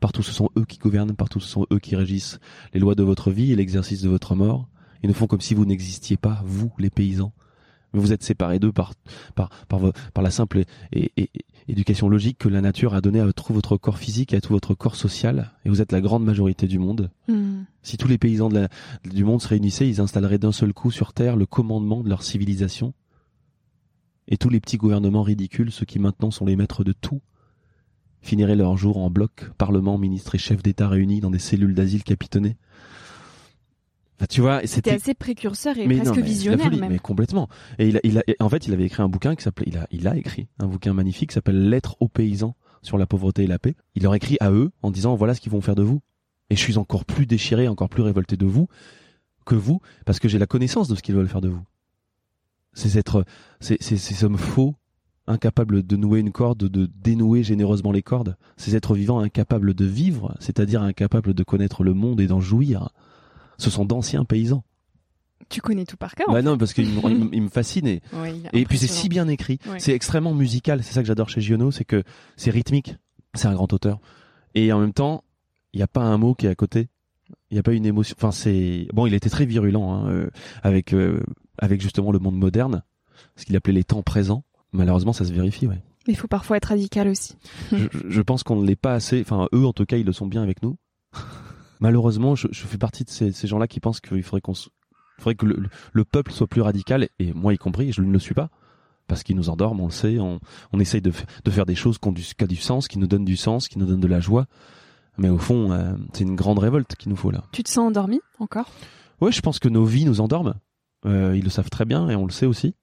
Partout 0.00 0.22
ce 0.22 0.32
sont 0.32 0.48
eux 0.56 0.64
qui 0.64 0.78
gouvernent, 0.78 1.14
partout 1.14 1.40
ce 1.40 1.48
sont 1.48 1.66
eux 1.70 1.78
qui 1.78 1.96
régissent 1.96 2.40
les 2.72 2.80
lois 2.80 2.94
de 2.94 3.02
votre 3.02 3.30
vie 3.30 3.52
et 3.52 3.56
l'exercice 3.56 4.00
de 4.00 4.08
votre 4.08 4.34
mort. 4.34 4.68
Ils 5.02 5.08
ne 5.08 5.14
font 5.14 5.26
comme 5.26 5.40
si 5.40 5.54
vous 5.54 5.66
n'existiez 5.66 6.16
pas, 6.16 6.42
vous, 6.44 6.72
les 6.78 6.90
paysans. 6.90 7.32
Mais 7.92 8.00
vous 8.00 8.12
êtes 8.12 8.22
séparés 8.22 8.58
d'eux 8.58 8.72
par, 8.72 8.94
par, 9.34 9.50
par, 9.68 9.80
par, 10.14 10.22
la 10.22 10.30
simple 10.30 10.64
et, 10.92 11.12
et, 11.16 11.30
éducation 11.70 12.08
logique 12.08 12.38
que 12.38 12.48
la 12.48 12.60
nature 12.60 12.94
a 12.94 13.00
donnée 13.00 13.20
à 13.20 13.32
tout 13.32 13.52
votre 13.52 13.76
corps 13.76 13.98
physique 13.98 14.32
et 14.32 14.36
à 14.36 14.40
tout 14.40 14.52
votre 14.52 14.74
corps 14.74 14.96
social. 14.96 15.52
Et 15.64 15.68
vous 15.68 15.80
êtes 15.80 15.92
la 15.92 16.00
grande 16.00 16.24
majorité 16.24 16.66
du 16.66 16.78
monde. 16.78 17.10
Hmm. 17.28 17.62
Si 17.82 17.96
tous 17.96 18.08
les 18.08 18.18
paysans 18.18 18.48
de 18.48 18.58
la, 18.58 18.68
du 19.10 19.24
monde 19.24 19.40
se 19.40 19.48
réunissaient, 19.48 19.88
ils 19.88 20.00
installeraient 20.00 20.38
d'un 20.38 20.52
seul 20.52 20.72
coup 20.72 20.90
sur 20.90 21.12
Terre 21.12 21.36
le 21.36 21.46
commandement 21.46 22.02
de 22.02 22.08
leur 22.08 22.22
civilisation. 22.22 22.92
Et 24.28 24.36
tous 24.36 24.48
les 24.48 24.60
petits 24.60 24.76
gouvernements 24.76 25.22
ridicules, 25.22 25.72
ceux 25.72 25.86
qui 25.86 25.98
maintenant 25.98 26.30
sont 26.30 26.44
les 26.44 26.56
maîtres 26.56 26.84
de 26.84 26.92
tout, 26.92 27.20
finiraient 28.20 28.56
leur 28.56 28.76
jour 28.76 28.98
en 28.98 29.10
bloc, 29.10 29.50
parlement, 29.56 29.98
ministres 29.98 30.34
et 30.34 30.38
chefs 30.38 30.62
d'État 30.62 30.88
réunis 30.88 31.20
dans 31.20 31.30
des 31.30 31.38
cellules 31.38 31.74
d'asile 31.74 32.04
capitonnées 32.04 32.56
tu 34.28 34.40
vois, 34.40 34.60
c'était 34.66 34.92
assez 34.92 35.14
précurseur 35.14 35.78
et 35.78 35.86
presque 35.86 36.18
visionnaire 36.18 36.70
même. 36.70 36.90
Mais 36.90 36.98
complètement. 36.98 37.48
Et 37.78 37.88
il 37.88 37.96
a, 37.96 38.00
il 38.04 38.18
a, 38.18 38.22
en 38.40 38.48
fait, 38.48 38.66
il 38.66 38.72
avait 38.72 38.84
écrit 38.84 39.02
un 39.02 39.08
bouquin 39.08 39.34
qui 39.34 39.42
s'appelait, 39.42 39.66
il 39.68 39.78
a, 39.78 39.86
il 39.90 40.08
a 40.08 40.16
écrit 40.16 40.48
un 40.58 40.66
bouquin 40.66 40.92
magnifique 40.92 41.30
qui 41.30 41.34
s'appelle 41.34 41.68
Lettres 41.68 41.96
aux 42.00 42.08
paysans 42.08 42.54
sur 42.82 42.98
la 42.98 43.06
pauvreté 43.06 43.44
et 43.44 43.46
la 43.46 43.58
paix. 43.58 43.74
Il 43.94 44.02
leur 44.02 44.14
écrit 44.14 44.36
à 44.40 44.50
eux 44.50 44.70
en 44.82 44.90
disant 44.90 45.14
voilà 45.14 45.34
ce 45.34 45.40
qu'ils 45.40 45.52
vont 45.52 45.60
faire 45.60 45.74
de 45.74 45.82
vous. 45.82 46.00
Et 46.50 46.56
je 46.56 46.60
suis 46.60 46.78
encore 46.78 47.04
plus 47.04 47.26
déchiré, 47.26 47.68
encore 47.68 47.88
plus 47.88 48.02
révolté 48.02 48.36
de 48.36 48.46
vous 48.46 48.68
que 49.46 49.54
vous 49.54 49.80
parce 50.04 50.18
que 50.18 50.28
j'ai 50.28 50.38
la 50.38 50.46
connaissance 50.46 50.88
de 50.88 50.94
ce 50.94 51.02
qu'ils 51.02 51.14
veulent 51.14 51.28
faire 51.28 51.40
de 51.40 51.48
vous. 51.48 51.62
C'est 52.72 52.96
être, 52.96 53.24
c'est, 53.60 53.78
c'est, 53.80 53.96
ces 53.96 54.24
hommes 54.24 54.38
faux, 54.38 54.74
incapables 55.26 55.84
de 55.84 55.96
nouer 55.96 56.20
une 56.20 56.32
corde, 56.32 56.58
de 56.58 56.90
dénouer 56.94 57.42
généreusement 57.42 57.92
les 57.92 58.02
cordes. 58.02 58.36
Ces 58.56 58.76
êtres 58.76 58.94
vivants 58.94 59.20
incapables 59.20 59.74
de 59.74 59.84
vivre, 59.84 60.36
c'est-à-dire 60.40 60.82
incapables 60.82 61.34
de 61.34 61.42
connaître 61.42 61.84
le 61.84 61.94
monde 61.94 62.20
et 62.20 62.26
d'en 62.26 62.40
jouir 62.40 62.90
ce 63.60 63.70
sont 63.70 63.84
d'anciens 63.84 64.24
paysans. 64.24 64.64
Tu 65.48 65.60
connais 65.60 65.84
tout 65.84 65.96
par 65.96 66.14
cœur. 66.14 66.28
Bah 66.30 66.42
non, 66.42 66.56
parce 66.56 66.72
qu'il 66.72 66.88
me, 66.88 67.48
fascine 67.48 67.86
et, 67.86 68.02
et 68.52 68.64
puis 68.64 68.78
c'est 68.78 68.86
si 68.86 69.08
bien 69.08 69.26
écrit. 69.28 69.58
C'est 69.78 69.92
extrêmement 69.92 70.34
musical. 70.34 70.82
C'est 70.82 70.92
ça 70.92 71.00
que 71.02 71.06
j'adore 71.06 71.28
chez 71.28 71.40
Giono, 71.40 71.70
c'est 71.70 71.84
que 71.84 72.02
c'est 72.36 72.50
rythmique. 72.50 72.96
C'est 73.34 73.48
un 73.48 73.54
grand 73.54 73.72
auteur. 73.72 74.00
Et 74.54 74.72
en 74.72 74.80
même 74.80 74.92
temps, 74.92 75.24
il 75.72 75.78
n'y 75.78 75.82
a 75.82 75.88
pas 75.88 76.02
un 76.02 76.18
mot 76.18 76.34
qui 76.34 76.46
est 76.46 76.50
à 76.50 76.54
côté. 76.54 76.88
Il 77.50 77.54
n'y 77.54 77.58
a 77.60 77.62
pas 77.62 77.72
une 77.72 77.86
émotion. 77.86 78.14
Enfin, 78.18 78.32
c'est 78.32 78.88
bon. 78.92 79.06
Il 79.06 79.14
était 79.14 79.30
très 79.30 79.46
virulent 79.46 79.92
hein, 79.92 80.08
euh, 80.08 80.30
avec 80.62 80.92
euh, 80.92 81.20
avec 81.58 81.80
justement 81.80 82.12
le 82.12 82.18
monde 82.18 82.36
moderne, 82.36 82.82
ce 83.36 83.44
qu'il 83.44 83.56
appelait 83.56 83.72
les 83.72 83.84
temps 83.84 84.02
présents. 84.02 84.44
Malheureusement, 84.72 85.12
ça 85.12 85.24
se 85.24 85.32
vérifie, 85.32 85.66
ouais. 85.66 85.82
Mais 86.06 86.14
il 86.14 86.16
faut 86.16 86.28
parfois 86.28 86.56
être 86.56 86.66
radical 86.66 87.08
aussi. 87.08 87.36
je, 87.72 87.86
je 88.08 88.22
pense 88.22 88.42
qu'on 88.42 88.56
ne 88.56 88.66
l'est 88.66 88.76
pas 88.76 88.94
assez. 88.94 89.20
Enfin, 89.20 89.48
eux, 89.52 89.66
en 89.66 89.72
tout 89.72 89.84
cas, 89.84 89.96
ils 89.96 90.06
le 90.06 90.12
sont 90.12 90.26
bien 90.26 90.42
avec 90.42 90.62
nous 90.62 90.76
malheureusement, 91.80 92.34
je, 92.34 92.48
je, 92.50 92.66
fais 92.66 92.78
partie 92.78 93.04
de 93.04 93.10
ces, 93.10 93.32
ces 93.32 93.46
gens-là 93.46 93.66
qui 93.66 93.80
pensent 93.80 94.00
qu'il 94.00 94.22
faudrait 94.22 94.40
qu'on, 94.40 94.54
faudrait 95.18 95.34
que 95.34 95.46
le, 95.46 95.68
le, 95.92 96.04
peuple 96.04 96.32
soit 96.32 96.46
plus 96.46 96.60
radical, 96.60 97.08
et 97.18 97.32
moi 97.32 97.52
y 97.52 97.58
compris, 97.58 97.92
je 97.92 98.02
ne 98.02 98.12
le 98.12 98.18
suis 98.18 98.34
pas, 98.34 98.50
parce 99.06 99.22
qu'il 99.22 99.36
nous 99.36 99.50
endorme, 99.50 99.80
on 99.80 99.86
le 99.86 99.92
sait, 99.92 100.18
on, 100.18 100.40
on 100.72 100.80
essaye 100.80 101.02
de, 101.02 101.12
de 101.44 101.50
faire 101.50 101.66
des 101.66 101.74
choses 101.74 101.98
qui 101.98 102.08
ont 102.08 102.12
du, 102.12 102.22
qui 102.22 102.46
du 102.46 102.56
sens, 102.56 102.88
qui 102.88 102.98
nous 102.98 103.06
donnent 103.06 103.24
du 103.24 103.36
sens, 103.36 103.68
qui 103.68 103.78
nous 103.78 103.86
donnent 103.86 104.00
de 104.00 104.06
la 104.06 104.20
joie, 104.20 104.46
mais 105.18 105.28
au 105.28 105.38
fond, 105.38 105.72
euh, 105.72 105.92
c'est 106.12 106.24
une 106.24 106.36
grande 106.36 106.58
révolte 106.58 106.94
qu'il 106.96 107.10
nous 107.10 107.16
faut 107.16 107.30
là. 107.30 107.44
Tu 107.52 107.62
te 107.62 107.68
sens 107.68 107.88
endormi 107.88 108.20
encore? 108.38 108.70
Ouais, 109.20 109.32
je 109.32 109.40
pense 109.40 109.58
que 109.58 109.68
nos 109.68 109.84
vies 109.84 110.04
nous 110.04 110.20
endorment. 110.20 110.54
Euh, 111.06 111.36
ils 111.36 111.44
le 111.44 111.50
savent 111.50 111.70
très 111.70 111.84
bien 111.84 112.08
et 112.08 112.16
on 112.16 112.24
le 112.24 112.32
sait 112.32 112.46
aussi. 112.46 112.74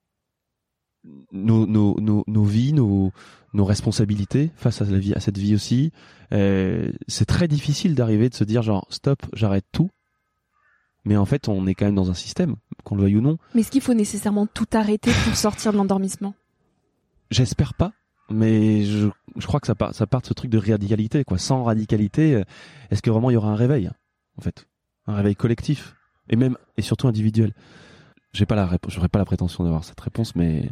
Nos, 1.32 1.66
nos, 1.66 2.00
nos, 2.00 2.24
nos 2.28 2.44
vies, 2.44 2.74
nos, 2.74 3.12
nos 3.58 3.66
responsabilités 3.66 4.52
face 4.56 4.82
à 4.82 4.86
la 4.86 5.00
vie, 5.00 5.14
à 5.14 5.20
cette 5.20 5.38
vie 5.38 5.56
aussi. 5.56 5.92
Euh, 6.32 6.92
c'est 7.08 7.26
très 7.26 7.48
difficile 7.48 7.96
d'arriver 7.96 8.30
de 8.30 8.36
se 8.36 8.44
dire 8.44 8.62
genre 8.62 8.86
stop, 8.90 9.24
j'arrête 9.34 9.66
tout. 9.72 9.90
Mais 11.04 11.18
en 11.18 11.26
fait, 11.26 11.48
on 11.48 11.66
est 11.68 11.74
quand 11.74 11.86
même 11.86 11.96
dans 11.96 12.12
un 12.12 12.14
système, 12.14 12.56
qu'on 12.84 12.96
le 12.96 13.04
veuille 13.04 13.18
ou 13.18 13.22
non. 13.22 13.38
Mais 13.56 13.62
est-ce 13.62 13.72
qu'il 13.72 13.82
faut 13.82 13.94
nécessairement 13.94 14.46
tout 14.46 14.68
arrêter 14.74 15.12
pour 15.24 15.36
sortir 15.36 15.72
de 15.72 15.78
l'endormissement? 15.78 16.34
J'espère 17.32 17.74
pas. 17.74 17.94
mais 18.30 18.84
je, 18.84 19.08
je 19.38 19.48
crois 19.48 19.60
que 19.60 19.68
ça 19.68 19.76
part, 19.76 19.94
ça 19.96 20.06
part 20.06 20.22
de 20.22 20.28
ce 20.28 20.34
truc 20.34 20.52
de 20.52 20.58
radicalité, 20.58 21.24
quoi. 21.24 21.38
Sans 21.38 21.64
radicalité, 21.64 22.36
euh, 22.36 22.44
est-ce 22.92 23.02
que 23.02 23.10
vraiment 23.10 23.30
il 23.30 23.34
y 23.34 23.38
aura 23.38 23.50
un 23.50 23.56
réveil, 23.56 23.90
en 24.38 24.42
fait, 24.42 24.68
un 25.08 25.16
réveil 25.16 25.36
collectif 25.36 25.96
et 26.30 26.36
même 26.36 26.58
et 26.78 26.82
surtout 26.82 27.08
individuel? 27.08 27.54
J'ai 28.34 28.46
pas 28.46 28.56
la 28.56 28.68
réponse, 28.68 28.94
j'aurais 28.94 29.08
pas 29.08 29.20
la 29.20 29.26
prétention 29.26 29.64
d'avoir 29.64 29.84
cette 29.84 30.00
réponse, 30.00 30.36
mais 30.36 30.70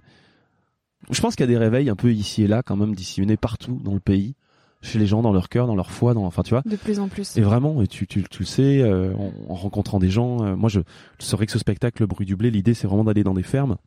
je 1.11 1.21
pense 1.21 1.35
qu'il 1.35 1.43
y 1.45 1.49
a 1.49 1.51
des 1.51 1.57
réveils 1.57 1.89
un 1.89 1.95
peu 1.95 2.11
ici 2.13 2.43
et 2.43 2.47
là, 2.47 2.63
quand 2.63 2.75
même 2.75 2.95
disséminés 2.95 3.37
partout 3.37 3.79
dans 3.83 3.93
le 3.93 3.99
pays, 3.99 4.35
chez 4.81 4.99
les 4.99 5.07
gens, 5.07 5.21
dans 5.21 5.33
leur 5.33 5.49
cœur, 5.49 5.65
dans 5.67 5.75
leur 5.75 5.89
foi, 5.91 6.13
dans, 6.13 6.25
enfin, 6.25 6.43
tu 6.43 6.51
vois. 6.51 6.61
De 6.65 6.75
plus 6.75 6.99
en 6.99 7.07
plus. 7.07 7.35
Et 7.37 7.41
vraiment, 7.41 7.81
et 7.81 7.87
tu, 7.87 8.05
tu, 8.07 8.23
tu 8.23 8.39
le 8.43 8.45
sais, 8.45 8.81
euh, 8.81 9.13
en, 9.15 9.31
en 9.49 9.55
rencontrant 9.55 9.97
des 9.99 10.09
gens. 10.09 10.43
euh, 10.43 10.55
moi, 10.55 10.69
je, 10.69 10.79
je 11.19 11.25
saurais 11.25 11.45
que 11.47 11.51
ce 11.51 11.59
spectacle, 11.59 12.01
le 12.03 12.07
bruit 12.07 12.25
du 12.25 12.35
blé, 12.35 12.51
l'idée, 12.51 12.73
c'est 12.73 12.87
vraiment 12.87 13.03
d'aller 13.03 13.23
dans 13.23 13.33
des 13.33 13.41
fermes, 13.43 13.77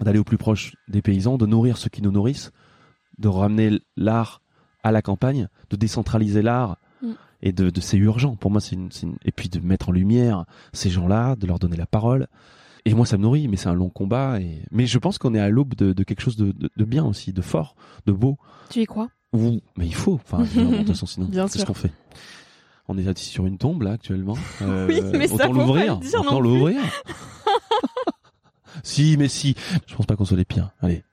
d'aller 0.00 0.18
au 0.20 0.24
plus 0.24 0.38
proche 0.38 0.74
des 0.88 1.02
paysans, 1.02 1.36
de 1.36 1.46
nourrir 1.46 1.78
ceux 1.78 1.88
qui 1.88 2.00
nous 2.02 2.12
nourrissent, 2.12 2.52
de 3.18 3.28
ramener 3.28 3.80
l'art 3.96 4.40
à 4.84 4.92
la 4.92 5.02
campagne, 5.02 5.48
de 5.70 5.76
décentraliser 5.76 6.42
l'art. 6.42 6.76
Mm. 7.02 7.12
Et 7.42 7.52
de, 7.52 7.68
de 7.70 7.80
c'est 7.80 7.96
urgent. 7.98 8.34
Pour 8.36 8.50
moi, 8.50 8.60
c'est 8.60 8.76
une, 8.76 8.90
c'est 8.92 9.02
une- 9.06 9.16
et 9.24 9.32
puis 9.32 9.48
de 9.48 9.58
mettre 9.60 9.88
en 9.90 9.92
lumière 9.92 10.44
ces 10.72 10.90
gens-là, 10.90 11.34
de 11.36 11.46
leur 11.46 11.58
donner 11.58 11.76
la 11.76 11.86
parole. 11.86 12.28
Et 12.86 12.94
moi, 12.94 13.04
ça 13.04 13.18
me 13.18 13.22
nourrit, 13.22 13.48
mais 13.48 13.56
c'est 13.56 13.68
un 13.68 13.74
long 13.74 13.90
combat. 13.90 14.40
Et... 14.40 14.62
Mais 14.70 14.86
je 14.86 14.98
pense 14.98 15.18
qu'on 15.18 15.34
est 15.34 15.40
à 15.40 15.48
l'aube 15.50 15.74
de, 15.74 15.92
de 15.92 16.02
quelque 16.04 16.20
chose 16.20 16.36
de, 16.36 16.52
de, 16.52 16.70
de 16.74 16.84
bien 16.84 17.04
aussi, 17.04 17.32
de 17.32 17.42
fort, 17.42 17.76
de 18.06 18.12
beau. 18.12 18.38
Tu 18.70 18.80
y 18.80 18.86
crois? 18.86 19.08
Ou, 19.32 19.60
mais 19.76 19.86
il 19.86 19.94
faut. 19.94 20.14
Enfin, 20.14 20.38
de 20.54 20.78
toute 20.78 20.88
façon, 20.88 21.06
sinon, 21.06 21.26
qu'est-ce 21.26 21.58
sûr. 21.58 21.66
qu'on 21.66 21.74
fait? 21.74 21.92
On 22.88 22.96
est 22.96 23.08
assis 23.08 23.28
sur 23.30 23.46
une 23.46 23.58
tombe 23.58 23.82
là 23.82 23.92
actuellement. 23.92 24.36
Euh, 24.62 24.86
Oui, 24.86 25.00
mais 25.12 25.26
ça, 25.28 25.34
autant 25.34 25.52
l'ouvrir. 25.52 26.00
Autant 26.20 26.40
l'ouvrir. 26.40 26.80
si, 28.82 29.16
mais 29.18 29.28
si. 29.28 29.54
Je 29.86 29.94
pense 29.94 30.06
pas 30.06 30.16
qu'on 30.16 30.24
soit 30.24 30.36
les 30.36 30.44
pires. 30.44 30.70
Allez. 30.80 31.04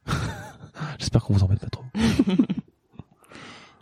J'espère 0.99 1.23
qu'on 1.23 1.33
vous 1.33 1.43
embête 1.43 1.59
pas 1.59 1.69
trop. 1.69 1.83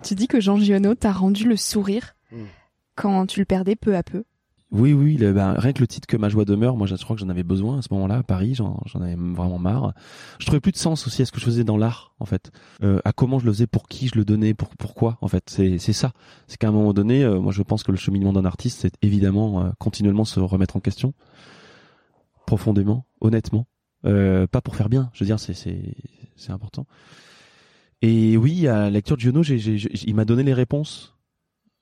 Tu 0.04 0.15
dis 0.15 0.27
que 0.27 0.39
Jean 0.39 0.58
Giono 0.58 0.95
t'a 0.95 1.12
rendu 1.12 1.47
le 1.47 1.56
sourire 1.58 2.15
Mm. 2.32 2.43
quand 2.95 3.25
tu 3.25 3.39
le 3.41 3.45
perdais 3.45 3.75
peu 3.75 3.93
à 3.97 4.04
peu. 4.04 4.23
Oui, 4.71 4.93
oui, 4.93 5.17
le- 5.17 5.34
ben, 5.34 5.51
rien 5.57 5.73
que 5.73 5.81
le 5.81 5.88
titre 5.88 6.07
que 6.07 6.15
ma 6.15 6.29
joie 6.29 6.45
demeure, 6.45 6.77
moi 6.77 6.88
je 6.88 6.95
crois 6.95 7.17
que 7.17 7.19
j'en 7.21 7.27
avais 7.27 7.43
besoin 7.43 7.79
à 7.79 7.81
ce 7.81 7.89
moment-là 7.91 8.19
à 8.19 8.23
Paris, 8.23 8.55
j'en 8.55 8.79
avais 9.01 9.15
vraiment 9.15 9.60
marre. 9.60 9.93
Je 10.39 10.45
trouvais 10.45 10.62
plus 10.62 10.71
de 10.71 10.77
sens 10.77 11.05
aussi 11.07 11.21
à 11.21 11.25
ce 11.25 11.34
que 11.34 11.41
je 11.41 11.45
faisais 11.45 11.65
dans 11.65 11.75
l'art, 11.75 12.15
en 12.19 12.25
fait, 12.25 12.51
euh, 12.81 13.01
à 13.03 13.12
comment 13.12 13.38
je 13.38 13.45
le 13.45 13.51
faisais, 13.51 13.67
pour 13.67 13.89
qui 13.89 14.07
je 14.07 14.15
le 14.15 14.23
donnais, 14.23 14.53
pour 14.53 14.69
pourquoi, 14.77 15.17
en 15.19 15.27
fait, 15.27 15.43
c'est 15.49 15.77
ça. 15.91 16.13
C'est 16.47 16.57
qu'à 16.57 16.69
un 16.69 16.71
moment 16.71 16.93
donné, 16.93 17.21
euh, 17.21 17.41
moi 17.41 17.51
je 17.51 17.62
pense 17.63 17.84
que 17.84 17.91
le 17.91 17.97
cheminement 17.97 18.31
d'un 18.31 18.45
artiste, 18.45 18.79
c'est 18.81 18.93
évidemment 19.01 19.62
euh, 19.65 19.69
continuellement 19.77 20.23
se 20.23 20.39
remettre 20.39 20.77
en 20.77 20.79
question, 20.79 21.13
profondément, 22.45 23.05
honnêtement, 23.19 23.67
euh, 24.05 24.47
pas 24.47 24.62
pour 24.62 24.77
faire 24.77 24.88
bien. 24.88 25.10
Je 25.13 25.23
veux 25.23 25.25
dire, 25.27 25.38
c'est 25.39 26.49
important. 26.49 26.86
Et 28.01 28.38
oui, 28.38 28.67
à 28.67 28.79
la 28.84 28.89
lecture 28.89 29.17
de 29.17 29.21
Giono, 29.21 29.43
il 29.43 30.15
m'a 30.15 30.23
donné 30.25 30.43
les 30.43 30.53
réponses 30.53 31.17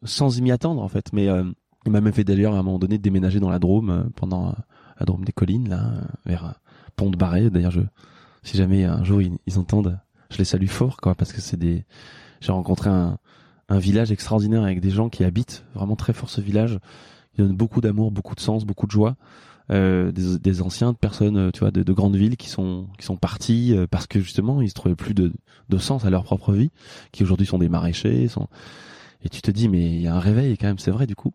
sans 0.03 0.37
y 0.37 0.41
m'y 0.41 0.51
attendre, 0.51 0.81
en 0.81 0.87
fait, 0.87 1.13
mais 1.13 1.27
euh, 1.27 1.43
il 1.85 1.91
m'a 1.91 2.01
même 2.01 2.13
fait 2.13 2.23
d'ailleurs 2.23 2.53
à 2.55 2.59
un 2.59 2.63
moment 2.63 2.79
donné 2.79 2.97
déménager 2.97 3.39
dans 3.39 3.49
la 3.49 3.59
Drôme 3.59 3.89
euh, 3.89 4.03
pendant 4.15 4.49
euh, 4.49 4.53
la 4.99 5.05
Drôme 5.05 5.23
des 5.23 5.31
collines 5.31 5.69
là 5.69 5.91
euh, 5.93 6.01
vers 6.25 6.59
Pont 6.95 7.09
de 7.09 7.17
Barré. 7.17 7.49
D'ailleurs, 7.49 7.71
je 7.71 7.81
si 8.43 8.57
jamais 8.57 8.85
un 8.85 9.03
jour 9.03 9.21
ils, 9.21 9.59
entendent, 9.59 9.99
je 10.29 10.37
les 10.37 10.45
salue 10.45 10.67
fort 10.67 10.97
quoi 10.97 11.15
parce 11.15 11.33
que 11.33 11.41
c'est 11.41 11.57
des 11.57 11.85
j'ai 12.41 12.51
rencontré 12.51 12.89
un 12.89 13.17
un 13.71 13.79
village 13.79 14.11
extraordinaire 14.11 14.63
avec 14.63 14.81
des 14.81 14.89
gens 14.89 15.09
qui 15.09 15.23
habitent 15.23 15.63
vraiment 15.75 15.95
très 15.95 16.13
fort 16.13 16.29
ce 16.29 16.41
village. 16.41 16.79
Ils 17.37 17.45
donnent 17.45 17.55
beaucoup 17.55 17.81
d'amour, 17.81 18.11
beaucoup 18.11 18.33
de 18.33 18.39
sens, 18.39 18.65
beaucoup 18.65 18.87
de 18.87 18.91
joie. 18.91 19.15
Euh, 19.71 20.11
des, 20.11 20.39
des 20.39 20.61
anciens, 20.63 20.93
de 20.93 20.97
personnes, 20.97 21.51
tu 21.51 21.59
vois, 21.59 21.69
de, 21.69 21.83
de 21.83 21.93
grandes 21.93 22.15
villes 22.15 22.37
qui 22.37 22.49
sont 22.49 22.87
qui 22.97 23.05
sont 23.05 23.17
partis 23.17 23.75
euh, 23.75 23.85
parce 23.85 24.07
que 24.07 24.19
justement 24.19 24.63
ils 24.63 24.69
se 24.69 24.73
trouvaient 24.73 24.95
plus 24.95 25.13
de, 25.13 25.31
de 25.69 25.77
sens 25.77 26.05
à 26.05 26.09
leur 26.09 26.23
propre 26.23 26.53
vie, 26.53 26.71
qui 27.11 27.21
aujourd'hui 27.21 27.45
sont 27.45 27.59
des 27.59 27.69
maraîchers, 27.69 28.27
sont 28.29 28.47
et 29.23 29.29
tu 29.29 29.43
te 29.43 29.51
dis 29.51 29.69
mais 29.69 29.85
il 29.85 30.01
y 30.01 30.07
a 30.07 30.15
un 30.15 30.19
réveil 30.19 30.57
quand 30.57 30.65
même, 30.65 30.79
c'est 30.79 30.89
vrai 30.89 31.05
du 31.05 31.15
coup. 31.15 31.33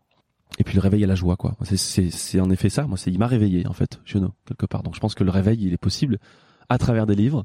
Et 0.59 0.65
puis 0.65 0.75
le 0.77 0.81
réveil 0.81 1.03
à 1.05 1.07
la 1.07 1.15
joie, 1.17 1.37
quoi. 1.37 1.57
C'est, 1.63 1.77
c'est, 1.77 2.11
c'est 2.11 2.39
en 2.41 2.49
effet 2.51 2.69
ça. 2.69 2.87
Moi, 2.87 2.97
c'est, 2.97 3.11
il 3.11 3.19
m'a 3.19 3.27
réveillé, 3.27 3.67
en 3.67 3.73
fait, 3.73 4.01
Giono, 4.05 4.33
quelque 4.47 4.67
part. 4.67 4.83
Donc 4.83 4.95
je 4.95 5.01
pense 5.01 5.15
que 5.15 5.25
le 5.25 5.31
réveil, 5.31 5.59
il 5.61 5.73
est 5.73 5.77
possible 5.79 6.19
à 6.69 6.79
travers 6.79 7.07
des 7.07 7.15
livres. 7.17 7.45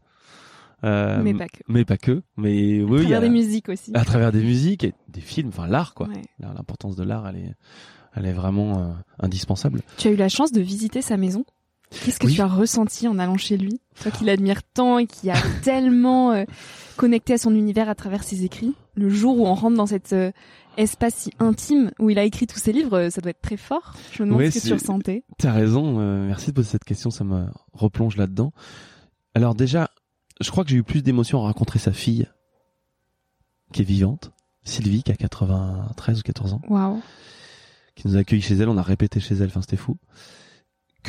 Euh, 0.86 1.22
mais 1.22 1.34
pas 1.34 1.48
que. 1.48 1.60
mais 1.68 1.84
pas 1.86 1.98
que. 1.98 2.22
Mais 2.38 2.82
oui, 2.82 3.00
à 3.00 3.02
il 3.02 3.04
y 3.04 3.12
travers 3.12 3.18
a- 3.18 3.22
des 3.22 3.30
musiques 3.30 3.68
aussi. 3.70 3.92
à 3.96 4.06
travers 4.06 4.32
des 4.32 4.42
musiques 4.44 4.84
et 4.86 4.94
des 5.10 5.22
films, 5.22 5.50
enfin 5.50 5.68
l'art, 5.68 5.94
quoi. 5.94 6.08
Ouais. 6.08 6.22
L'importance 6.40 6.96
de 6.96 7.04
l'art, 7.04 7.28
elle 7.28 7.36
est, 7.38 7.54
elle 8.16 8.26
est 8.28 8.32
vraiment 8.34 8.80
euh, 8.80 8.92
indispensable. 9.20 9.82
Tu 9.98 10.08
as 10.08 10.12
eu 10.12 10.16
la 10.16 10.30
chance 10.30 10.52
de 10.54 10.62
visiter 10.62 11.02
sa 11.02 11.18
maison? 11.18 11.44
Qu'est-ce 11.92 12.20
que 12.20 12.28
Oui. 12.28 12.36
tu 12.36 12.42
as 12.42 12.48
ressenti 12.48 13.08
en 13.08 13.18
allant 13.20 13.38
chez 13.38 13.58
lui? 13.58 13.80
Toi 14.02 14.12
qui 14.12 14.24
l'admires 14.26 14.62
tant 14.64 15.00
et 15.00 15.08
qui 15.08 15.30
a 15.30 15.36
tellement 15.64 16.32
euh, 16.32 16.44
connecté 16.98 17.34
à 17.34 17.38
son 17.38 17.54
univers 17.56 17.90
à 17.90 17.96
travers 17.96 18.24
ses 18.24 18.44
écrits. 18.46 18.74
Le 18.96 19.10
jour 19.10 19.40
où 19.40 19.48
on 19.48 19.54
rentre 19.56 19.78
dans 19.78 19.86
cet 19.88 20.14
euh, 20.14 20.32
espace 20.78 21.16
si 21.16 21.32
intime 21.40 21.92
où 22.00 22.10
il 22.10 22.20
a 22.20 22.24
écrit 22.24 22.46
tous 22.48 22.60
ses 22.60 22.72
livres, 22.74 22.98
euh, 22.98 23.10
ça 23.10 23.22
doit 23.22 23.32
être 23.32 23.42
très 23.42 23.58
fort. 23.58 23.94
Je 24.12 24.22
me 24.24 24.28
demande 24.28 24.42
Ouais, 24.42 24.52
ce 24.52 24.60
que 24.60 24.68
tu 24.68 24.74
ressentais. 24.74 25.24
T'as 25.38 25.52
raison. 25.52 26.00
euh, 26.00 26.28
merci 26.28 26.48
de 26.48 26.52
poser 26.54 26.70
cette 26.70 26.84
question. 26.84 27.10
Ça 27.10 27.24
me 27.24 27.46
replonge 27.74 28.18
là-dedans. 28.18 28.54
Alors 29.34 29.56
déjà, 29.56 29.90
je 30.42 30.52
crois 30.52 30.64
que 30.64 30.70
j'ai 30.70 30.78
eu 30.78 30.84
plus 30.84 31.02
d'émotions 31.02 31.40
à 31.40 31.42
rencontrer 31.48 31.80
sa 31.80 31.92
fille, 31.92 32.28
qui 33.74 33.82
est 33.82 33.86
vivante, 33.86 34.32
Sylvie, 34.64 35.04
qui 35.04 35.12
a 35.12 35.16
93 35.16 36.20
ou 36.20 36.22
14 36.24 36.54
ans. 36.54 36.62
Waouh. 36.70 37.02
qui 37.96 38.08
nous 38.08 38.16
a 38.16 38.20
accueillis 38.20 38.42
chez 38.42 38.56
elle, 38.56 38.70
on 38.70 38.78
a 38.78 38.82
répété 38.84 39.20
chez 39.20 39.36
elle, 39.36 39.48
enfin 39.48 39.62
c'était 39.62 39.78
fou, 39.78 39.98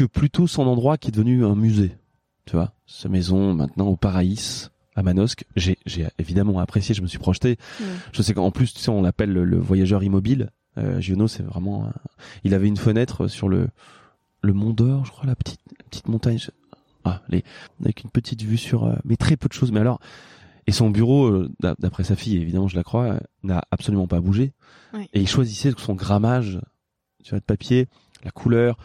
que 0.01 0.05
plutôt 0.07 0.47
son 0.47 0.67
endroit 0.67 0.97
qui 0.97 1.09
est 1.09 1.11
devenu 1.13 1.45
un 1.45 1.55
musée. 1.55 1.93
Tu 2.47 2.57
vois, 2.57 2.73
sa 2.87 3.09
maison 3.11 3.53
maintenant 3.53 3.87
au 3.89 3.97
Paraïs, 3.97 4.71
à 4.97 5.03
Manosque. 5.03 5.45
J'ai, 5.57 5.77
j'ai 5.85 6.09
évidemment 6.19 6.59
apprécié, 6.59 6.95
je 6.95 7.03
me 7.03 7.07
suis 7.07 7.19
projeté. 7.19 7.59
Ouais. 7.81 7.87
Je 8.13 8.23
sais 8.23 8.33
qu'en 8.33 8.51
plus, 8.51 8.73
tu 8.73 8.81
sais, 8.81 8.91
on 8.91 9.03
l'appelle 9.03 9.31
le, 9.31 9.45
le 9.45 9.59
voyageur 9.59 10.03
immobile. 10.03 10.51
Euh, 10.79 11.01
Giono, 11.01 11.29
c'est 11.29 11.43
vraiment... 11.43 11.87
un- 11.87 11.93
Il 12.45 12.55
avait 12.55 12.69
une 12.69 12.79
fenêtre 12.79 13.29
sur 13.29 13.49
le, 13.49 13.69
le 14.41 14.53
Mont 14.55 14.73
d'Or, 14.73 15.05
je 15.05 15.11
crois, 15.11 15.27
la 15.27 15.37
petite, 15.37 15.61
la 15.79 15.85
petite 15.85 16.09
montagne. 16.09 16.39
Ah, 17.05 17.21
les, 17.29 17.45
avec 17.83 18.03
une 18.05 18.11
petite 18.11 18.43
vue 18.43 18.57
sur... 18.57 18.85
euh, 18.85 18.95
mais 19.05 19.17
très 19.17 19.37
peu 19.37 19.49
de 19.49 19.53
choses. 19.53 19.71
Mais 19.71 19.81
alors... 19.81 20.01
Et 20.67 20.73
son 20.73 20.89
bureau, 20.91 21.27
euh, 21.27 21.51
d'a- 21.61 21.75
d'après 21.79 22.05
sa 22.05 22.17
fille, 22.17 22.37
évidemment, 22.37 22.69
je 22.69 22.77
la 22.77 22.85
crois, 22.85 23.05
euh, 23.05 23.19
n'a 23.43 23.63
absolument 23.71 24.07
pas 24.07 24.21
bougé. 24.21 24.53
Ouais. 24.95 25.09
Et 25.13 25.21
il 25.21 25.29
choisissait 25.29 25.73
son 25.77 25.95
grammage, 25.95 26.61
tu 27.25 27.31
vois, 27.31 27.41
de 27.41 27.45
papier, 27.45 27.89
la 28.25 28.31
couleur, 28.31 28.77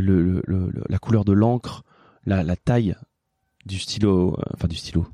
le, 0.00 0.42
le- 0.46 0.72
la 0.88 0.98
couleur 0.98 1.24
de 1.24 1.32
l'encre, 1.32 1.82
la, 2.26 2.42
la 2.42 2.56
taille 2.56 2.94
du 3.66 3.78
stylo, 3.78 4.34
euh, 4.38 4.42
enfin 4.54 4.68
du 4.68 4.76
stylo, 4.76 5.06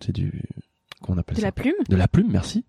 c'est 0.00 0.12
du, 0.12 0.42
comment 1.02 1.16
on 1.16 1.20
appelle 1.20 1.36
De 1.36 1.40
ça 1.40 1.46
la 1.48 1.52
plume 1.52 1.74
De 1.88 1.96
la 1.96 2.08
plume, 2.08 2.28
merci. 2.30 2.64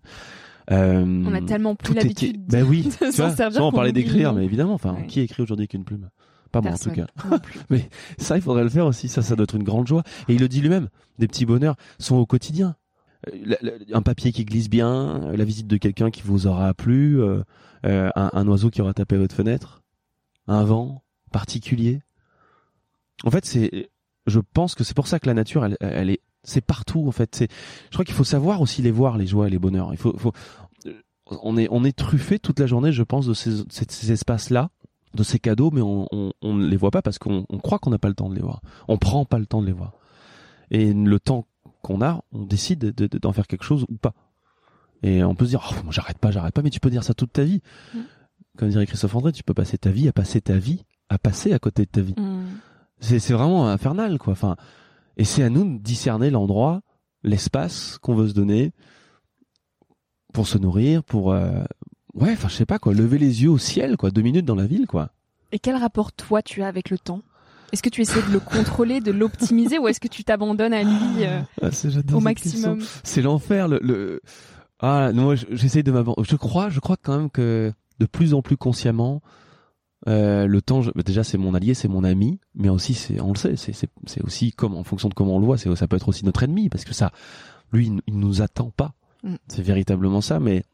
Euh, 0.70 1.04
On 1.26 1.34
a 1.34 1.42
tellement 1.42 1.74
plus 1.74 1.88
tout 1.88 1.92
était- 1.92 2.02
l'habitude 2.02 2.46
Ben 2.46 2.64
oui, 2.66 2.82
de 3.00 3.10
tu 3.10 3.16
vois, 3.20 3.30
servir 3.30 3.62
on 3.62 3.70
qu'on 3.70 3.76
parlait 3.76 3.92
d'écrire, 3.92 4.32
mais 4.32 4.44
évidemment, 4.44 4.74
enfin, 4.74 4.94
Ouais. 4.94 5.06
qui 5.06 5.20
écrit 5.20 5.42
aujourd'hui 5.42 5.64
avec 5.64 5.74
une 5.74 5.84
plume? 5.84 6.08
Pas 6.52 6.60
moi 6.60 6.72
en 6.72 6.76
tout 6.78 6.90
cas. 6.92 7.06
Plus. 7.68 7.80
Ça, 8.16 8.36
il 8.36 8.42
faudrait 8.42 8.62
le 8.62 8.68
faire 8.70 8.86
aussi. 8.86 9.08
Ça, 9.08 9.22
ça 9.22 9.34
doit 9.34 9.42
être 9.44 9.56
une 9.56 9.64
grande 9.64 9.88
joie. 9.88 10.04
Et 10.28 10.34
il 10.34 10.40
le 10.40 10.46
dit 10.48 10.60
lui-même. 10.60 10.88
Des 11.18 11.26
petits 11.26 11.46
bonheurs 11.46 11.74
sont 11.98 12.14
au 12.16 12.26
quotidien. 12.26 12.76
Euh, 13.34 13.56
un 13.92 14.02
papier 14.02 14.30
qui 14.32 14.44
glisse 14.44 14.70
bien, 14.70 15.20
euh, 15.24 15.36
la 15.36 15.44
visite 15.44 15.66
de 15.66 15.76
quelqu'un 15.76 16.10
qui 16.12 16.22
vous 16.22 16.46
aura 16.46 16.72
plu, 16.72 17.20
euh, 17.20 17.42
un, 17.84 18.30
un 18.32 18.46
oiseau 18.48 18.70
qui 18.70 18.80
aura 18.82 18.94
tapé 18.94 19.16
à 19.16 19.18
votre 19.18 19.34
fenêtre, 19.34 19.82
un 20.46 20.62
vent 20.64 21.02
particulier. 21.34 22.00
En 23.24 23.30
fait, 23.32 23.44
c'est, 23.44 23.90
je 24.28 24.38
pense 24.40 24.76
que 24.76 24.84
c'est 24.84 24.94
pour 24.94 25.08
ça 25.08 25.18
que 25.18 25.26
la 25.26 25.34
nature, 25.34 25.64
elle, 25.64 25.76
elle 25.80 26.10
est, 26.10 26.20
c'est 26.44 26.60
partout 26.64 27.04
en 27.08 27.12
fait. 27.12 27.34
C'est, 27.34 27.48
je 27.90 27.90
crois 27.96 28.04
qu'il 28.04 28.14
faut 28.14 28.22
savoir 28.36 28.60
aussi 28.60 28.82
les 28.82 28.92
voir, 28.92 29.18
les 29.18 29.26
joies 29.26 29.48
et 29.48 29.50
les 29.50 29.58
bonheurs. 29.58 29.92
Il 29.92 29.96
faut, 29.98 30.16
faut, 30.16 30.32
euh, 30.86 30.92
on 31.42 31.56
est, 31.56 31.66
on 31.72 31.84
est 31.84 31.96
truffé 31.96 32.38
toute 32.38 32.60
la 32.60 32.66
journée, 32.66 32.92
je 32.92 33.02
pense, 33.02 33.26
de 33.26 33.34
ces, 33.34 33.64
ces, 33.68 33.84
ces 33.88 34.12
espaces-là, 34.12 34.70
de 35.14 35.22
ces 35.24 35.40
cadeaux, 35.40 35.70
mais 35.72 35.80
on, 35.80 36.06
on, 36.12 36.32
on 36.40 36.54
ne 36.54 36.66
les 36.68 36.76
voit 36.76 36.92
pas 36.92 37.02
parce 37.02 37.18
qu'on 37.18 37.46
on 37.48 37.58
croit 37.58 37.80
qu'on 37.80 37.90
n'a 37.90 37.98
pas 37.98 38.08
le 38.08 38.14
temps 38.14 38.28
de 38.28 38.36
les 38.36 38.42
voir. 38.42 38.60
On 38.86 38.96
prend 38.96 39.24
pas 39.24 39.38
le 39.40 39.46
temps 39.46 39.60
de 39.60 39.66
les 39.66 39.72
voir. 39.72 39.92
Et 40.70 40.92
le 40.92 41.18
temps 41.18 41.46
qu'on 41.82 42.00
a, 42.00 42.22
on 42.32 42.44
décide 42.44 42.78
de- 42.78 43.08
de- 43.08 43.18
d'en 43.18 43.32
faire 43.32 43.46
quelque 43.48 43.64
chose 43.64 43.84
ou 43.88 43.96
pas. 43.96 44.14
Et 45.02 45.22
on 45.24 45.34
peut 45.34 45.44
se 45.46 45.50
dire, 45.50 45.62
oh, 45.70 45.90
j'arrête 45.90 46.18
pas, 46.18 46.30
j'arrête 46.30 46.54
pas, 46.54 46.62
mais 46.62 46.70
tu 46.70 46.80
peux 46.80 46.90
dire 46.90 47.02
ça 47.04 47.12
toute 47.12 47.32
ta 47.32 47.42
vie. 47.44 47.60
Mm. 47.92 47.98
Comme 48.56 48.68
dirait 48.70 48.86
Christophe 48.86 49.14
André, 49.16 49.32
tu 49.32 49.42
peux 49.42 49.52
passer 49.52 49.78
ta 49.78 49.90
vie 49.90 50.08
à 50.08 50.12
passer 50.12 50.40
ta 50.40 50.56
vie 50.56 50.84
à 51.08 51.18
passer 51.18 51.52
à 51.52 51.58
côté 51.58 51.82
de 51.84 51.90
ta 51.90 52.00
vie. 52.00 52.14
Hmm. 52.16 52.44
C'est 53.00 53.32
vraiment 53.32 53.68
infernal, 53.68 54.18
quoi. 54.18 54.32
Enfin, 54.32 54.56
et 55.16 55.24
c'est 55.24 55.42
à 55.42 55.50
nous 55.50 55.64
de 55.64 55.82
discerner 55.82 56.30
l'endroit, 56.30 56.80
l'espace 57.22 57.98
qu'on 58.00 58.14
veut 58.14 58.28
se 58.28 58.34
donner 58.34 58.72
pour 60.32 60.46
se 60.48 60.58
nourrir, 60.58 61.02
pour 61.04 61.32
euh, 61.32 61.62
ouais, 62.14 62.32
enfin 62.32 62.48
je 62.48 62.54
sais 62.54 62.66
pas 62.66 62.78
quoi, 62.78 62.92
lever 62.94 63.18
les 63.18 63.42
yeux 63.42 63.50
au 63.50 63.58
ciel, 63.58 63.96
quoi, 63.96 64.10
deux 64.10 64.22
minutes 64.22 64.44
dans 64.46 64.54
la 64.56 64.66
ville, 64.66 64.86
quoi. 64.86 65.10
Et 65.52 65.58
quel 65.58 65.76
rapport 65.76 66.12
toi 66.12 66.42
tu 66.42 66.62
as 66.62 66.66
avec 66.66 66.90
le 66.90 66.98
temps? 66.98 67.22
Est-ce 67.72 67.82
que 67.82 67.88
tu 67.88 68.00
essaies 68.02 68.22
de 68.22 68.32
le 68.32 68.40
contrôler, 68.40 69.00
de 69.00 69.12
l'optimiser 69.12 69.78
ou 69.78 69.86
est-ce 69.88 70.00
que 70.00 70.08
tu 70.08 70.24
t'abandonnes 70.24 70.72
à 70.72 70.82
lui 70.82 71.24
euh, 71.24 71.40
Ah, 71.62 71.68
au 72.12 72.20
maximum? 72.20 72.80
C'est 73.04 73.22
l'enfer. 73.22 73.68
Le, 73.68 73.78
le... 73.82 74.20
Ah, 74.80 75.12
non, 75.12 75.22
moi, 75.24 75.34
je- 75.36 75.46
j'essaye 75.50 75.82
de 75.82 75.92
m'abandonner. 75.92 76.26
Je 76.28 76.36
crois, 76.36 76.68
je 76.70 76.80
crois 76.80 76.96
quand 77.00 77.16
même 77.16 77.30
que 77.30 77.72
de 78.00 78.06
plus 78.06 78.34
en 78.34 78.42
plus 78.42 78.56
consciemment, 78.56 79.22
euh, 80.06 80.46
le 80.46 80.62
temps, 80.62 80.82
je- 80.82 80.90
bah, 80.94 81.02
déjà, 81.02 81.24
c'est 81.24 81.38
mon 81.38 81.54
allié, 81.54 81.74
c'est 81.74 81.88
mon 81.88 82.04
ami, 82.04 82.38
mais 82.54 82.68
aussi, 82.68 82.94
c'est, 82.94 83.20
on 83.20 83.32
le 83.32 83.38
sait, 83.38 83.56
c'est, 83.56 83.72
c'est, 83.72 83.88
c'est 84.06 84.22
aussi 84.22 84.52
comme, 84.52 84.74
en 84.74 84.84
fonction 84.84 85.08
de 85.08 85.14
comment 85.14 85.36
on 85.36 85.38
le 85.40 85.46
voit, 85.46 85.58
c'est, 85.58 85.74
ça 85.76 85.88
peut 85.88 85.96
être 85.96 86.08
aussi 86.08 86.24
notre 86.24 86.42
ennemi, 86.42 86.68
parce 86.68 86.84
que 86.84 86.94
ça, 86.94 87.12
lui, 87.72 87.86
il, 87.86 88.00
il 88.06 88.18
nous 88.18 88.42
attend 88.42 88.70
pas. 88.70 88.94
Mm. 89.22 89.36
C'est 89.48 89.62
véritablement 89.62 90.20
ça, 90.20 90.40
mais 90.40 90.64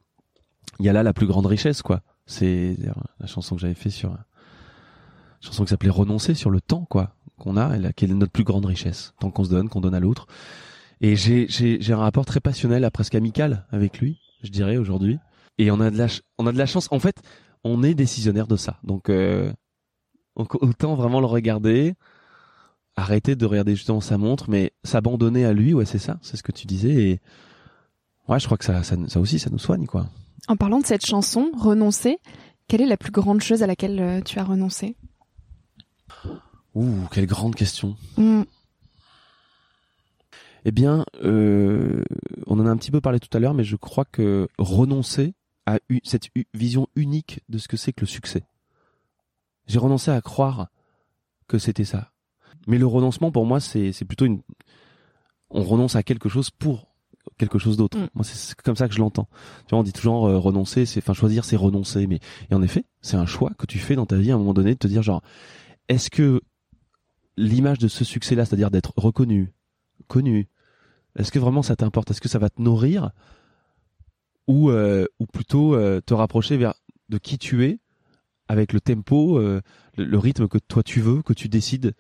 il 0.78 0.86
y 0.86 0.88
a 0.88 0.92
là 0.92 1.02
la 1.02 1.12
plus 1.12 1.26
grande 1.26 1.46
richesse, 1.46 1.82
quoi. 1.82 2.02
C'est 2.26 2.76
la 3.18 3.26
chanson 3.26 3.54
que 3.56 3.60
j'avais 3.60 3.74
fait 3.74 3.90
sur, 3.90 4.10
la 4.10 4.24
chanson 5.40 5.64
qui 5.64 5.70
s'appelait 5.70 5.90
Renoncer 5.90 6.34
sur 6.34 6.50
le 6.50 6.60
temps, 6.60 6.86
quoi, 6.88 7.14
qu'on 7.38 7.56
a, 7.56 7.76
et 7.76 7.92
qui 7.94 8.04
est 8.04 8.08
notre 8.08 8.32
plus 8.32 8.44
grande 8.44 8.66
richesse, 8.66 9.14
tant 9.20 9.30
qu'on 9.30 9.44
se 9.44 9.50
donne, 9.50 9.68
qu'on 9.68 9.80
donne 9.80 9.94
à 9.94 10.00
l'autre. 10.00 10.26
Et 11.00 11.16
j'ai, 11.16 11.46
j'ai, 11.48 11.80
j'ai 11.80 11.92
un 11.92 11.98
rapport 11.98 12.26
très 12.26 12.40
passionnel, 12.40 12.84
à 12.84 12.90
presque 12.90 13.14
amical 13.14 13.66
avec 13.70 14.00
lui, 14.00 14.18
je 14.42 14.50
dirais 14.50 14.76
aujourd'hui. 14.76 15.18
Et 15.58 15.70
on 15.70 15.80
a 15.80 15.90
de 15.90 15.96
la, 15.98 16.06
on 16.38 16.46
a 16.46 16.52
de 16.52 16.58
la 16.58 16.66
chance. 16.66 16.88
En 16.90 16.98
fait, 17.00 17.16
on 17.64 17.83
est 17.83 17.94
décisionnaire 17.94 18.46
de 18.46 18.57
ça. 18.57 18.79
Donc, 18.85 19.09
euh, 19.09 19.53
donc 20.37 20.55
autant 20.62 20.94
vraiment 20.94 21.20
le 21.20 21.27
regarder, 21.27 21.94
arrêter 22.96 23.37
de 23.37 23.46
regarder 23.46 23.75
justement 23.75 24.01
sa 24.01 24.18
montre, 24.18 24.51
mais 24.51 24.73
s'abandonner 24.85 25.44
à 25.44 25.53
lui, 25.53 25.75
ouais, 25.75 25.85
c'est 25.85 25.99
ça, 25.99 26.18
c'est 26.23 26.37
ce 26.37 26.42
que 26.42 26.53
tu 26.53 26.66
disais. 26.66 26.94
Et 26.94 27.20
ouais, 28.29 28.40
je 28.40 28.46
crois 28.46 28.59
que 28.59 28.64
ça, 28.64 28.83
ça, 28.83 28.96
ça 29.09 29.20
aussi, 29.20 29.38
ça 29.38 29.51
nous 29.51 29.59
soigne, 29.59 29.87
quoi. 29.87 30.07
En 30.49 30.57
parlant 30.57 30.81
de 30.81 30.87
cette 30.87 31.05
chanson, 31.05 31.51
renoncer, 31.57 32.18
quelle 32.68 32.81
est 32.81 32.87
la 32.87 32.96
plus 32.96 33.12
grande 33.12 33.42
chose 33.42 33.62
à 33.62 33.66
laquelle 33.66 34.01
euh, 34.01 34.20
tu 34.20 34.38
as 34.38 34.44
renoncé? 34.44 34.96
Ouh, 36.75 37.07
quelle 37.12 37.27
grande 37.27 37.55
question. 37.55 37.96
Mm. 38.16 38.42
Eh 40.64 40.70
bien, 40.73 41.05
euh, 41.23 42.03
on 42.46 42.61
en 42.61 42.66
a 42.66 42.70
un 42.70 42.77
petit 42.77 42.90
peu 42.90 43.01
parlé 43.01 43.18
tout 43.18 43.35
à 43.37 43.40
l'heure, 43.40 43.55
mais 43.55 43.64
je 43.64 43.77
crois 43.77 44.05
que 44.05 44.49
renoncer 44.59 45.35
cette 46.04 46.28
vision 46.54 46.88
unique 46.96 47.40
de 47.48 47.59
ce 47.59 47.68
que 47.68 47.76
c'est 47.76 47.92
que 47.92 48.00
le 48.02 48.06
succès. 48.06 48.44
J'ai 49.66 49.78
renoncé 49.78 50.11
à 50.11 50.20
croire 50.20 50.68
que 51.46 51.59
c'était 51.59 51.85
ça. 51.85 52.12
Mais 52.66 52.78
le 52.78 52.87
renoncement, 52.87 53.30
pour 53.30 53.46
moi, 53.46 53.61
c'est 53.61 53.92
plutôt 54.06 54.26
une. 54.26 54.40
On 55.50 55.62
renonce 55.62 55.96
à 55.96 56.02
quelque 56.02 56.28
chose 56.28 56.50
pour 56.50 56.88
quelque 57.38 57.59
chose 57.59 57.76
d'autre. 57.76 57.98
Mm. 57.98 58.09
Moi, 58.14 58.24
c'est- 58.24 58.37
c'est 58.37 58.61
comme 58.61 58.76
ça 58.76 58.88
que 58.88 58.94
je 58.94 58.98
l'entends. 59.00 59.28
Tu 59.66 59.70
vois, 59.70 59.78
on 59.80 59.83
dit 59.83 59.92
toujours 59.92 60.26
euh, 60.26 60.38
renoncer, 60.38 60.87
c'est, 60.87 61.00
enfin, 61.00 61.12
choisir, 61.12 61.44
c'est 61.44 61.56
renoncer. 61.56 62.06
Mais 62.06 62.20
et 62.50 62.54
en 62.54 62.62
effet, 62.62 62.85
c'est 63.00 63.16
un 63.16 63.26
choix 63.26 63.50
que 63.59 63.66
tu 63.66 63.78
fais 63.78 63.96
dans 63.96 64.06
ta 64.06 64.16
vie 64.16 64.30
à 64.30 64.35
un 64.35 64.38
moment 64.38 64.54
donné 64.54 64.74
de 64.74 64.78
te 64.78 64.87
dire 64.88 65.02
genre, 65.02 65.22
est-ce 65.88 66.11
que 66.11 66.40
l'image 67.37 67.78
de 67.78 67.88
ce 67.88 68.04
succès-là, 68.04 68.44
c'est-à-dire 68.44 68.70
d'être 68.70 68.92
reconnu, 68.96 69.52
connu, 70.09 70.48
est-ce 71.16 71.33
que 71.33 71.38
vraiment 71.38 71.62
ça 71.62 71.76
t'importe? 71.76 72.11
Est-ce 72.11 72.20
que 72.20 72.28
ça 72.28 72.38
va 72.38 72.50
te 72.50 72.61
nourrir? 72.61 73.11
Ou 74.50 74.70
euh, 74.70 75.06
ou 75.20 75.26
plutôt 75.26 75.76
euh, 75.76 76.00
te 76.04 76.12
rapprocher 76.12 76.58
de 76.58 77.18
qui 77.18 77.38
tu 77.38 77.64
es 77.64 77.78
avec 78.48 78.72
le 78.72 78.80
tempo, 78.80 79.38
euh, 79.38 79.60
le, 79.96 80.18
rythme 80.18 80.48
que 80.48 80.58
toi 80.58 80.82
tu 80.82 81.00
veux, 81.00 81.22
que 81.22 81.32
tu 81.32 81.48
décides, 81.48 81.94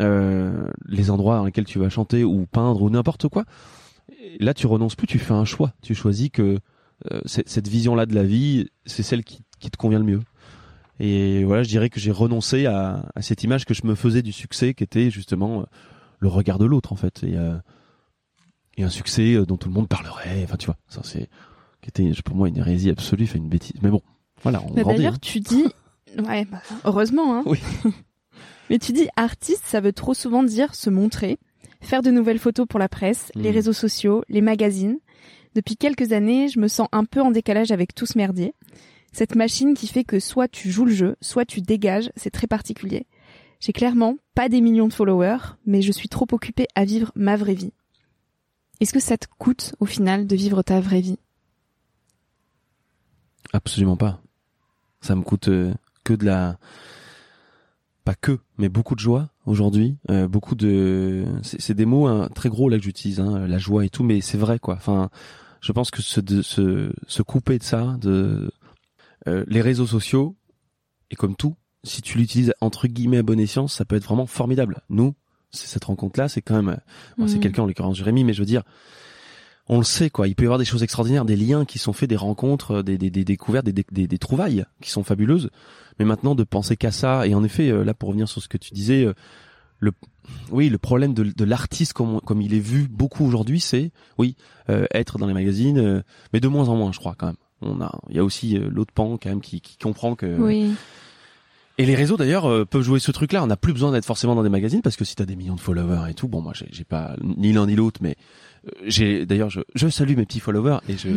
les 0.00 1.10
endroits 1.10 1.36
dans 1.36 1.44
lesquels 1.44 1.64
tu 1.64 1.78
vas 1.78 1.88
chanter 1.88 2.24
ou 2.24 2.44
peindre 2.46 2.82
ou 2.82 2.90
n'importe 2.90 3.28
quoi. 3.28 3.44
Là, 4.40 4.52
tu 4.52 4.66
renonces 4.66 4.96
plus, 4.96 5.06
tu 5.06 5.20
fais 5.20 5.32
un 5.32 5.44
choix. 5.44 5.74
Tu 5.80 5.94
choisis 5.94 6.28
que 6.30 6.58
cette 7.24 7.68
vision-là 7.68 8.06
de 8.06 8.16
la 8.16 8.24
vie, 8.24 8.66
c'est 8.84 9.04
celle 9.04 9.22
qui, 9.22 9.44
te 9.60 9.76
convient 9.76 10.00
le 10.00 10.04
mieux. 10.04 10.20
Et 10.98 11.44
voilà, 11.44 11.62
je 11.62 11.68
dirais 11.68 11.88
que 11.88 12.00
j'ai 12.00 12.10
renoncé 12.10 12.66
à, 12.66 13.08
cette 13.20 13.44
image 13.44 13.64
que 13.64 13.74
je 13.74 13.86
me 13.86 13.94
faisais 13.94 14.22
du 14.22 14.32
succès, 14.32 14.74
qui 14.74 14.82
était 14.82 15.08
justement 15.08 15.66
le 16.18 16.26
regard 16.26 16.58
de 16.58 16.64
l'autre 16.64 16.92
en 16.92 16.96
fait, 16.96 17.22
et, 17.22 17.36
et 18.76 18.82
un 18.82 18.90
succès 18.90 19.46
dont 19.46 19.56
tout 19.56 19.68
le 19.68 19.74
monde 19.74 19.88
parlerait. 19.88 20.42
Enfin, 20.42 20.56
tu 20.56 20.66
vois, 20.66 20.78
ça 20.88 21.02
c'est 21.04 21.28
qui 21.82 21.88
était 21.88 22.10
pour 22.24 22.36
moi 22.36 22.48
une 22.48 22.56
hérésie 22.56 22.90
absolue, 22.90 23.26
fait 23.26 23.38
une 23.38 23.48
bêtise. 23.48 23.74
Mais 23.82 23.90
bon, 23.90 24.00
voilà, 24.42 24.62
on. 24.66 24.72
D'ailleurs, 24.72 25.14
hein. 25.14 25.18
tu 25.20 25.40
dis, 25.40 25.64
ouais, 26.26 26.44
bah, 26.46 26.62
heureusement, 26.84 27.36
hein. 27.36 27.42
Oui. 27.46 27.58
Mais 28.70 28.78
tu 28.78 28.92
dis 28.92 29.08
artiste, 29.16 29.64
ça 29.66 29.80
veut 29.80 29.92
trop 29.92 30.14
souvent 30.14 30.42
dire 30.42 30.74
se 30.74 30.88
montrer, 30.88 31.38
faire 31.80 32.00
de 32.02 32.10
nouvelles 32.10 32.38
photos 32.38 32.66
pour 32.66 32.78
la 32.78 32.88
presse, 32.88 33.30
les 33.34 33.50
Mm. 33.50 33.54
réseaux 33.54 33.72
sociaux, 33.72 34.22
les 34.28 34.40
magazines. 34.40 34.98
Depuis 35.54 35.76
quelques 35.76 36.12
années, 36.12 36.48
je 36.48 36.58
me 36.58 36.68
sens 36.68 36.88
un 36.92 37.04
peu 37.04 37.20
en 37.20 37.30
décalage 37.30 37.72
avec 37.72 37.94
tout 37.94 38.06
ce 38.06 38.16
merdier. 38.16 38.54
Cette 39.12 39.34
machine 39.34 39.74
qui 39.74 39.88
fait 39.88 40.04
que 40.04 40.20
soit 40.20 40.48
tu 40.48 40.70
joues 40.70 40.86
le 40.86 40.94
jeu, 40.94 41.16
soit 41.20 41.44
tu 41.44 41.60
dégages, 41.60 42.10
c'est 42.16 42.30
très 42.30 42.46
particulier. 42.46 43.06
J'ai 43.60 43.72
clairement 43.74 44.16
pas 44.34 44.48
des 44.48 44.62
millions 44.62 44.88
de 44.88 44.92
followers, 44.94 45.56
mais 45.66 45.82
je 45.82 45.92
suis 45.92 46.08
trop 46.08 46.26
occupée 46.32 46.66
à 46.74 46.84
vivre 46.86 47.12
ma 47.14 47.36
vraie 47.36 47.52
vie. 47.54 47.74
Est-ce 48.80 48.94
que 48.94 49.00
ça 49.00 49.18
te 49.18 49.26
coûte 49.38 49.74
au 49.78 49.84
final 49.84 50.26
de 50.26 50.34
vivre 50.34 50.62
ta 50.62 50.80
vraie 50.80 51.02
vie? 51.02 51.18
Absolument 53.52 53.96
pas. 53.96 54.20
Ça 55.00 55.14
me 55.16 55.22
coûte 55.22 55.48
euh, 55.48 55.72
que 56.04 56.14
de 56.14 56.24
la 56.24 56.58
pas 58.04 58.14
que, 58.16 58.38
mais 58.58 58.68
beaucoup 58.68 58.96
de 58.96 59.00
joie 59.00 59.28
aujourd'hui, 59.46 59.96
euh, 60.10 60.26
beaucoup 60.26 60.56
de 60.56 61.24
c'est 61.42 61.74
des 61.74 61.84
mots 61.84 62.06
hein, 62.08 62.28
très 62.34 62.48
gros 62.48 62.68
là 62.68 62.76
que 62.78 62.82
j'utilise 62.82 63.20
hein, 63.20 63.46
la 63.46 63.58
joie 63.58 63.84
et 63.84 63.90
tout 63.90 64.02
mais 64.02 64.20
c'est 64.20 64.38
vrai 64.38 64.58
quoi. 64.58 64.74
Enfin, 64.74 65.08
je 65.60 65.70
pense 65.70 65.92
que 65.92 66.02
se 66.02 66.20
de, 66.20 66.42
se 66.42 66.92
se 67.06 67.22
couper 67.22 67.58
de 67.58 67.62
ça 67.62 67.96
de 68.00 68.50
euh, 69.28 69.44
les 69.46 69.60
réseaux 69.60 69.86
sociaux 69.86 70.34
et 71.12 71.16
comme 71.16 71.36
tout, 71.36 71.54
si 71.84 72.02
tu 72.02 72.18
l'utilises 72.18 72.54
entre 72.60 72.88
guillemets 72.88 73.18
à 73.18 73.22
bon 73.22 73.38
escient, 73.38 73.68
ça 73.68 73.84
peut 73.84 73.94
être 73.94 74.04
vraiment 74.04 74.26
formidable. 74.26 74.80
Nous, 74.88 75.14
c'est 75.52 75.68
cette 75.68 75.84
rencontre 75.84 76.18
là, 76.18 76.28
c'est 76.28 76.42
quand 76.42 76.60
même 76.60 76.78
Bon, 77.18 77.28
c'est 77.28 77.36
Mhm. 77.36 77.40
quelqu'un 77.40 77.62
en 77.62 77.66
l'occurrence 77.66 77.96
Jérémy, 77.96 78.24
mais 78.24 78.32
je 78.32 78.40
veux 78.40 78.46
dire, 78.46 78.62
on 79.68 79.78
le 79.78 79.84
sait 79.84 80.10
quoi. 80.10 80.28
Il 80.28 80.34
peut 80.34 80.44
y 80.44 80.46
avoir 80.46 80.58
des 80.58 80.64
choses 80.64 80.82
extraordinaires, 80.82 81.24
des 81.24 81.36
liens 81.36 81.64
qui 81.64 81.78
sont 81.78 81.92
faits, 81.92 82.08
des 82.08 82.16
rencontres, 82.16 82.82
des, 82.82 82.96
découvertes, 82.98 83.66
des, 83.66 84.18
trouvailles 84.18 84.64
qui 84.80 84.90
sont 84.90 85.04
fabuleuses. 85.04 85.50
Mais 85.98 86.04
maintenant 86.04 86.34
de 86.34 86.44
penser 86.44 86.76
qu'à 86.76 86.90
ça, 86.90 87.26
et 87.26 87.34
en 87.34 87.44
effet, 87.44 87.70
euh, 87.70 87.84
là 87.84 87.94
pour 87.94 88.08
revenir 88.08 88.28
sur 88.28 88.42
ce 88.42 88.48
que 88.48 88.56
tu 88.56 88.72
disais, 88.74 89.04
euh, 89.04 89.14
le 89.78 89.92
oui, 90.50 90.68
le 90.68 90.78
problème 90.78 91.14
de, 91.14 91.44
l'artiste 91.44 91.92
comme, 91.92 92.20
il 92.40 92.54
est 92.54 92.60
vu 92.60 92.86
beaucoup 92.88 93.26
aujourd'hui, 93.26 93.58
c'est 93.58 93.90
oui 94.18 94.36
euh, 94.70 94.86
être 94.94 95.18
dans 95.18 95.26
les 95.26 95.34
magazines, 95.34 96.04
mais 96.32 96.38
de 96.38 96.48
moins 96.48 96.68
en 96.68 96.76
moins, 96.76 96.92
je 96.92 96.98
crois 96.98 97.14
quand 97.18 97.26
même. 97.26 97.36
On 97.60 97.80
a, 97.80 97.92
il 98.08 98.16
y 98.16 98.18
a 98.18 98.24
aussi 98.24 98.58
l'autre 98.58 98.92
pan 98.92 99.18
quand 99.20 99.28
même 99.28 99.40
qui, 99.40 99.60
qui 99.60 99.76
comprend 99.76 100.14
que 100.14 100.38
Oui. 100.38 100.72
Et 101.78 101.86
les 101.86 101.94
réseaux 101.94 102.16
d'ailleurs 102.16 102.46
euh, 102.46 102.64
peuvent 102.64 102.82
jouer 102.82 103.00
ce 103.00 103.10
truc-là. 103.12 103.42
On 103.42 103.46
n'a 103.46 103.56
plus 103.56 103.72
besoin 103.72 103.92
d'être 103.92 104.04
forcément 104.04 104.34
dans 104.34 104.42
des 104.42 104.48
magazines 104.48 104.82
parce 104.82 104.96
que 104.96 105.04
si 105.04 105.14
t'as 105.16 105.24
des 105.24 105.36
millions 105.36 105.54
de 105.54 105.60
followers 105.60 106.10
et 106.10 106.14
tout, 106.14 106.28
bon 106.28 106.40
moi 106.40 106.52
j'ai 106.54 106.84
pas 106.84 107.16
ni 107.22 107.52
l'un 107.52 107.66
ni 107.66 107.74
l'autre, 107.76 108.00
mais 108.02 108.16
euh, 108.66 108.70
j'ai 108.86 109.26
d'ailleurs 109.26 109.50
je, 109.50 109.60
je 109.74 109.88
salue 109.88 110.16
mes 110.16 110.26
petits 110.26 110.40
followers 110.40 110.78
et 110.88 110.96
je 110.96 111.08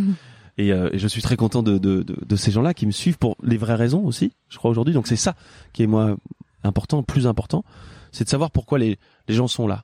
et, 0.57 0.71
euh, 0.71 0.89
et 0.93 0.99
je 0.99 1.07
suis 1.07 1.21
très 1.21 1.35
content 1.35 1.63
de, 1.63 1.77
de, 1.77 2.03
de, 2.03 2.15
de 2.25 2.35
ces 2.35 2.51
gens-là 2.51 2.73
qui 2.73 2.85
me 2.85 2.91
suivent 2.91 3.17
pour 3.17 3.35
les 3.43 3.57
vraies 3.57 3.75
raisons 3.75 4.05
aussi. 4.05 4.31
Je 4.47 4.57
crois 4.57 4.71
aujourd'hui. 4.71 4.93
Donc 4.93 5.07
c'est 5.07 5.17
ça 5.17 5.35
qui 5.73 5.83
est 5.83 5.87
moi 5.87 6.15
important, 6.63 7.03
plus 7.03 7.27
important, 7.27 7.63
c'est 8.11 8.23
de 8.23 8.29
savoir 8.29 8.51
pourquoi 8.51 8.79
les 8.79 8.97
les 9.27 9.35
gens 9.35 9.47
sont 9.47 9.67
là. 9.67 9.83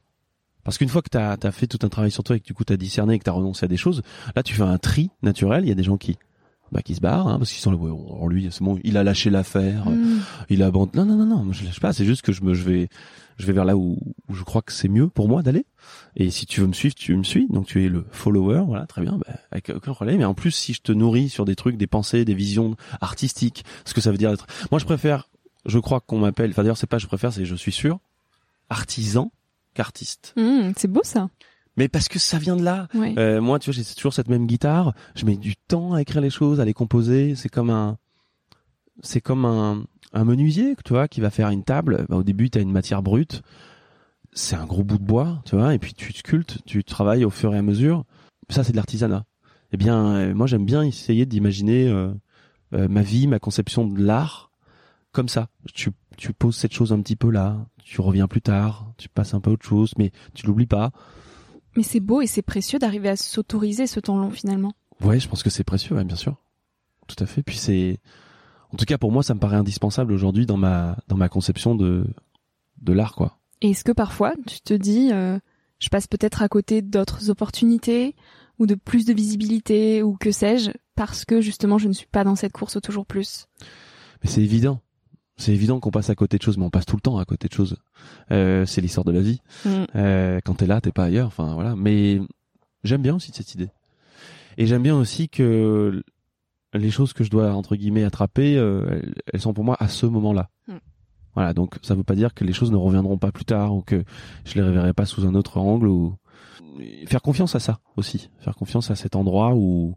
Parce 0.63 0.77
qu'une 0.77 0.89
fois 0.89 1.01
que 1.01 1.09
t'as 1.09 1.35
as 1.41 1.51
fait 1.51 1.67
tout 1.67 1.79
un 1.81 1.89
travail 1.89 2.11
sur 2.11 2.23
toi 2.23 2.35
et 2.35 2.39
que 2.39 2.45
du 2.45 2.53
coup 2.53 2.63
t'as 2.63 2.77
discerné 2.77 3.15
et 3.15 3.19
que 3.19 3.23
t'as 3.23 3.31
renoncé 3.31 3.65
à 3.65 3.67
des 3.67 3.77
choses, 3.77 4.01
là 4.35 4.43
tu 4.43 4.53
fais 4.53 4.63
un 4.63 4.77
tri 4.77 5.09
naturel. 5.23 5.65
Il 5.65 5.69
y 5.69 5.71
a 5.71 5.75
des 5.75 5.83
gens 5.83 5.97
qui 5.97 6.17
bah, 6.71 6.81
qui 6.81 6.95
se 6.95 7.01
barrent 7.01 7.27
hein, 7.27 7.37
parce 7.37 7.51
qu'ils 7.51 7.61
sont 7.61 7.71
là. 7.71 7.77
Ouais, 7.77 7.91
oh, 7.91 8.27
lui 8.29 8.47
c'est 8.51 8.63
bon, 8.63 8.79
il 8.83 8.97
a 8.97 9.03
lâché 9.03 9.29
l'affaire 9.29 9.89
Mm. 9.89 10.19
il 10.49 10.63
abandonne. 10.63 11.07
Non, 11.07 11.15
non, 11.15 11.25
non, 11.25 11.37
non, 11.37 11.43
moi, 11.43 11.53
je 11.53 11.63
lâche 11.65 11.79
pas. 11.79 11.93
C'est 11.93 12.05
juste 12.05 12.21
que 12.21 12.31
je 12.31 12.43
me, 12.43 12.53
je 12.53 12.63
vais, 12.63 12.87
je 13.37 13.45
vais 13.45 13.53
vers 13.53 13.65
là 13.65 13.75
où, 13.75 13.97
où 14.29 14.33
je 14.33 14.43
crois 14.43 14.61
que 14.61 14.71
c'est 14.71 14.87
mieux 14.87 15.07
pour 15.07 15.27
moi 15.27 15.41
d'aller. 15.41 15.65
Et 16.15 16.29
si 16.29 16.45
tu 16.45 16.61
veux 16.61 16.67
me 16.67 16.73
suivre, 16.73 16.95
tu 16.95 17.15
me 17.15 17.23
suis. 17.23 17.47
Donc 17.49 17.65
tu 17.67 17.83
es 17.85 17.89
le 17.89 18.05
follower, 18.11 18.63
voilà, 18.65 18.85
très 18.85 19.01
bien, 19.01 19.17
bah, 19.17 19.33
avec 19.51 19.69
aucun 19.75 19.93
problème. 19.93 20.17
Mais 20.17 20.25
en 20.25 20.33
plus, 20.33 20.51
si 20.51 20.73
je 20.73 20.81
te 20.81 20.91
nourris 20.91 21.29
sur 21.29 21.45
des 21.45 21.55
trucs, 21.55 21.77
des 21.77 21.87
pensées, 21.87 22.25
des 22.25 22.33
visions 22.35 22.75
artistiques, 23.01 23.65
ce 23.85 23.93
que 23.93 24.01
ça 24.01 24.11
veut 24.11 24.17
dire 24.17 24.31
être. 24.31 24.47
Moi, 24.71 24.79
je 24.79 24.85
préfère. 24.85 25.29
Je 25.65 25.77
crois 25.79 25.99
qu'on 25.99 26.19
m'appelle. 26.19 26.51
Enfin, 26.51 26.63
d'ailleurs, 26.63 26.77
c'est 26.77 26.87
pas 26.87 26.97
je 26.97 27.07
préfère, 27.07 27.31
c'est 27.33 27.45
je 27.45 27.55
suis 27.55 27.71
sûr, 27.71 27.99
artisan 28.69 29.31
qu'artiste. 29.73 30.33
Mm, 30.37 30.71
c'est 30.75 30.87
beau 30.91 31.01
ça. 31.03 31.29
Mais 31.81 31.87
parce 31.87 32.07
que 32.07 32.19
ça 32.19 32.37
vient 32.37 32.55
de 32.55 32.61
là. 32.61 32.87
Ouais. 32.93 33.15
Euh, 33.17 33.41
moi, 33.41 33.57
tu 33.57 33.71
vois, 33.71 33.83
j'ai 33.83 33.95
toujours 33.95 34.13
cette 34.13 34.27
même 34.29 34.45
guitare. 34.45 34.93
Je 35.15 35.25
mets 35.25 35.35
du 35.35 35.55
temps 35.55 35.93
à 35.93 36.01
écrire 36.03 36.21
les 36.21 36.29
choses, 36.29 36.59
à 36.59 36.65
les 36.65 36.75
composer. 36.75 37.33
C'est 37.33 37.49
comme 37.49 37.71
un, 37.71 37.97
c'est 39.01 39.19
comme 39.19 39.45
un, 39.45 39.83
un 40.13 40.23
menuisier, 40.23 40.75
tu 40.85 40.93
vois, 40.93 41.07
qui 41.07 41.21
va 41.21 41.31
faire 41.31 41.49
une 41.49 41.63
table. 41.63 42.05
Bah, 42.07 42.17
au 42.17 42.23
début, 42.23 42.51
tu 42.51 42.59
as 42.59 42.61
une 42.61 42.71
matière 42.71 43.01
brute. 43.01 43.41
C'est 44.31 44.55
un 44.55 44.67
gros 44.67 44.83
bout 44.83 44.99
de 44.99 45.03
bois, 45.03 45.41
tu 45.43 45.55
vois, 45.55 45.73
et 45.73 45.79
puis 45.79 45.95
tu 45.95 46.13
sculptes, 46.13 46.59
tu 46.67 46.83
travailles 46.83 47.25
au 47.25 47.31
fur 47.31 47.51
et 47.55 47.57
à 47.57 47.63
mesure. 47.63 48.05
Ça, 48.49 48.63
c'est 48.63 48.73
de 48.73 48.77
l'artisanat. 48.77 49.25
Eh 49.71 49.77
bien, 49.77 50.05
euh, 50.05 50.33
moi, 50.35 50.45
j'aime 50.45 50.65
bien 50.65 50.83
essayer 50.83 51.25
d'imaginer 51.25 51.87
euh, 51.87 52.13
ma 52.71 53.01
vie, 53.01 53.25
ma 53.25 53.39
conception 53.39 53.87
de 53.87 53.99
l'art 54.03 54.51
comme 55.13 55.29
ça. 55.29 55.47
Tu, 55.73 55.89
tu 56.15 56.31
poses 56.31 56.57
cette 56.57 56.73
chose 56.73 56.93
un 56.93 57.01
petit 57.01 57.15
peu 57.15 57.31
là, 57.31 57.57
tu 57.83 58.01
reviens 58.01 58.27
plus 58.27 58.41
tard, 58.41 58.93
tu 58.97 59.09
passes 59.09 59.33
un 59.33 59.41
peu 59.41 59.49
à 59.49 59.53
autre 59.53 59.65
chose, 59.65 59.93
mais 59.97 60.11
tu 60.35 60.45
l'oublies 60.45 60.67
pas. 60.67 60.91
Mais 61.75 61.83
c'est 61.83 61.99
beau 61.99 62.21
et 62.21 62.27
c'est 62.27 62.41
précieux 62.41 62.79
d'arriver 62.79 63.09
à 63.09 63.15
s'autoriser 63.15 63.87
ce 63.87 63.99
temps 63.99 64.17
long 64.17 64.31
finalement. 64.31 64.73
Ouais, 65.01 65.19
je 65.19 65.27
pense 65.27 65.43
que 65.43 65.49
c'est 65.49 65.63
précieux, 65.63 65.95
ouais, 65.95 66.03
bien 66.03 66.15
sûr. 66.15 66.35
Tout 67.07 67.15
à 67.23 67.25
fait. 67.25 67.43
Puis 67.43 67.57
c'est, 67.57 67.99
en 68.71 68.77
tout 68.77 68.85
cas 68.85 68.97
pour 68.97 69.11
moi, 69.11 69.23
ça 69.23 69.33
me 69.33 69.39
paraît 69.39 69.57
indispensable 69.57 70.13
aujourd'hui 70.13 70.45
dans 70.45 70.57
ma 70.57 70.97
dans 71.07 71.17
ma 71.17 71.29
conception 71.29 71.75
de 71.75 72.05
de 72.81 72.93
l'art, 72.93 73.15
quoi. 73.15 73.37
Et 73.61 73.71
est-ce 73.71 73.83
que 73.83 73.91
parfois 73.91 74.33
tu 74.47 74.61
te 74.61 74.73
dis, 74.73 75.11
euh, 75.11 75.39
je 75.79 75.89
passe 75.89 76.07
peut-être 76.07 76.41
à 76.41 76.47
côté 76.47 76.81
d'autres 76.81 77.29
opportunités 77.29 78.15
ou 78.59 78.65
de 78.65 78.75
plus 78.75 79.05
de 79.05 79.13
visibilité 79.13 80.03
ou 80.03 80.15
que 80.15 80.31
sais-je 80.31 80.71
parce 80.95 81.25
que 81.25 81.41
justement 81.41 81.77
je 81.77 81.87
ne 81.87 81.93
suis 81.93 82.07
pas 82.07 82.23
dans 82.23 82.35
cette 82.35 82.53
course 82.53 82.75
au 82.75 82.81
toujours 82.81 83.05
plus? 83.05 83.47
Mais 84.23 84.29
c'est 84.29 84.41
évident. 84.41 84.81
C'est 85.41 85.53
évident 85.53 85.79
qu'on 85.79 85.89
passe 85.89 86.11
à 86.11 86.15
côté 86.15 86.37
de 86.37 86.43
choses, 86.43 86.59
mais 86.59 86.65
on 86.65 86.69
passe 86.69 86.85
tout 86.85 86.95
le 86.95 87.01
temps 87.01 87.17
à 87.17 87.25
côté 87.25 87.47
de 87.47 87.53
choses. 87.53 87.75
Euh, 88.29 88.67
c'est 88.67 88.79
l'histoire 88.79 89.03
de 89.03 89.11
la 89.11 89.21
vie. 89.21 89.41
Mm. 89.65 89.69
Euh, 89.95 90.39
quand 90.45 90.53
t'es 90.53 90.67
là, 90.67 90.79
t'es 90.81 90.91
pas 90.91 91.05
ailleurs. 91.05 91.25
Enfin 91.25 91.55
voilà. 91.55 91.75
Mais 91.75 92.21
j'aime 92.83 93.01
bien 93.01 93.15
aussi 93.15 93.31
cette 93.33 93.55
idée. 93.55 93.69
Et 94.59 94.67
j'aime 94.67 94.83
bien 94.83 94.95
aussi 94.95 95.29
que 95.29 96.03
les 96.75 96.91
choses 96.91 97.13
que 97.13 97.23
je 97.23 97.31
dois 97.31 97.55
entre 97.55 97.75
guillemets 97.75 98.03
attraper, 98.03 98.55
euh, 98.55 99.01
elles, 99.33 99.41
sont 99.41 99.51
pour 99.51 99.63
moi 99.63 99.75
à 99.79 99.87
ce 99.87 100.05
moment-là. 100.05 100.51
Mm. 100.67 100.73
Voilà, 101.33 101.53
donc 101.55 101.79
ça 101.81 101.95
veut 101.95 102.03
pas 102.03 102.13
dire 102.13 102.35
que 102.35 102.43
les 102.43 102.53
choses 102.53 102.71
ne 102.71 102.77
reviendront 102.77 103.17
pas 103.17 103.31
plus 103.31 103.45
tard 103.45 103.73
ou 103.73 103.81
que 103.81 104.03
je 104.45 104.53
les 104.53 104.61
reverrai 104.61 104.93
pas 104.93 105.07
sous 105.07 105.25
un 105.25 105.33
autre 105.33 105.57
angle 105.57 105.87
ou 105.87 106.17
faire 107.07 107.23
confiance 107.23 107.55
à 107.55 107.59
ça 107.59 107.79
aussi, 107.97 108.29
faire 108.41 108.55
confiance 108.55 108.91
à 108.91 108.95
cet 108.95 109.15
endroit 109.15 109.55
où 109.55 109.95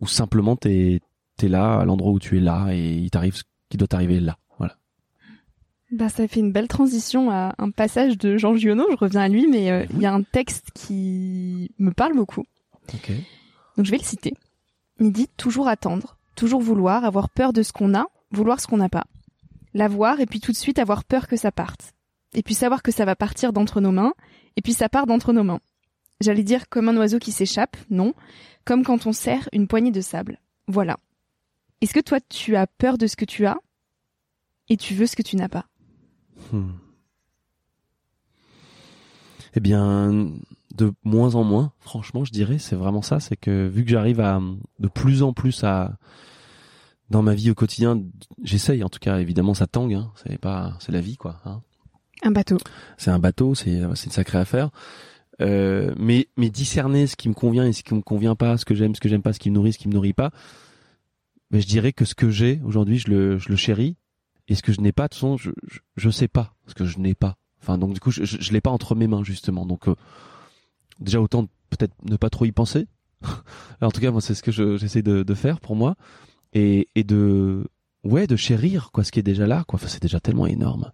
où 0.00 0.06
simplement 0.08 0.56
t'es 0.56 1.00
t'es 1.36 1.48
là 1.48 1.78
à 1.78 1.84
l'endroit 1.84 2.10
où 2.10 2.18
tu 2.18 2.38
es 2.38 2.40
là 2.40 2.72
et 2.72 2.96
il 2.96 3.10
t'arrive 3.10 3.36
ce 3.36 3.44
qui 3.68 3.76
doit 3.76 3.86
t'arriver 3.86 4.18
là. 4.18 4.36
Bah 5.90 6.10
ça 6.10 6.28
fait 6.28 6.40
une 6.40 6.52
belle 6.52 6.68
transition 6.68 7.30
à 7.30 7.54
un 7.56 7.70
passage 7.70 8.18
de 8.18 8.36
Jean 8.36 8.54
Giono. 8.54 8.84
Je 8.90 8.96
reviens 8.96 9.22
à 9.22 9.28
lui, 9.28 9.46
mais 9.46 9.70
euh, 9.70 9.86
il 9.90 10.00
y 10.00 10.06
a 10.06 10.12
un 10.12 10.22
texte 10.22 10.70
qui 10.74 11.70
me 11.78 11.92
parle 11.92 12.14
beaucoup. 12.14 12.44
Ok. 12.92 13.10
Donc 13.76 13.86
je 13.86 13.90
vais 13.90 13.96
le 13.96 14.04
citer. 14.04 14.34
Il 15.00 15.12
dit 15.12 15.28
toujours 15.36 15.68
attendre, 15.68 16.18
toujours 16.34 16.60
vouloir, 16.60 17.04
avoir 17.04 17.30
peur 17.30 17.52
de 17.54 17.62
ce 17.62 17.72
qu'on 17.72 17.94
a, 17.94 18.06
vouloir 18.30 18.60
ce 18.60 18.66
qu'on 18.66 18.76
n'a 18.76 18.90
pas. 18.90 19.06
L'avoir 19.72 20.20
et 20.20 20.26
puis 20.26 20.40
tout 20.40 20.52
de 20.52 20.56
suite 20.56 20.78
avoir 20.78 21.04
peur 21.04 21.26
que 21.26 21.36
ça 21.36 21.52
parte. 21.52 21.94
Et 22.34 22.42
puis 22.42 22.54
savoir 22.54 22.82
que 22.82 22.92
ça 22.92 23.06
va 23.06 23.16
partir 23.16 23.54
d'entre 23.54 23.80
nos 23.80 23.92
mains, 23.92 24.12
et 24.56 24.60
puis 24.60 24.74
ça 24.74 24.90
part 24.90 25.06
d'entre 25.06 25.32
nos 25.32 25.44
mains. 25.44 25.60
J'allais 26.20 26.42
dire 26.42 26.68
comme 26.68 26.88
un 26.90 26.96
oiseau 26.98 27.18
qui 27.18 27.32
s'échappe, 27.32 27.76
non, 27.88 28.12
comme 28.64 28.84
quand 28.84 29.06
on 29.06 29.12
serre 29.12 29.48
une 29.52 29.68
poignée 29.68 29.92
de 29.92 30.02
sable. 30.02 30.38
Voilà. 30.66 30.98
Est-ce 31.80 31.94
que 31.94 32.00
toi 32.00 32.18
tu 32.20 32.56
as 32.56 32.66
peur 32.66 32.98
de 32.98 33.06
ce 33.06 33.16
que 33.16 33.24
tu 33.24 33.46
as? 33.46 33.56
Et 34.68 34.76
tu 34.76 34.92
veux 34.94 35.06
ce 35.06 35.16
que 35.16 35.22
tu 35.22 35.36
n'as 35.36 35.48
pas 35.48 35.64
hmm. 36.52 36.72
Eh 39.54 39.60
bien, 39.60 40.30
de 40.74 40.92
moins 41.04 41.34
en 41.34 41.44
moins, 41.44 41.72
franchement, 41.80 42.24
je 42.24 42.32
dirais, 42.32 42.58
c'est 42.58 42.76
vraiment 42.76 43.02
ça. 43.02 43.20
C'est 43.20 43.36
que 43.36 43.66
vu 43.66 43.84
que 43.84 43.90
j'arrive 43.90 44.20
à 44.20 44.40
de 44.78 44.88
plus 44.88 45.22
en 45.22 45.32
plus 45.32 45.64
à 45.64 45.98
dans 47.10 47.22
ma 47.22 47.34
vie 47.34 47.50
au 47.50 47.54
quotidien, 47.54 48.02
j'essaye. 48.42 48.84
En 48.84 48.88
tout 48.88 48.98
cas, 48.98 49.18
évidemment, 49.18 49.54
ça 49.54 49.66
tangue. 49.66 49.94
Hein, 49.94 50.12
c'est 50.14 50.38
pas, 50.38 50.76
c'est 50.80 50.92
la 50.92 51.00
vie, 51.00 51.16
quoi. 51.16 51.40
Hein. 51.44 51.62
Un 52.22 52.30
bateau. 52.30 52.58
C'est 52.98 53.10
un 53.10 53.18
bateau. 53.18 53.54
C'est 53.54 53.80
c'est 53.94 54.06
une 54.06 54.12
sacrée 54.12 54.38
affaire. 54.38 54.70
Euh, 55.40 55.94
mais 55.96 56.28
mais 56.36 56.50
discerner 56.50 57.06
ce 57.06 57.16
qui 57.16 57.28
me 57.28 57.34
convient 57.34 57.64
et 57.64 57.72
ce 57.72 57.82
qui 57.82 57.94
me 57.94 58.02
convient 58.02 58.34
pas, 58.34 58.58
ce 58.58 58.64
que 58.64 58.74
j'aime, 58.74 58.94
ce 58.94 59.00
que 59.00 59.08
j'aime 59.08 59.22
pas, 59.22 59.32
ce 59.32 59.38
qui 59.38 59.50
me 59.50 59.54
nourrit, 59.54 59.72
ce 59.72 59.78
qui 59.78 59.88
me 59.88 59.94
nourrit 59.94 60.12
pas. 60.12 60.30
Mais 61.50 61.60
je 61.60 61.66
dirais 61.66 61.92
que 61.92 62.04
ce 62.04 62.14
que 62.14 62.28
j'ai 62.28 62.60
aujourd'hui, 62.64 62.98
je 62.98 63.08
le 63.08 63.38
je 63.38 63.48
le 63.48 63.56
chéris. 63.56 63.96
Et 64.48 64.54
ce 64.54 64.62
que 64.62 64.72
je 64.72 64.80
n'ai 64.80 64.92
pas, 64.92 65.04
de 65.04 65.08
toute 65.08 65.14
façon, 65.14 65.36
je, 65.36 65.50
je, 65.66 65.78
je 65.96 66.10
sais 66.10 66.28
pas 66.28 66.54
ce 66.66 66.74
que 66.74 66.84
je 66.84 66.98
n'ai 66.98 67.14
pas. 67.14 67.36
Enfin, 67.62 67.78
donc 67.78 67.92
du 67.92 68.00
coup, 68.00 68.10
je, 68.10 68.24
je, 68.24 68.52
l'ai 68.52 68.60
pas 68.60 68.70
entre 68.70 68.94
mes 68.94 69.06
mains 69.06 69.24
justement. 69.24 69.66
Donc 69.66 69.88
euh, 69.88 69.94
déjà 71.00 71.20
autant 71.20 71.46
peut-être 71.70 71.94
ne 72.04 72.16
pas 72.16 72.30
trop 72.30 72.44
y 72.44 72.52
penser. 72.52 72.86
en 73.80 73.90
tout 73.90 74.00
cas, 74.00 74.10
moi, 74.10 74.20
c'est 74.20 74.34
ce 74.34 74.42
que 74.42 74.52
j'essaie 74.52 75.02
de, 75.02 75.22
de, 75.22 75.34
faire 75.34 75.60
pour 75.60 75.76
moi. 75.76 75.96
Et, 76.54 76.88
et 76.94 77.04
de 77.04 77.68
ouais 78.04 78.26
de 78.26 78.36
chérir 78.36 78.90
quoi 78.92 79.04
ce 79.04 79.12
qui 79.12 79.18
est 79.18 79.24
déjà 79.24 79.46
là 79.46 79.64
quoi. 79.66 79.76
Enfin, 79.76 79.88
c'est 79.88 80.02
déjà 80.02 80.20
tellement 80.20 80.46
énorme. 80.46 80.90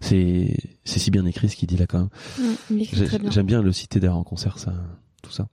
C'est 0.00 0.56
c'est 0.84 0.98
si 0.98 1.10
bien 1.10 1.24
écrit 1.24 1.48
ce 1.48 1.56
qu'il 1.56 1.68
dit 1.68 1.76
là 1.76 1.86
quand 1.86 1.98
même. 1.98 2.56
Mmh, 2.70 3.30
j'aime 3.30 3.46
bien 3.46 3.62
le 3.62 3.72
citer 3.72 4.00
d'ailleurs 4.00 4.18
en 4.18 4.24
concert 4.24 4.58
ça 4.58 4.74
tout 5.22 5.30
ça 5.30 5.48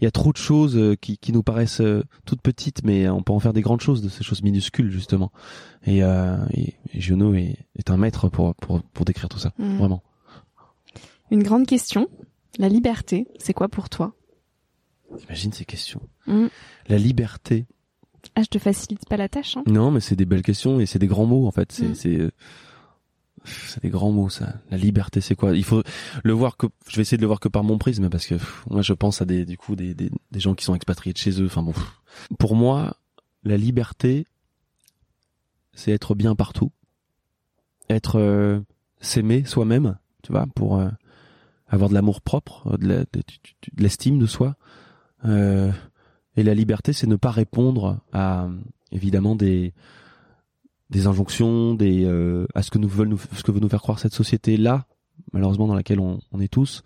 il 0.00 0.04
y 0.04 0.08
a 0.08 0.10
trop 0.10 0.32
de 0.32 0.36
choses 0.36 0.76
euh, 0.76 0.96
qui, 0.96 1.18
qui 1.18 1.32
nous 1.32 1.42
paraissent 1.42 1.80
euh, 1.80 2.02
toutes 2.24 2.40
petites 2.40 2.84
mais 2.84 3.08
on 3.08 3.22
peut 3.22 3.32
en 3.32 3.40
faire 3.40 3.52
des 3.52 3.62
grandes 3.62 3.80
choses 3.80 4.02
de 4.02 4.08
ces 4.08 4.24
choses 4.24 4.42
minuscules 4.42 4.90
justement 4.90 5.32
et, 5.86 6.02
euh, 6.02 6.36
et, 6.52 6.74
Giono 6.94 7.34
est, 7.34 7.56
est, 7.76 7.90
un 7.90 7.96
maître 7.96 8.28
pour, 8.28 8.54
pour, 8.54 8.82
pour 8.82 9.04
décrire 9.04 9.28
tout 9.28 9.38
ça 9.38 9.52
mmh. 9.58 9.76
vraiment 9.76 10.02
une 11.30 11.42
grande 11.42 11.66
question 11.66 12.08
la 12.58 12.68
liberté, 12.68 13.26
c'est 13.38 13.52
quoi 13.52 13.68
pour 13.68 13.88
toi? 13.88 14.14
Imagine 15.26 15.52
ces 15.52 15.64
questions. 15.64 16.00
Mm. 16.26 16.46
La 16.88 16.98
liberté. 16.98 17.66
Ah, 18.36 18.42
je 18.42 18.48
te 18.48 18.58
facilite 18.58 19.06
pas 19.08 19.16
la 19.16 19.28
tâche. 19.28 19.56
Hein 19.56 19.64
non, 19.66 19.90
mais 19.90 20.00
c'est 20.00 20.16
des 20.16 20.24
belles 20.24 20.42
questions 20.42 20.80
et 20.80 20.86
c'est 20.86 20.98
des 20.98 21.06
grands 21.06 21.26
mots 21.26 21.46
en 21.46 21.50
fait. 21.50 21.72
C'est 21.72 22.08
mm. 22.08 22.30
C'est 23.44 23.82
des 23.82 23.90
grands 23.90 24.12
mots 24.12 24.28
ça. 24.28 24.54
La 24.70 24.76
liberté, 24.76 25.20
c'est 25.20 25.34
quoi? 25.34 25.56
Il 25.56 25.64
faut 25.64 25.82
le 26.22 26.32
voir 26.32 26.56
que 26.56 26.66
je 26.88 26.96
vais 26.96 27.02
essayer 27.02 27.16
de 27.18 27.22
le 27.22 27.26
voir 27.26 27.40
que 27.40 27.48
par 27.48 27.64
mon 27.64 27.78
prisme 27.78 28.08
parce 28.08 28.26
que 28.26 28.36
moi 28.70 28.82
je 28.82 28.92
pense 28.92 29.22
à 29.22 29.24
des 29.24 29.44
du 29.44 29.56
coup 29.56 29.76
des, 29.76 29.94
des, 29.94 30.10
des 30.30 30.40
gens 30.40 30.54
qui 30.54 30.64
sont 30.64 30.74
expatriés 30.74 31.12
de 31.12 31.18
chez 31.18 31.40
eux. 31.40 31.46
Enfin 31.46 31.62
bon, 31.62 31.74
pour 32.38 32.56
moi, 32.56 32.96
la 33.44 33.56
liberté, 33.56 34.26
c'est 35.74 35.90
être 35.92 36.14
bien 36.14 36.34
partout, 36.34 36.72
être 37.88 38.18
euh, 38.18 38.60
s'aimer 39.00 39.44
soi-même, 39.44 39.98
tu 40.22 40.32
vois, 40.32 40.46
pour 40.54 40.78
euh, 40.78 40.88
avoir 41.68 41.88
de 41.88 41.94
l'amour 41.94 42.20
propre, 42.20 42.66
euh, 42.72 42.76
de 42.76 43.06
l'estime 43.76 44.18
de, 44.18 44.26
soi. 44.26 44.56
Euh, 45.24 45.70
et 46.36 46.42
la 46.42 46.54
liberté, 46.54 46.92
c'est 46.92 47.06
ne 47.06 47.16
pas 47.16 47.30
répondre 47.30 48.00
à 48.12 48.48
évidemment 48.90 49.36
des 49.36 49.72
des 50.94 51.08
injonctions, 51.08 51.74
des 51.74 52.04
euh, 52.04 52.46
à 52.54 52.62
ce 52.62 52.70
que 52.70 52.78
nous 52.78 52.88
veulent 52.88 53.16
ce 53.32 53.42
que 53.42 53.50
veut 53.50 53.58
nous 53.58 53.68
faire 53.68 53.82
croire 53.82 53.98
cette 53.98 54.14
société 54.14 54.56
là, 54.56 54.86
malheureusement 55.32 55.66
dans 55.66 55.74
laquelle 55.74 55.98
on, 55.98 56.20
est 56.40 56.52
tous, 56.52 56.84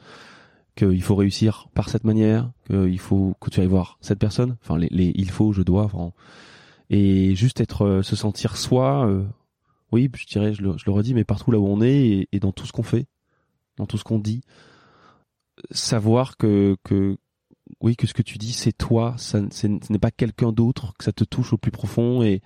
qu'il 0.77 1.03
faut 1.03 1.15
réussir 1.15 1.69
par 1.75 1.91
cette 1.91 2.05
manière, 2.05 2.51
qu'il 2.67 2.99
faut 2.99 3.37
que 3.39 3.51
tu 3.51 3.61
ailles 3.61 3.67
voir 3.67 3.99
cette 4.01 4.19
personne, 4.19 4.57
enfin 4.63 4.79
les, 4.79 4.89
les 4.91 5.13
il 5.15 5.31
faut, 5.31 5.53
je 5.53 5.61
dois, 5.61 5.91
et 6.89 7.35
juste 7.35 7.61
être 7.61 7.83
euh, 7.83 8.03
se 8.03 8.17
sentir 8.17 8.57
soi. 8.57 9.07
Euh, 9.07 9.25
oui, 9.93 10.11
je 10.17 10.27
dirais, 10.27 10.55
je 10.55 10.63
le, 10.63 10.75
je 10.79 10.91
redis, 10.91 11.13
mais 11.13 11.25
partout 11.25 11.51
là 11.51 11.59
où 11.59 11.67
on 11.67 11.83
est 11.83 11.99
et, 11.99 12.29
et 12.33 12.41
dans 12.41 12.53
tout 12.53 12.67
ce 12.67 12.73
qu'on 12.73 12.83
fait, 12.83 13.07
dans 13.77 13.87
tout 13.87 13.99
ce 13.99 14.05
qu'on 14.05 14.19
dit, 14.19 14.41
savoir 15.71 16.39
que 16.39 16.77
que 16.83 17.19
oui 17.83 17.95
que 17.95 18.07
ce 18.07 18.15
que 18.15 18.23
tu 18.23 18.39
dis 18.39 18.55
c'est 18.55 18.73
toi, 18.73 19.17
ça 19.19 19.41
ce 19.51 19.67
n'est 19.67 19.99
pas 19.99 20.11
quelqu'un 20.11 20.51
d'autre, 20.51 20.95
que 20.99 21.05
ça 21.05 21.13
te 21.13 21.25
touche 21.25 21.53
au 21.53 21.59
plus 21.59 21.73
profond 21.73 22.23
et 22.23 22.41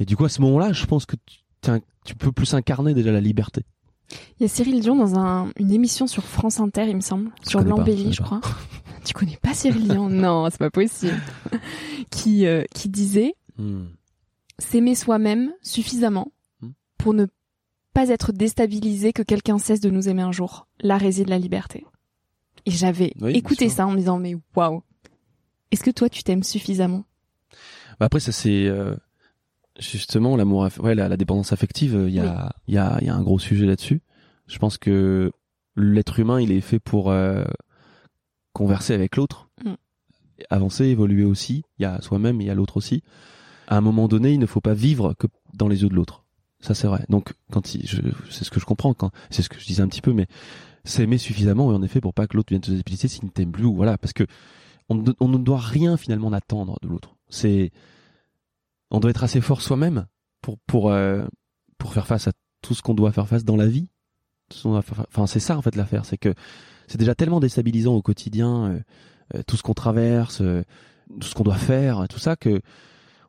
et 0.00 0.04
du 0.04 0.16
coup 0.16 0.24
à 0.24 0.28
ce 0.28 0.40
moment-là, 0.42 0.72
je 0.72 0.84
pense 0.86 1.06
que 1.06 1.14
tu, 1.26 1.70
tu 2.04 2.14
peux 2.16 2.32
plus 2.32 2.54
incarner 2.54 2.94
déjà 2.94 3.12
la 3.12 3.20
liberté. 3.20 3.62
Il 4.38 4.42
y 4.42 4.44
a 4.44 4.48
Cyril 4.48 4.80
Dion 4.80 4.96
dans 4.96 5.18
un, 5.18 5.52
une 5.56 5.70
émission 5.70 6.06
sur 6.06 6.24
France 6.24 6.58
Inter, 6.58 6.86
il 6.88 6.96
me 6.96 7.00
semble, 7.00 7.30
sur 7.42 7.60
l'embellie, 7.60 8.12
je 8.12 8.22
crois. 8.22 8.40
tu 9.04 9.14
connais 9.14 9.38
pas 9.40 9.54
Cyril 9.54 9.88
Dion? 9.88 10.08
Non, 10.10 10.48
c'est 10.50 10.58
pas 10.58 10.70
possible. 10.70 11.20
qui 12.10 12.46
euh, 12.46 12.64
qui 12.74 12.88
disait 12.88 13.34
hmm. 13.58 13.84
s'aimer 14.58 14.94
soi-même 14.94 15.52
suffisamment 15.62 16.32
hmm. 16.60 16.70
pour 16.98 17.14
ne 17.14 17.26
pas 17.92 18.08
être 18.08 18.32
déstabilisé 18.32 19.12
que 19.12 19.22
quelqu'un 19.22 19.58
cesse 19.58 19.80
de 19.80 19.90
nous 19.90 20.08
aimer 20.08 20.22
un 20.22 20.32
jour. 20.32 20.66
Là 20.80 20.96
réside 20.96 21.28
la 21.28 21.38
liberté. 21.38 21.84
Et 22.66 22.70
j'avais 22.70 23.14
écouté 23.28 23.68
ça 23.68 23.86
en 23.86 23.92
me 23.92 23.96
disant 23.96 24.18
mais 24.18 24.36
waouh. 24.56 24.82
Est-ce 25.70 25.82
que 25.84 25.90
toi 25.90 26.08
tu 26.08 26.22
t'aimes 26.22 26.42
suffisamment? 26.42 27.04
Bah 27.98 28.06
Après 28.06 28.20
ça 28.20 28.32
c'est 28.32 28.66
euh, 28.66 28.96
justement 29.80 30.36
l'amour 30.36 30.68
ouais 30.80 30.94
la, 30.94 31.16
dépendance 31.16 31.52
affective, 31.52 32.04
il 32.08 32.14
y 32.14 32.20
a 32.20 32.52
il 32.68 32.74
y 32.74 32.78
a 32.78 32.98
il 33.00 33.06
y 33.06 33.10
a 33.10 33.14
un 33.14 33.22
gros 33.22 33.38
sujet 33.38 33.66
là-dessus. 33.66 34.02
Je 34.46 34.58
pense 34.58 34.78
que 34.78 35.32
l'être 35.76 36.18
humain, 36.18 36.40
il 36.40 36.52
est 36.52 36.60
fait 36.60 36.80
pour 36.80 37.10
euh, 37.10 37.44
converser 38.52 38.94
avec 38.94 39.16
l'autre, 39.16 39.48
mm. 39.64 39.74
avancer, 40.50 40.86
évoluer 40.86 41.24
aussi, 41.24 41.62
il 41.78 41.82
y 41.82 41.86
a 41.86 42.00
soi-même, 42.00 42.40
il 42.40 42.46
y 42.46 42.50
a 42.50 42.54
l'autre 42.54 42.76
aussi. 42.76 43.02
À 43.68 43.76
un 43.76 43.80
moment 43.80 44.08
donné, 44.08 44.32
il 44.32 44.40
ne 44.40 44.46
faut 44.46 44.60
pas 44.60 44.74
vivre 44.74 45.14
que 45.14 45.28
dans 45.54 45.68
les 45.68 45.82
yeux 45.82 45.88
de 45.88 45.94
l'autre. 45.94 46.24
Ça 46.60 46.74
c'est 46.74 46.86
vrai. 46.86 47.04
Donc 47.08 47.32
quand 47.50 47.74
il, 47.74 47.86
je, 47.86 48.00
c'est 48.30 48.44
ce 48.44 48.50
que 48.50 48.60
je 48.60 48.66
comprends 48.66 48.92
quand 48.92 49.10
c'est 49.30 49.42
ce 49.42 49.48
que 49.48 49.58
je 49.58 49.66
disais 49.66 49.82
un 49.82 49.88
petit 49.88 50.02
peu 50.02 50.12
mais 50.12 50.26
s'aimer 50.84 51.18
suffisamment, 51.18 51.72
et 51.72 51.74
en 51.74 51.82
effet, 51.82 52.00
pour 52.00 52.14
pas 52.14 52.26
que 52.26 52.36
l'autre 52.36 52.50
vienne 52.50 52.60
te 52.60 52.70
déstabiliser 52.70 53.08
s'il 53.08 53.24
ne 53.24 53.30
t'aime 53.30 53.52
plus, 53.52 53.64
ou 53.64 53.74
voilà, 53.74 53.98
parce 53.98 54.12
que 54.12 54.24
on, 54.88 54.96
ne 54.96 55.38
doit 55.38 55.60
rien 55.60 55.96
finalement 55.96 56.32
attendre 56.32 56.78
de 56.82 56.88
l'autre. 56.88 57.14
C'est, 57.28 57.70
on 58.90 59.00
doit 59.00 59.10
être 59.10 59.24
assez 59.24 59.40
fort 59.40 59.62
soi-même 59.62 60.06
pour 60.42 60.58
pour 60.66 60.90
euh, 60.90 61.24
pour 61.78 61.92
faire 61.92 62.06
face 62.06 62.28
à 62.28 62.32
tout 62.62 62.74
ce 62.74 62.82
qu'on 62.82 62.94
doit 62.94 63.12
faire 63.12 63.28
face 63.28 63.44
dans 63.44 63.56
la 63.56 63.66
vie. 63.66 63.88
Enfin, 64.64 65.26
c'est 65.26 65.40
ça 65.40 65.56
en 65.56 65.62
fait 65.62 65.76
l'affaire, 65.76 66.04
c'est 66.04 66.18
que 66.18 66.34
c'est 66.88 66.98
déjà 66.98 67.14
tellement 67.14 67.38
déstabilisant 67.38 67.94
au 67.94 68.02
quotidien, 68.02 68.66
euh, 68.66 68.80
euh, 69.36 69.42
tout 69.46 69.56
ce 69.56 69.62
qu'on 69.62 69.74
traverse, 69.74 70.38
tout 71.20 71.28
ce 71.28 71.34
qu'on 71.34 71.44
doit 71.44 71.54
faire, 71.54 72.08
tout 72.08 72.18
ça 72.18 72.34
que 72.34 72.60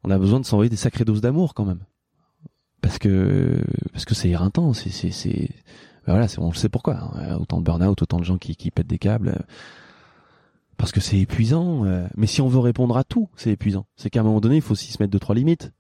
on 0.04 0.10
a 0.10 0.18
besoin 0.18 0.40
de 0.40 0.46
s'envoyer 0.46 0.70
des 0.70 0.78
sacrées 0.78 1.06
doses 1.06 1.22
d'amour 1.22 1.54
quand 1.54 1.66
même, 1.66 1.84
parce 2.82 2.98
que 2.98 3.64
parce 3.94 4.06
que 4.06 4.16
c'est 4.16 4.30
éreintant, 4.30 4.74
c'est 4.74 4.90
c'est 4.90 5.12
c'est 5.12 5.50
ben 6.08 6.14
voilà, 6.14 6.26
on 6.40 6.50
le 6.50 6.56
sait 6.56 6.70
pourquoi. 6.70 6.96
Hein. 6.96 7.36
Autant 7.36 7.60
de 7.60 7.64
burn-out, 7.64 8.02
autant 8.02 8.20
de 8.20 8.24
gens 8.24 8.40
qui, 8.40 8.56
qui 8.56 8.72
pètent 8.72 8.88
des 8.88 8.98
câbles. 8.98 9.46
Parce 10.82 10.92
que 10.92 11.00
c'est 11.00 11.20
épuisant. 11.20 11.86
Euh. 11.86 12.08
Mais 12.18 12.26
si 12.26 12.42
on 12.42 12.48
veut 12.48 12.58
répondre 12.58 12.98
à 12.98 13.04
tout, 13.04 13.30
c'est 13.36 13.52
épuisant. 13.52 13.86
C'est 13.96 14.10
qu'à 14.10 14.22
un 14.22 14.24
moment 14.24 14.42
donné, 14.42 14.56
il 14.56 14.62
faut 14.64 14.72
aussi 14.72 14.92
se 14.92 15.00
mettre 15.00 15.12
deux 15.12 15.20
trois 15.20 15.36
limites. 15.36 15.72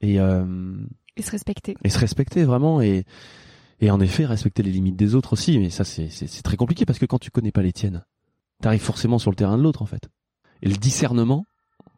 Et, 0.00 0.20
euh, 0.20 0.76
et 1.16 1.22
se 1.22 1.32
respecter. 1.32 1.76
Et 1.82 1.90
se 1.90 1.98
respecter 1.98 2.44
vraiment. 2.44 2.80
Et, 2.80 3.04
et 3.80 3.90
en 3.90 3.98
effet, 3.98 4.24
respecter 4.26 4.62
les 4.62 4.70
limites 4.70 4.94
des 4.94 5.16
autres 5.16 5.32
aussi. 5.32 5.58
Mais 5.58 5.68
ça, 5.68 5.82
c'est, 5.82 6.08
c'est, 6.10 6.42
très 6.42 6.56
compliqué 6.56 6.86
parce 6.86 7.00
que 7.00 7.06
quand 7.06 7.18
tu 7.18 7.32
connais 7.32 7.50
pas 7.50 7.62
les 7.62 7.72
tiennes, 7.72 8.04
t'arrives 8.62 8.80
forcément 8.80 9.18
sur 9.18 9.32
le 9.32 9.36
terrain 9.36 9.58
de 9.58 9.64
l'autre 9.64 9.82
en 9.82 9.86
fait. 9.86 10.08
Et 10.62 10.68
le 10.68 10.76
discernement, 10.76 11.44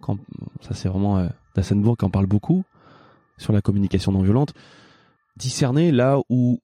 quand, 0.00 0.16
ça 0.62 0.72
c'est 0.72 0.88
vraiment 0.88 1.18
euh, 1.18 1.28
Dassenbourg 1.54 1.98
qui 1.98 2.06
en 2.06 2.10
parle 2.10 2.26
beaucoup 2.26 2.64
sur 3.36 3.52
la 3.52 3.60
communication 3.60 4.10
non 4.10 4.22
violente. 4.22 4.54
Discerner 5.36 5.92
là 5.92 6.18
où 6.30 6.60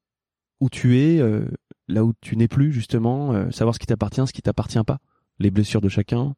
où 0.61 0.71
tu 0.71 0.99
es, 0.99 1.21
euh, 1.21 1.47
là 1.89 2.05
où 2.05 2.15
tu 2.23 2.37
n'es 2.39 2.49
plus 2.49 2.73
justement, 2.73 3.33
euh, 3.35 3.51
savoir 3.51 3.75
ce 3.75 3.79
qui 3.79 3.87
t'appartient, 3.87 4.27
ce 4.27 4.33
qui 4.33 4.43
t'appartient 4.43 4.83
pas. 4.83 4.99
Les 5.39 5.51
blessures 5.51 5.81
de 5.81 5.89
chacun. 5.89 6.35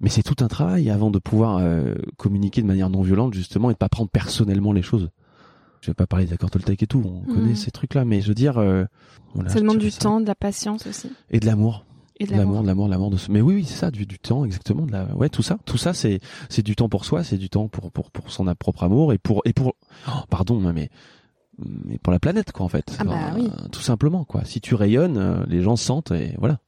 Mais 0.00 0.08
c'est 0.10 0.22
tout 0.22 0.42
un 0.44 0.48
travail 0.48 0.90
avant 0.90 1.10
de 1.10 1.18
pouvoir 1.18 1.58
euh, 1.58 1.94
communiquer 2.16 2.60
de 2.62 2.66
manière 2.66 2.90
non 2.90 3.02
violente 3.02 3.32
justement 3.34 3.70
et 3.70 3.74
de 3.74 3.78
pas 3.78 3.88
prendre 3.88 4.10
personnellement 4.10 4.72
les 4.72 4.82
choses. 4.82 5.10
Je 5.80 5.90
vais 5.90 5.94
pas 5.94 6.06
parler 6.06 6.26
d'accords 6.26 6.50
Toltec 6.50 6.82
et 6.82 6.86
tout, 6.86 7.02
on 7.04 7.20
Mhm. 7.30 7.34
connaît 7.34 7.54
ces 7.54 7.70
trucs-là, 7.70 8.04
mais 8.04 8.20
je 8.20 8.28
veux 8.28 8.34
dire, 8.34 8.58
euh, 8.58 8.84
voilà, 9.34 9.50
ça 9.50 9.60
demande 9.60 9.78
du 9.78 9.90
ça. 9.90 10.00
temps, 10.00 10.20
de 10.20 10.26
la 10.26 10.34
patience 10.34 10.86
aussi. 10.86 11.10
et 11.30 11.40
de 11.40 11.46
l'amour, 11.46 11.84
Et 12.18 12.26
de 12.26 12.32
l'amour, 12.32 12.62
de 12.62 12.66
l'amour, 12.66 12.86
de 12.86 12.90
l'amour 12.90 13.10
de 13.10 13.16
ce. 13.18 13.30
Mais 13.30 13.40
oui, 13.40 13.54
oui, 13.56 13.64
c'est 13.64 13.74
ça, 13.76 13.90
du, 13.90 14.06
du 14.06 14.18
temps, 14.18 14.44
exactement, 14.44 14.86
de 14.86 14.92
la, 14.92 15.14
ouais, 15.14 15.28
tout 15.28 15.42
ça, 15.42 15.58
tout 15.66 15.76
ça, 15.78 15.92
c'est, 15.94 16.20
c'est 16.48 16.62
du 16.62 16.74
temps 16.74 16.88
pour 16.88 17.04
soi, 17.04 17.22
c'est 17.22 17.36
du 17.38 17.48
temps 17.50 17.68
pour 17.68 17.90
pour 17.92 18.10
pour 18.10 18.30
son 18.30 18.46
propre 18.54 18.84
amour 18.84 19.12
et 19.12 19.18
pour 19.18 19.42
et 19.44 19.52
pour, 19.52 19.74
oh, 20.08 20.10
pardon, 20.30 20.58
mais 20.72 20.88
mais 21.58 21.98
pour 21.98 22.12
la 22.12 22.18
planète 22.18 22.50
quoi 22.50 22.64
en 22.66 22.68
fait. 22.70 22.96
Ah 22.98 23.04
bah 23.04 23.32
oui. 23.36 23.48
Tout 23.70 23.82
simplement 23.82 24.24
quoi. 24.24 24.44
Si 24.44 24.60
tu 24.60 24.74
rayonnes, 24.74 25.18
euh, 25.18 25.44
les 25.48 25.62
gens 25.62 25.76
sentent 25.76 26.10
et 26.12 26.34
voilà. 26.38 26.58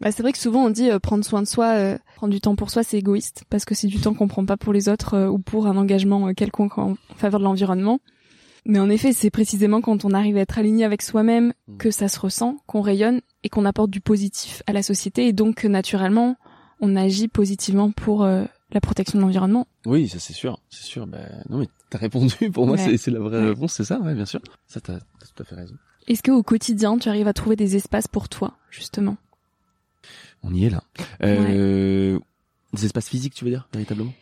Bah, 0.00 0.12
c'est 0.12 0.22
vrai 0.22 0.32
que 0.32 0.38
souvent 0.38 0.64
on 0.66 0.70
dit 0.70 0.90
euh, 0.90 0.98
prendre 0.98 1.24
soin 1.24 1.40
de 1.42 1.46
soi, 1.48 1.68
euh, 1.76 1.98
prendre 2.16 2.32
du 2.32 2.40
temps 2.40 2.54
pour 2.56 2.70
soi, 2.70 2.82
c'est 2.82 2.98
égoïste 2.98 3.44
parce 3.48 3.64
que 3.64 3.74
c'est 3.74 3.86
du 3.86 3.98
temps 3.98 4.12
qu'on 4.14 4.28
prend 4.28 4.44
pas 4.44 4.56
pour 4.58 4.72
les 4.74 4.88
autres 4.90 5.14
euh, 5.14 5.28
ou 5.28 5.38
pour 5.38 5.66
un 5.66 5.76
engagement 5.76 6.28
euh, 6.28 6.32
quelconque 6.34 6.76
en 6.78 6.96
faveur 7.16 7.40
de 7.40 7.44
l'environnement. 7.44 8.00
Mais 8.68 8.78
en 8.80 8.90
effet, 8.90 9.12
c'est 9.12 9.30
précisément 9.30 9.80
quand 9.80 10.04
on 10.04 10.10
arrive 10.12 10.36
à 10.36 10.40
être 10.40 10.58
aligné 10.58 10.84
avec 10.84 11.00
soi-même 11.02 11.52
Mm. 11.68 11.76
que 11.78 11.90
ça 11.90 12.08
se 12.08 12.18
ressent, 12.20 12.56
qu'on 12.66 12.80
rayonne 12.80 13.20
et 13.42 13.48
qu'on 13.48 13.64
apporte 13.64 13.90
du 13.90 14.00
positif 14.00 14.62
à 14.66 14.72
la 14.72 14.82
société 14.82 15.26
et 15.28 15.32
donc 15.32 15.56
que 15.56 15.68
naturellement 15.68 16.36
on 16.80 16.94
agit 16.94 17.28
positivement 17.28 17.90
pour 17.90 18.22
euh, 18.24 18.44
la 18.72 18.80
protection 18.82 19.18
de 19.18 19.22
l'environnement. 19.24 19.66
Oui, 19.86 20.08
ça 20.08 20.18
c'est 20.18 20.32
sûr, 20.34 20.60
c'est 20.68 20.84
sûr. 20.84 21.06
Ben 21.06 21.42
non 21.48 21.58
mais 21.58 21.68
t'as 21.88 21.98
répondu. 21.98 22.34
Pour 22.52 22.66
moi, 22.66 22.76
Ouais. 22.76 22.96
c'est 22.98 23.10
la 23.10 23.20
vraie 23.20 23.38
Ouais. 23.40 23.48
réponse, 23.50 23.72
c'est 23.72 23.84
ça, 23.84 23.98
ouais, 24.00 24.14
bien 24.14 24.26
sûr. 24.26 24.40
Ça 24.66 24.80
t'as 24.80 24.98
t'as 24.98 25.26
tout 25.34 25.42
à 25.42 25.44
fait 25.46 25.54
raison. 25.54 25.74
Est-ce 26.06 26.22
que 26.22 26.30
au 26.32 26.42
quotidien 26.42 26.98
tu 26.98 27.08
arrives 27.08 27.28
à 27.28 27.32
trouver 27.32 27.56
des 27.56 27.76
espaces 27.76 28.08
pour 28.08 28.28
toi 28.28 28.58
justement? 28.70 29.16
On 30.42 30.54
y 30.54 30.64
est 30.66 30.70
là. 30.70 30.82
Euh, 31.22 32.18
Des 32.72 32.84
espaces 32.84 33.08
physiques, 33.08 33.34
tu 33.34 33.44
veux 33.44 33.50
dire, 33.50 33.68
véritablement? 33.72 34.12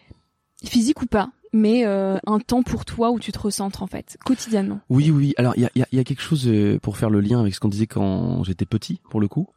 Physique 0.64 1.02
ou 1.02 1.06
pas, 1.06 1.30
mais 1.52 1.84
euh, 1.86 2.16
un 2.26 2.38
temps 2.38 2.62
pour 2.62 2.84
toi 2.84 3.10
où 3.10 3.20
tu 3.20 3.32
te 3.32 3.38
recentres 3.38 3.82
en 3.82 3.86
fait, 3.86 4.16
quotidiennement. 4.24 4.80
Oui, 4.88 5.10
oui. 5.10 5.34
Alors, 5.36 5.52
il 5.56 5.62
y 5.62 5.66
a, 5.66 5.70
y, 5.74 5.82
a, 5.82 5.86
y 5.92 5.98
a 5.98 6.04
quelque 6.04 6.22
chose 6.22 6.48
euh, 6.48 6.78
pour 6.78 6.96
faire 6.96 7.10
le 7.10 7.20
lien 7.20 7.38
avec 7.40 7.54
ce 7.54 7.60
qu'on 7.60 7.68
disait 7.68 7.86
quand 7.86 8.42
j'étais 8.44 8.64
petit, 8.64 9.00
pour 9.10 9.20
le 9.20 9.28
coup. 9.28 9.48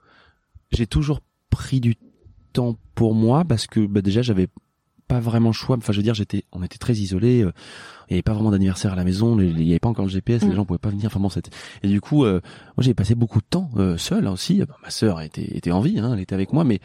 J'ai 0.71 0.87
toujours 0.87 1.21
pris 1.49 1.79
du 1.79 1.95
temps 2.51 2.75
pour 2.95 3.15
moi 3.15 3.45
parce 3.45 3.67
que 3.67 3.85
bah, 3.85 4.01
déjà 4.01 4.21
j'avais 4.21 4.47
pas 5.07 5.19
vraiment 5.19 5.49
le 5.49 5.53
choix. 5.53 5.77
Enfin, 5.77 5.93
je 5.93 5.97
veux 5.97 6.03
dire, 6.03 6.13
j'étais, 6.13 6.43
on 6.51 6.63
était 6.63 6.77
très 6.77 6.93
isolés. 6.93 7.43
euh, 7.43 7.51
Il 8.09 8.13
y 8.13 8.15
avait 8.15 8.21
pas 8.23 8.33
vraiment 8.33 8.51
d'anniversaire 8.51 8.93
à 8.93 8.95
la 8.95 9.03
maison. 9.03 9.39
Il 9.39 9.61
y 9.63 9.69
avait 9.71 9.79
pas 9.79 9.89
encore 9.89 10.05
le 10.05 10.11
GPS. 10.11 10.43
Mm. 10.43 10.49
Les 10.49 10.55
gens 10.55 10.65
pouvaient 10.65 10.77
pas 10.79 10.89
venir. 10.89 11.05
Enfin 11.07 11.19
bon, 11.19 11.29
c'était. 11.29 11.51
Et 11.83 11.87
du 11.87 12.01
coup, 12.01 12.25
euh, 12.25 12.41
moi, 12.75 12.83
j'ai 12.83 12.93
passé 12.93 13.15
beaucoup 13.15 13.39
de 13.39 13.45
temps 13.49 13.69
euh, 13.77 13.97
seul 13.97 14.27
aussi. 14.27 14.59
Bah, 14.59 14.77
ma 14.83 14.89
sœur 14.89 15.21
était, 15.21 15.55
était 15.57 15.71
en 15.71 15.79
vie. 15.81 15.99
Hein, 15.99 16.11
elle 16.13 16.19
était 16.19 16.35
avec 16.35 16.53
moi, 16.53 16.63
mais 16.63 16.79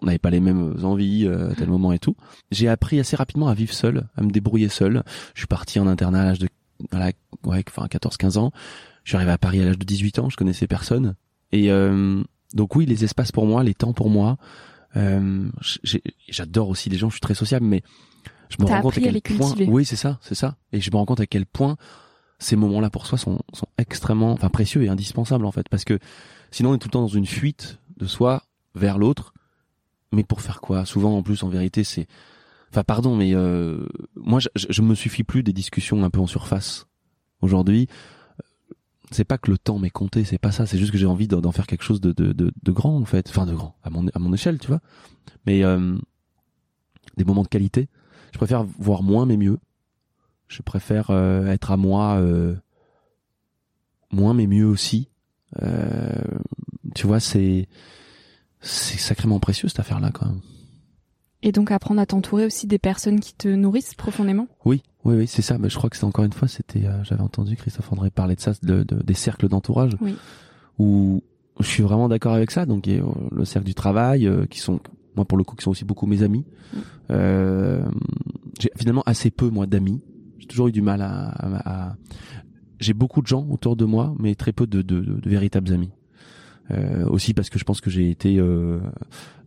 on 0.00 0.06
n'avait 0.06 0.18
pas 0.18 0.30
les 0.30 0.40
mêmes 0.40 0.76
envies 0.84 1.26
euh, 1.26 1.50
à 1.50 1.54
tel 1.54 1.68
moment 1.68 1.92
et 1.92 1.98
tout. 1.98 2.16
J'ai 2.50 2.68
appris 2.68 3.00
assez 3.00 3.16
rapidement 3.16 3.48
à 3.48 3.54
vivre 3.54 3.72
seul, 3.72 4.06
à 4.16 4.22
me 4.22 4.30
débrouiller 4.30 4.68
seul. 4.68 5.02
Je 5.34 5.40
suis 5.40 5.46
parti 5.46 5.80
en 5.80 5.86
internat 5.86 6.20
à 6.22 6.24
l'âge 6.24 6.38
de 6.38 6.48
à 6.92 6.98
la, 6.98 7.06
ouais, 7.44 7.64
enfin 7.68 7.86
14-15 7.86 8.38
ans. 8.38 8.52
Je 9.04 9.10
suis 9.10 9.16
arrivé 9.16 9.32
à 9.32 9.38
Paris 9.38 9.60
à 9.60 9.64
l'âge 9.64 9.78
de 9.78 9.84
18 9.84 10.18
ans, 10.18 10.28
je 10.30 10.36
connaissais 10.36 10.66
personne. 10.66 11.14
Et 11.52 11.70
euh, 11.70 12.22
donc 12.54 12.76
oui, 12.76 12.86
les 12.86 13.02
espaces 13.04 13.32
pour 13.32 13.46
moi, 13.46 13.62
les 13.64 13.74
temps 13.74 13.92
pour 13.92 14.10
moi. 14.10 14.36
Euh, 14.96 15.48
J'adore 16.28 16.68
aussi 16.68 16.88
les 16.88 16.96
gens, 16.96 17.08
je 17.08 17.14
suis 17.14 17.20
très 17.20 17.34
sociable, 17.34 17.66
mais 17.66 17.82
je 18.48 18.56
me 18.60 18.66
rends 18.68 18.80
compte 18.80 18.98
à 18.98 19.00
quel 19.00 19.20
point. 19.20 19.54
Oui, 19.66 19.84
c'est 19.84 19.96
ça, 19.96 20.18
c'est 20.22 20.34
ça. 20.34 20.56
Et 20.72 20.80
je 20.80 20.90
me 20.90 20.96
rends 20.96 21.06
compte 21.06 21.20
à 21.20 21.26
quel 21.26 21.46
point 21.46 21.76
ces 22.38 22.56
moments-là 22.56 22.90
pour 22.90 23.06
soi 23.06 23.18
sont, 23.18 23.40
sont 23.52 23.68
extrêmement, 23.78 24.32
enfin 24.32 24.48
précieux 24.48 24.82
et 24.84 24.88
indispensables 24.88 25.46
en 25.46 25.52
fait, 25.52 25.68
parce 25.68 25.84
que 25.84 25.98
sinon 26.50 26.70
on 26.70 26.74
est 26.74 26.78
tout 26.78 26.88
le 26.88 26.92
temps 26.92 27.02
dans 27.02 27.08
une 27.08 27.26
fuite 27.26 27.78
de 27.96 28.06
soi 28.06 28.42
vers 28.74 28.98
l'autre. 28.98 29.32
Mais 30.12 30.22
pour 30.22 30.40
faire 30.40 30.60
quoi? 30.60 30.84
Souvent, 30.84 31.16
en 31.18 31.22
plus, 31.22 31.42
en 31.42 31.48
vérité, 31.48 31.82
c'est. 31.82 32.06
Enfin, 32.70 32.84
pardon, 32.84 33.16
mais 33.16 33.34
euh, 33.34 33.86
moi, 34.14 34.38
je, 34.38 34.48
je, 34.54 34.66
je 34.70 34.80
me 34.82 34.94
suffis 34.94 35.24
plus 35.24 35.42
des 35.42 35.52
discussions 35.52 36.04
un 36.04 36.10
peu 36.10 36.20
en 36.20 36.28
surface. 36.28 36.86
Aujourd'hui, 37.42 37.88
c'est 39.10 39.24
pas 39.24 39.38
que 39.38 39.50
le 39.50 39.58
temps 39.58 39.78
m'est 39.78 39.90
compté, 39.90 40.24
c'est 40.24 40.38
pas 40.38 40.52
ça. 40.52 40.66
C'est 40.66 40.78
juste 40.78 40.92
que 40.92 40.98
j'ai 40.98 41.06
envie 41.06 41.28
d'en 41.28 41.52
faire 41.52 41.66
quelque 41.66 41.84
chose 41.84 42.00
de, 42.00 42.12
de, 42.12 42.32
de, 42.32 42.52
de 42.62 42.72
grand, 42.72 42.96
en 42.96 43.04
fait. 43.04 43.28
Enfin, 43.28 43.46
de 43.46 43.54
grand, 43.54 43.76
à 43.82 43.90
mon, 43.90 44.08
à 44.08 44.18
mon 44.18 44.32
échelle, 44.32 44.58
tu 44.58 44.68
vois. 44.68 44.80
Mais 45.46 45.62
euh, 45.64 45.96
des 47.16 47.24
moments 47.24 47.42
de 47.42 47.48
qualité. 47.48 47.88
Je 48.32 48.38
préfère 48.38 48.64
voir 48.64 49.02
moins, 49.02 49.26
mais 49.26 49.36
mieux. 49.36 49.58
Je 50.48 50.62
préfère 50.62 51.10
euh, 51.10 51.46
être 51.46 51.70
à 51.70 51.76
moi 51.76 52.16
euh, 52.16 52.54
moins, 54.12 54.34
mais 54.34 54.46
mieux 54.46 54.66
aussi. 54.66 55.08
Euh, 55.62 56.12
tu 56.94 57.06
vois, 57.06 57.20
c'est 57.20 57.68
c'est 58.60 58.98
sacrément 58.98 59.38
précieux 59.38 59.68
cette 59.68 59.80
affaire-là, 59.80 60.10
quand 60.12 60.26
même. 60.26 60.40
Et 61.42 61.52
donc 61.52 61.70
apprendre 61.70 62.00
à 62.00 62.06
t'entourer 62.06 62.44
aussi 62.44 62.66
des 62.66 62.78
personnes 62.78 63.20
qui 63.20 63.34
te 63.34 63.48
nourrissent 63.48 63.94
profondément? 63.94 64.48
Oui, 64.64 64.82
oui, 65.06 65.16
oui, 65.16 65.26
c'est 65.26 65.42
ça. 65.42 65.58
Mais 65.58 65.68
je 65.70 65.76
crois 65.76 65.88
que 65.90 65.96
c'est 65.96 66.04
encore 66.04 66.24
une 66.24 66.32
fois, 66.32 66.48
c'était, 66.48 66.84
euh, 66.86 67.02
j'avais 67.04 67.22
entendu 67.22 67.56
Christophe 67.56 67.92
André 67.92 68.10
parler 68.10 68.34
de 68.36 68.40
ça, 68.40 68.52
de, 68.62 68.82
de- 68.82 69.02
des 69.02 69.14
cercles 69.14 69.48
d'entourage, 69.48 69.96
Oui. 70.00 70.16
où 70.78 71.22
je 71.60 71.66
suis 71.66 71.82
vraiment 71.82 72.08
d'accord 72.08 72.34
avec 72.34 72.50
ça. 72.50 72.66
Donc, 72.66 72.86
il 72.86 72.96
y 72.96 72.98
a, 72.98 73.02
euh, 73.02 73.08
le 73.32 73.44
cercle 73.44 73.66
du 73.66 73.74
travail, 73.74 74.26
euh, 74.26 74.46
qui 74.46 74.58
sont, 74.60 74.80
moi 75.16 75.24
pour 75.24 75.38
le 75.38 75.44
coup, 75.44 75.56
qui 75.56 75.62
sont 75.62 75.70
aussi 75.70 75.84
beaucoup 75.84 76.06
mes 76.06 76.22
amis. 76.22 76.44
Mm. 76.74 76.78
Euh, 77.12 77.84
j'ai 78.60 78.70
finalement 78.76 79.02
assez 79.06 79.30
peu 79.30 79.48
moi 79.48 79.66
d'amis. 79.66 80.02
J'ai 80.38 80.46
toujours 80.46 80.68
eu 80.68 80.72
du 80.72 80.82
mal 80.82 81.00
à, 81.02 81.28
à- 81.28 81.88
à- 81.90 81.96
j'ai 82.78 82.92
beaucoup 82.92 83.22
de 83.22 83.26
gens 83.26 83.46
autour 83.50 83.74
de 83.76 83.84
moi, 83.86 84.14
mais 84.18 84.34
très 84.34 84.52
peu 84.52 84.66
de, 84.66 84.82
de, 84.82 85.00
de- 85.00 85.20
de 85.20 85.30
véritables 85.30 85.72
amis. 85.72 85.90
Euh, 86.72 87.06
aussi 87.08 87.32
parce 87.32 87.48
que 87.48 87.58
je 87.60 87.64
pense 87.64 87.80
que 87.80 87.90
j'ai 87.90 88.10
été 88.10 88.38
euh, 88.38 88.80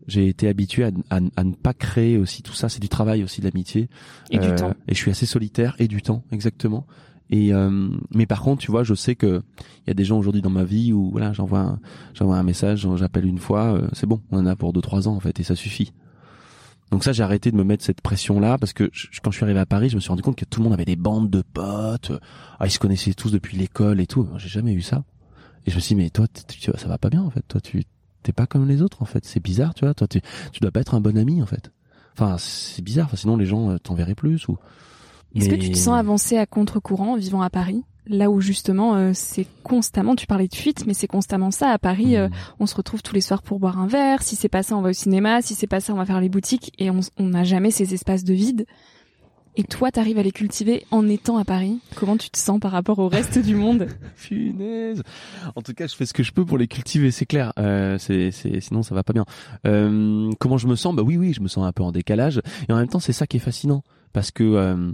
j'ai 0.10 0.28
été 0.28 0.48
habitué 0.48 0.84
à, 0.84 0.92
à- 1.10 1.20
à 1.36 1.44
ne 1.44 1.54
pas 1.54 1.74
créer 1.74 2.18
aussi 2.18 2.42
tout 2.44 2.54
ça 2.54 2.68
c'est 2.70 2.80
du 2.82 2.90
travail 2.90 3.24
aussi 3.24 3.42
l'amitié 3.42 3.90
Et 4.32 4.40
du 4.40 4.50
euh, 4.50 4.56
temps. 4.56 4.74
Et 4.88 4.94
je 4.94 5.00
suis 5.00 5.12
assez 5.12 5.26
solitaire 5.26 5.76
et 5.80 5.88
du 5.88 6.02
temps, 6.02 6.24
exactement. 6.32 6.86
Et 7.32 7.54
euh, 7.54 7.90
mais 8.14 8.26
par 8.26 8.42
contre, 8.42 8.62
tu 8.62 8.72
vois, 8.72 8.84
je 8.84 8.96
sais 8.96 9.16
que 9.16 9.44
il 9.86 9.90
y 9.90 9.92
a 9.92 9.94
des 9.94 10.04
gens 10.04 10.18
aujourd'hui 10.18 10.42
dans 10.42 10.50
ma 10.50 10.64
vie 10.64 10.94
où 10.94 11.12
voilà, 11.12 11.32
j'envoie 11.32 11.60
un, 11.60 11.80
j'envoie 12.16 12.38
un 12.38 12.44
message, 12.44 12.88
j'appelle 12.98 13.26
une 13.26 13.38
fois, 13.38 13.74
euh, 13.76 13.88
c'est 13.94 14.08
bon, 14.08 14.20
on 14.32 14.40
en 14.40 14.46
a 14.48 14.56
pour 14.56 14.74
deux 14.74 14.82
trois 14.82 15.08
ans 15.08 15.16
en 15.16 15.20
fait 15.20 15.40
et 15.40 15.44
ça 15.44 15.56
suffit. 15.56 15.94
Donc 16.92 17.04
ça, 17.04 17.12
j'ai 17.12 17.22
arrêté 17.22 17.52
de 17.52 17.56
me 17.56 17.64
mettre 17.64 17.84
cette 17.86 18.02
pression 18.02 18.40
là 18.40 18.58
parce 18.58 18.74
que 18.74 18.90
je- 18.92 19.08
quand 19.22 19.30
je 19.30 19.36
suis 19.38 19.44
arrivé 19.44 19.60
à 19.60 19.68
Paris, 19.68 19.90
je 19.90 19.96
me 19.96 20.00
suis 20.02 20.10
rendu 20.10 20.24
compte 20.24 20.38
que 20.38 20.46
tout 20.46 20.60
le 20.60 20.64
monde 20.64 20.74
avait 20.74 20.86
des 20.86 20.96
bandes 20.96 21.30
de 21.30 21.44
potes, 21.44 22.12
ah 22.60 22.66
ils 22.66 22.72
se 22.72 22.80
connaissaient 22.80 23.14
tous 23.14 23.32
depuis 23.32 23.58
l'école 23.58 24.02
et 24.02 24.08
tout. 24.08 24.28
J'ai 24.38 24.50
jamais 24.50 24.74
eu 24.74 24.82
ça. 24.82 25.04
Et 25.68 25.72
je 25.72 25.76
me 25.76 25.82
suis 25.82 25.94
dit 25.94 26.02
mais 26.02 26.10
toi, 26.10 26.26
tu 26.48 26.60
ça 26.60 26.88
va 26.88 26.98
pas 26.98 27.12
bien 27.12 27.22
en 27.22 27.30
fait. 27.30 27.44
Toi, 27.48 27.62
tu 27.62 27.84
t'es 28.24 28.32
pas 28.32 28.46
comme 28.48 28.68
les 28.68 28.82
autres 28.82 29.02
en 29.02 29.06
fait. 29.06 29.26
C'est 29.26 29.42
bizarre, 29.42 29.74
tu 29.74 29.86
vois. 29.86 29.94
Toi, 29.94 30.08
tu 30.08 30.22
tu 30.52 30.60
dois 30.60 30.72
pas 30.72 30.82
être 30.82 30.96
un 30.96 31.02
bon 31.02 31.18
ami 31.18 31.42
en 31.42 31.46
fait. 31.46 31.72
Enfin, 32.14 32.36
c'est 32.38 32.82
bizarre. 32.82 33.06
Enfin, 33.06 33.18
sinon 33.18 33.38
les 33.38 33.46
gens 33.46 33.70
euh, 33.72 33.78
t'enverraient 33.78 34.16
plus 34.16 34.48
ou. 34.48 34.58
Est-ce 35.36 35.50
que 35.50 35.56
tu 35.56 35.72
te 35.72 35.78
sens 35.78 35.98
avancer 35.98 36.38
à 36.38 36.46
contre-courant 36.46 37.14
en 37.14 37.18
vivant 37.18 37.42
à 37.42 37.50
Paris? 37.50 37.84
Là 38.08 38.32
où 38.32 38.42
justement 38.42 38.96
euh, 38.96 39.12
c'est 39.14 39.46
constamment, 39.64 40.16
tu 40.16 40.26
parlais 40.26 40.48
de 40.48 40.56
fuite, 40.56 40.86
mais 40.88 40.96
c'est 40.96 41.06
constamment 41.08 41.52
ça. 41.52 41.70
À 41.70 41.78
Paris, 41.78 42.18
euh, 42.18 42.28
Hmm. 42.28 42.32
on 42.62 42.66
se 42.66 42.74
retrouve 42.76 43.04
tous 43.04 43.14
les 43.14 43.22
soirs 43.22 43.44
pour 43.44 43.60
boire 43.60 43.78
un 43.80 43.86
verre. 43.86 44.24
Si 44.24 44.36
c'est 44.36 44.50
pas 44.50 44.64
ça, 44.64 44.76
on 44.76 44.82
va 44.82 44.90
au 44.90 44.94
cinéma. 44.94 45.44
Si 45.44 45.54
c'est 45.54 45.68
pas 45.68 45.80
ça, 45.80 45.94
on 45.94 45.98
va 45.98 46.06
faire 46.06 46.20
les 46.20 46.30
boutiques. 46.30 46.74
Et 46.80 46.90
on 46.90 47.02
on 47.18 47.28
n'a 47.30 47.44
jamais 47.44 47.70
ces 47.70 47.94
espaces 47.94 48.24
de 48.24 48.34
vide. 48.34 48.66
Et 49.60 49.64
toi, 49.64 49.92
t'arrives 49.92 50.18
à 50.18 50.24
les 50.24 50.32
cultiver 50.32 50.86
en 50.90 51.10
étant 51.10 51.38
à 51.38 51.44
Paris? 51.44 51.80
Comment 51.96 52.16
tu 52.16 52.30
te 52.30 52.38
sens 52.40 52.62
par 52.62 52.72
rapport 52.72 52.98
au 53.00 53.10
reste 53.10 53.38
du 53.40 53.56
monde? 53.56 53.88
Punaise. 54.16 55.04
En 55.54 55.62
tout 55.62 55.74
cas, 55.74 55.86
je 55.86 55.96
fais 55.98 56.06
ce 56.06 56.14
que 56.14 56.24
je 56.24 56.32
peux 56.32 56.46
pour 56.46 56.58
les 56.58 56.70
cultiver, 56.70 57.12
c'est 57.12 57.26
clair. 57.26 57.52
Euh, 57.60 57.98
c'est, 57.98 58.32
sinon, 58.32 58.84
ça 58.84 58.96
va 58.96 59.04
pas 59.04 59.12
bien. 59.12 59.26
Euh, 59.68 60.32
comment 60.40 60.58
je 60.58 60.66
me 60.68 60.78
sens? 60.78 60.96
Bah 60.96 61.04
oui, 61.04 61.18
oui, 61.18 61.34
je 61.34 61.42
me 61.42 61.50
sens 61.50 61.66
un 61.66 61.74
peu 61.74 61.84
en 61.84 61.92
décalage. 61.92 62.42
Et 62.70 62.72
en 62.72 62.78
même 62.78 62.88
temps, 62.88 63.02
c'est 63.02 63.12
ça 63.12 63.28
qui 63.28 63.36
est 63.36 63.42
fascinant, 63.42 63.84
parce 64.14 64.32
que 64.32 64.46
euh, 64.46 64.94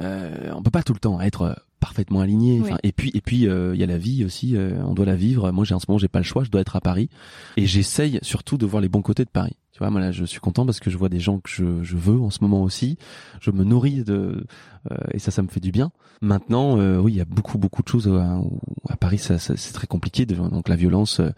euh, 0.00 0.52
on 0.56 0.62
peut 0.64 0.72
pas 0.72 0.82
tout 0.82 0.92
le 0.92 0.98
temps 0.98 1.20
être 1.20 1.54
parfaitement 1.78 2.18
aligné. 2.18 2.60
Enfin. 2.60 2.78
Et 2.82 2.90
puis, 2.90 3.12
et 3.14 3.20
puis, 3.20 3.46
euh, 3.46 3.76
il 3.76 3.80
y 3.80 3.84
a 3.84 3.86
la 3.86 3.98
vie 3.98 4.24
aussi. 4.24 4.56
euh, 4.56 4.82
on 4.84 4.94
doit 4.94 5.06
la 5.06 5.14
vivre. 5.14 5.52
Moi, 5.52 5.64
j'ai 5.64 5.76
en 5.76 5.78
ce 5.78 5.86
moment, 5.86 5.98
j'ai 5.98 6.08
pas 6.08 6.18
le 6.18 6.24
choix. 6.24 6.42
Je 6.42 6.50
dois 6.50 6.62
être 6.62 6.74
à 6.74 6.80
Paris, 6.80 7.10
et 7.56 7.64
j'essaye 7.66 8.18
surtout 8.22 8.58
de 8.58 8.66
voir 8.66 8.82
les 8.82 8.88
bons 8.88 9.02
côtés 9.02 9.24
de 9.24 9.30
Paris. 9.30 9.54
Tu 9.78 9.84
vois, 9.84 9.90
moi 9.90 10.00
là, 10.00 10.10
je 10.10 10.24
suis 10.24 10.40
content 10.40 10.66
parce 10.66 10.80
que 10.80 10.90
je 10.90 10.98
vois 10.98 11.08
des 11.08 11.20
gens 11.20 11.38
que 11.38 11.48
je, 11.48 11.84
je 11.84 11.96
veux 11.96 12.20
en 12.20 12.30
ce 12.30 12.38
moment 12.42 12.64
aussi. 12.64 12.98
Je 13.40 13.52
me 13.52 13.62
nourris 13.62 14.02
de, 14.02 14.44
euh, 14.90 14.96
et 15.12 15.20
ça, 15.20 15.30
ça 15.30 15.40
me 15.40 15.46
fait 15.46 15.60
du 15.60 15.70
bien. 15.70 15.92
Maintenant, 16.20 16.80
euh, 16.80 16.98
oui, 16.98 17.12
il 17.12 17.16
y 17.16 17.20
a 17.20 17.24
beaucoup, 17.24 17.58
beaucoup 17.58 17.84
de 17.84 17.88
choses 17.88 18.08
à, 18.08 18.40
à 18.88 18.96
Paris. 18.96 19.18
Ça, 19.18 19.38
ça- 19.38 19.56
c'est 19.56 19.72
très 19.72 19.86
compliqué. 19.86 20.26
Donc 20.26 20.68
la 20.68 20.74
violence, 20.74 21.20
euh, 21.20 21.30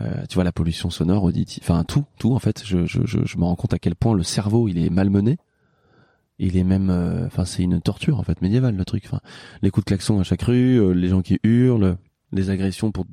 euh, 0.00 0.24
tu 0.28 0.34
vois, 0.34 0.42
la 0.42 0.50
pollution 0.50 0.90
sonore, 0.90 1.22
auditive, 1.22 1.62
enfin 1.62 1.84
tout, 1.84 2.04
tout. 2.18 2.34
En 2.34 2.40
fait, 2.40 2.64
je, 2.66 2.86
je, 2.86 3.02
je, 3.06 3.18
je 3.24 3.38
me 3.38 3.44
rends 3.44 3.54
compte 3.54 3.72
à 3.72 3.78
quel 3.78 3.94
point 3.94 4.14
le 4.16 4.24
cerveau, 4.24 4.66
il 4.66 4.78
est 4.78 4.90
malmené. 4.90 5.38
Il 6.40 6.56
est 6.56 6.64
même, 6.64 6.90
euh, 6.90 7.26
enfin, 7.26 7.44
c'est 7.44 7.62
une 7.62 7.80
torture 7.80 8.18
en 8.18 8.24
fait 8.24 8.42
médiévale 8.42 8.74
le 8.74 8.84
truc. 8.84 9.04
Enfin, 9.06 9.20
les 9.62 9.70
coups 9.70 9.84
de 9.84 9.90
klaxon 9.90 10.18
à 10.18 10.24
chaque 10.24 10.42
rue, 10.42 10.80
euh, 10.80 10.90
les 10.92 11.10
gens 11.10 11.22
qui 11.22 11.38
hurlent, 11.44 11.98
les 12.32 12.50
agressions 12.50 12.90
pour 12.90 13.06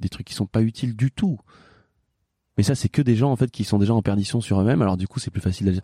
des 0.00 0.08
trucs 0.08 0.28
qui 0.28 0.34
sont 0.34 0.46
pas 0.46 0.62
utiles 0.62 0.94
du 0.94 1.10
tout. 1.10 1.40
Mais 2.60 2.64
ça, 2.64 2.74
c'est 2.74 2.90
que 2.90 3.00
des 3.00 3.16
gens 3.16 3.32
en 3.32 3.36
fait 3.36 3.50
qui 3.50 3.64
sont 3.64 3.78
déjà 3.78 3.94
en 3.94 4.02
perdition 4.02 4.42
sur 4.42 4.60
eux-mêmes. 4.60 4.82
Alors 4.82 4.98
du 4.98 5.08
coup, 5.08 5.18
c'est 5.18 5.30
plus 5.30 5.40
facile 5.40 5.64
d'agir. 5.64 5.80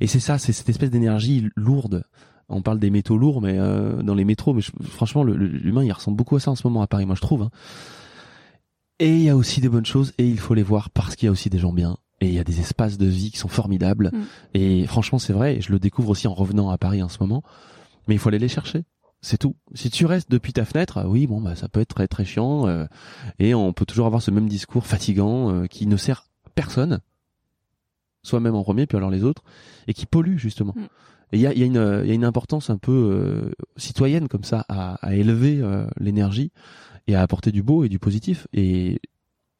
Et 0.00 0.08
c'est 0.08 0.18
ça, 0.18 0.38
c'est 0.38 0.50
cette 0.52 0.68
espèce 0.68 0.90
d'énergie 0.90 1.46
lourde. 1.54 2.02
On 2.48 2.62
parle 2.62 2.80
des 2.80 2.90
métaux 2.90 3.16
lourds, 3.16 3.40
mais 3.40 3.54
euh, 3.60 4.02
dans 4.02 4.16
les 4.16 4.24
métros, 4.24 4.52
mais 4.52 4.60
je- 4.60 4.72
franchement, 4.82 5.22
l'humain, 5.22 5.84
il 5.84 5.92
ressemble 5.92 6.16
beaucoup 6.16 6.34
à 6.34 6.40
ça 6.40 6.50
en 6.50 6.56
ce 6.56 6.66
moment 6.66 6.82
à 6.82 6.88
Paris, 6.88 7.06
moi 7.06 7.14
je 7.14 7.20
trouve. 7.20 7.42
hein. 7.42 7.50
Et 8.98 9.10
il 9.14 9.22
y 9.22 9.28
a 9.30 9.36
aussi 9.36 9.60
des 9.60 9.68
bonnes 9.68 9.86
choses 9.86 10.12
et 10.18 10.26
il 10.26 10.38
faut 10.40 10.54
les 10.54 10.64
voir 10.64 10.90
parce 10.90 11.14
qu'il 11.14 11.26
y 11.26 11.28
a 11.28 11.32
aussi 11.32 11.48
des 11.48 11.58
gens 11.58 11.72
bien 11.72 11.96
et 12.20 12.26
il 12.26 12.34
y 12.34 12.40
a 12.40 12.44
des 12.44 12.58
espaces 12.58 12.98
de 12.98 13.06
vie 13.06 13.30
qui 13.30 13.38
sont 13.38 13.46
formidables. 13.48 14.10
Mm. 14.12 14.18
Et 14.54 14.86
franchement, 14.88 15.20
c'est 15.20 15.32
vrai, 15.32 15.56
et 15.56 15.60
je 15.60 15.70
le 15.70 15.78
découvre 15.78 16.08
aussi 16.10 16.26
en 16.26 16.34
revenant 16.34 16.70
à 16.70 16.76
Paris 16.78 17.02
en 17.04 17.08
ce 17.08 17.18
moment. 17.20 17.44
Mais 18.08 18.14
il 18.14 18.18
faut 18.18 18.30
aller 18.30 18.38
les 18.40 18.48
chercher. 18.48 18.84
C'est 19.22 19.38
tout. 19.38 19.56
Si 19.74 19.90
tu 19.90 20.06
restes 20.06 20.30
depuis 20.30 20.52
ta 20.52 20.64
fenêtre, 20.64 21.04
oui, 21.06 21.26
bon, 21.26 21.40
bah, 21.40 21.56
ça 21.56 21.68
peut 21.68 21.80
être 21.80 21.94
très 21.94 22.06
très 22.06 22.24
chiant, 22.24 22.68
euh, 22.68 22.86
et 23.38 23.54
on 23.54 23.72
peut 23.72 23.84
toujours 23.86 24.06
avoir 24.06 24.22
ce 24.22 24.30
même 24.30 24.48
discours 24.48 24.86
fatigant 24.86 25.50
euh, 25.52 25.66
qui 25.66 25.86
ne 25.86 25.96
sert 25.96 26.28
personne, 26.54 27.00
soi-même 28.22 28.54
en 28.54 28.62
premier, 28.62 28.86
puis 28.86 28.96
alors 28.96 29.10
les 29.10 29.24
autres, 29.24 29.42
et 29.86 29.94
qui 29.94 30.06
pollue 30.06 30.36
justement. 30.36 30.74
Mm. 30.76 30.82
Et 31.32 31.36
il 31.38 31.40
y 31.40 31.46
a, 31.46 31.52
il 31.52 31.58
y, 31.58 31.62
a 31.62 31.66
une- 31.66 32.00
il 32.04 32.08
y 32.08 32.12
a 32.12 32.14
une 32.14 32.24
importance 32.24 32.70
un 32.70 32.78
peu 32.78 32.92
euh, 32.92 33.50
citoyenne 33.76 34.28
comme 34.28 34.44
ça 34.44 34.64
à, 34.68 34.94
à 35.04 35.14
élever 35.14 35.58
euh, 35.60 35.86
l'énergie 35.98 36.52
et 37.08 37.16
à 37.16 37.22
apporter 37.22 37.50
du 37.50 37.62
beau 37.64 37.82
et 37.84 37.88
du 37.88 37.98
positif. 37.98 38.46
Et 38.52 39.00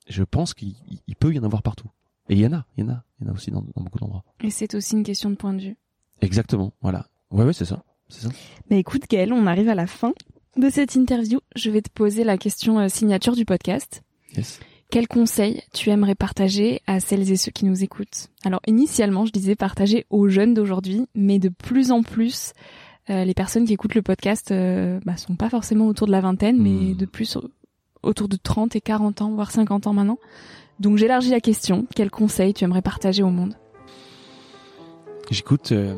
je 0.08 0.22
pense 0.22 0.54
qu'il 0.54 0.74
il 1.08 1.16
peut 1.16 1.32
y 1.34 1.38
en 1.40 1.44
avoir 1.44 1.62
partout. 1.62 1.90
Et 2.28 2.34
il 2.34 2.40
y 2.40 2.46
en 2.46 2.52
a, 2.52 2.66
il 2.76 2.84
y 2.84 2.86
en 2.86 2.90
a, 2.92 3.02
il 3.20 3.26
y 3.26 3.28
en 3.28 3.32
a 3.32 3.34
aussi 3.34 3.50
dans, 3.50 3.62
dans 3.74 3.82
beaucoup 3.82 3.98
d'endroits. 3.98 4.22
Et 4.44 4.50
c'est 4.50 4.74
aussi 4.76 4.94
une 4.94 5.02
question 5.02 5.28
de 5.30 5.34
point 5.34 5.54
de 5.54 5.60
vue. 5.62 5.76
Exactement, 6.20 6.72
voilà. 6.82 7.06
Ouais, 7.32 7.44
ouais, 7.44 7.52
c'est 7.52 7.64
ça, 7.64 7.82
c'est 8.08 8.22
ça. 8.22 8.28
Mais 8.70 8.78
écoute, 8.80 9.02
Gaël, 9.08 9.32
on 9.32 9.46
arrive 9.46 9.68
à 9.68 9.74
la 9.74 9.86
fin 9.86 10.12
de 10.56 10.70
cette 10.70 10.94
interview. 10.94 11.40
Je 11.54 11.70
vais 11.70 11.82
te 11.82 11.90
poser 11.90 12.24
la 12.24 12.38
question 12.38 12.78
euh, 12.78 12.88
signature 12.88 13.34
du 13.36 13.44
podcast. 13.44 14.02
Yes. 14.36 14.60
Quel 14.90 15.08
conseil 15.08 15.62
tu 15.72 15.90
aimerais 15.90 16.14
partager 16.14 16.80
à 16.86 17.00
celles 17.00 17.30
et 17.32 17.36
ceux 17.36 17.50
qui 17.50 17.64
nous 17.64 17.82
écoutent? 17.82 18.28
Alors 18.44 18.60
initialement, 18.68 19.26
je 19.26 19.32
disais 19.32 19.56
partager 19.56 20.06
aux 20.10 20.28
jeunes 20.28 20.54
d'aujourd'hui, 20.54 21.06
mais 21.16 21.38
de 21.40 21.48
plus 21.48 21.90
en 21.90 22.02
plus, 22.04 22.52
euh, 23.10 23.24
les 23.24 23.34
personnes 23.34 23.64
qui 23.66 23.72
écoutent 23.72 23.96
le 23.96 24.02
podcast 24.02 24.52
euh, 24.52 25.00
bah, 25.04 25.16
sont 25.16 25.34
pas 25.34 25.50
forcément 25.50 25.88
autour 25.88 26.06
de 26.06 26.12
la 26.12 26.20
vingtaine, 26.20 26.56
mais 26.62 26.92
Hmm. 26.92 26.96
de 26.96 27.06
plus 27.06 27.34
au- 27.36 27.50
autour 28.04 28.28
de 28.28 28.36
30 28.36 28.76
et 28.76 28.80
40 28.80 29.22
ans, 29.22 29.32
voire 29.34 29.50
50 29.50 29.88
ans 29.88 29.92
maintenant. 29.92 30.18
Donc 30.78 30.98
j'élargis 30.98 31.30
la 31.30 31.40
question. 31.40 31.86
Quel 31.96 32.10
conseil 32.10 32.54
tu 32.54 32.62
aimerais 32.62 32.82
partager 32.82 33.24
au 33.24 33.30
monde? 33.30 33.54
J'écoute 35.30 35.72
euh, 35.72 35.96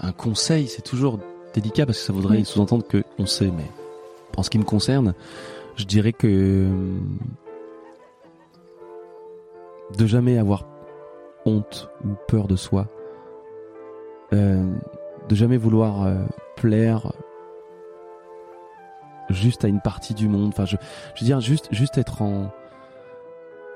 un 0.00 0.12
conseil, 0.12 0.66
c'est 0.68 0.82
toujours 0.82 1.18
délicat 1.54 1.86
parce 1.86 1.98
que 1.98 2.04
ça 2.04 2.12
voudrait 2.12 2.38
Oui. 2.38 2.44
sous-entendre 2.44 2.86
que 2.86 3.04
on 3.18 3.26
sait, 3.26 3.50
mais 3.50 3.66
en 4.36 4.42
ce 4.42 4.50
qui 4.50 4.58
me 4.58 4.64
concerne, 4.64 5.14
je 5.76 5.84
dirais 5.84 6.12
que 6.12 6.26
euh, 6.26 6.98
de 9.96 10.06
jamais 10.06 10.38
avoir 10.38 10.64
honte 11.46 11.88
ou 12.04 12.08
peur 12.26 12.48
de 12.48 12.56
soi, 12.56 12.86
euh, 14.32 14.64
de 15.28 15.34
jamais 15.34 15.56
vouloir 15.56 16.02
euh, 16.04 16.14
plaire 16.56 17.12
juste 19.30 19.64
à 19.64 19.68
une 19.68 19.80
partie 19.80 20.14
du 20.14 20.28
monde. 20.28 20.48
Enfin, 20.48 20.64
je, 20.64 20.76
je 21.14 21.20
veux 21.20 21.26
dire 21.26 21.40
juste, 21.40 21.68
juste 21.70 21.98
être 21.98 22.22
en 22.22 22.50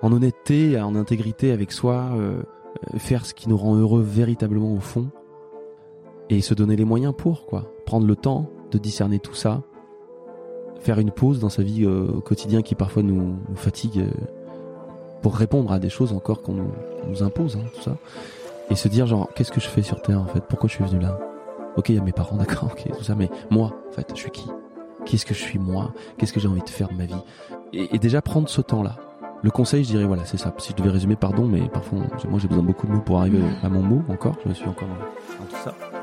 en 0.01 0.13
honnêteté, 0.13 0.81
en 0.81 0.95
intégrité 0.95 1.51
avec 1.53 1.73
soi. 1.73 2.11
euh, 2.15 2.43
faire 2.99 3.27
ce 3.27 3.35
qui 3.35 3.49
nous 3.49 3.57
rend 3.57 3.75
heureux 3.75 4.03
véritablement 4.03 4.73
au 4.73 4.79
fond 4.79 5.09
et 6.31 6.41
se 6.41 6.55
donner 6.55 6.77
les 6.77 6.85
moyens 6.85 7.15
pour 7.17 7.47
quoi. 7.47 7.73
Prendre 7.87 8.07
le 8.07 8.17
temps 8.17 8.51
de 8.71 8.79
discerner 8.79 9.19
tout 9.19 9.35
ça. 9.35 9.63
Faire 10.81 10.99
une 10.99 11.11
pause 11.11 11.41
dans 11.41 11.49
sa 11.49 11.63
vie 11.63 11.85
euh, 11.85 12.09
au 12.17 12.21
quotidien 12.21 12.63
qui 12.63 12.75
parfois 12.75 13.03
nous, 13.03 13.37
nous 13.49 13.57
fatigue 13.57 14.01
euh, 14.01 14.11
pour 15.23 15.35
répondre 15.35 15.73
à 15.73 15.79
des 15.79 15.89
choses 15.89 16.13
encore 16.13 16.43
qu'on 16.43 16.55
nous, 17.07 17.23
impose 17.23 17.57
hein, 17.57 17.65
tout 17.75 17.83
ça. 17.83 17.97
Et 18.71 18.77
se 18.77 18.89
dire 18.89 19.07
genre 19.07 19.29
qu'est-ce 19.35 19.51
que 19.51 19.61
je 19.61 19.69
fais 19.69 19.83
sur 19.83 20.01
terre 20.03 20.21
en 20.21 20.27
fait? 20.27 20.43
Pourquoi 20.49 20.69
je 20.69 20.75
suis 20.75 20.85
venu 20.85 21.01
là? 21.01 21.19
Ok 21.77 21.89
il 21.89 21.97
y 21.97 21.99
a 21.99 22.03
mes 22.03 22.13
parents 22.13 22.37
d'accord 22.37 22.71
ok 22.73 22.97
tout 22.97 23.05
ça 23.05 23.15
mais 23.15 23.31
moi 23.51 23.73
en 23.89 23.93
fait 23.93 24.07
je 24.11 24.21
suis 24.21 24.31
qui? 24.31 24.47
Qu'est-ce 25.05 25.25
que 25.25 25.35
je 25.35 25.41
suis 25.41 25.59
moi? 25.59 25.93
Qu'est-ce 26.19 26.33
que 26.33 26.41
j'ai 26.41 26.49
envie 26.49 26.63
de 26.63 26.69
faire 26.69 26.89
de 26.89 26.95
ma 26.95 27.07
vie? 27.07 27.15
Et, 27.73 27.95
et 27.95 27.99
déjà 27.99 28.21
prendre 28.21 28.49
ce 28.49 28.61
temps 28.61 28.83
là 28.83 28.97
le 29.41 29.51
conseil, 29.51 29.85
je 29.85 29.91
dirais, 29.91 30.05
voilà, 30.05 30.25
c'est 30.25 30.37
ça. 30.37 30.53
Si 30.59 30.73
je 30.73 30.77
devais 30.77 30.91
résumer, 30.91 31.15
pardon, 31.15 31.47
mais 31.47 31.69
parfois, 31.69 32.01
moi, 32.29 32.41
j'ai 32.41 32.49
besoin 32.49 32.63
de 32.63 32.67
beaucoup 32.67 32.89
de 32.89 32.93
mots 32.93 33.01
pour 33.01 33.21
arriver 33.21 33.39
à 33.63 33.69
mon 33.69 33.83
mot 33.83 34.03
encore. 34.09 34.37
Je 34.45 34.53
suis 34.53 34.67
encore 34.67 34.89
dans, 34.89 35.45
dans 35.45 35.49
tout 35.49 35.63
ça. 35.63 35.98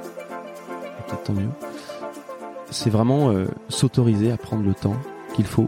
Tant 1.24 1.34
mieux. 1.34 1.50
C'est 2.72 2.90
vraiment 2.90 3.30
euh, 3.32 3.46
s'autoriser 3.70 4.32
à 4.32 4.38
prendre 4.38 4.64
le 4.64 4.74
temps 4.74 4.96
qu'il 5.34 5.46
faut 5.46 5.68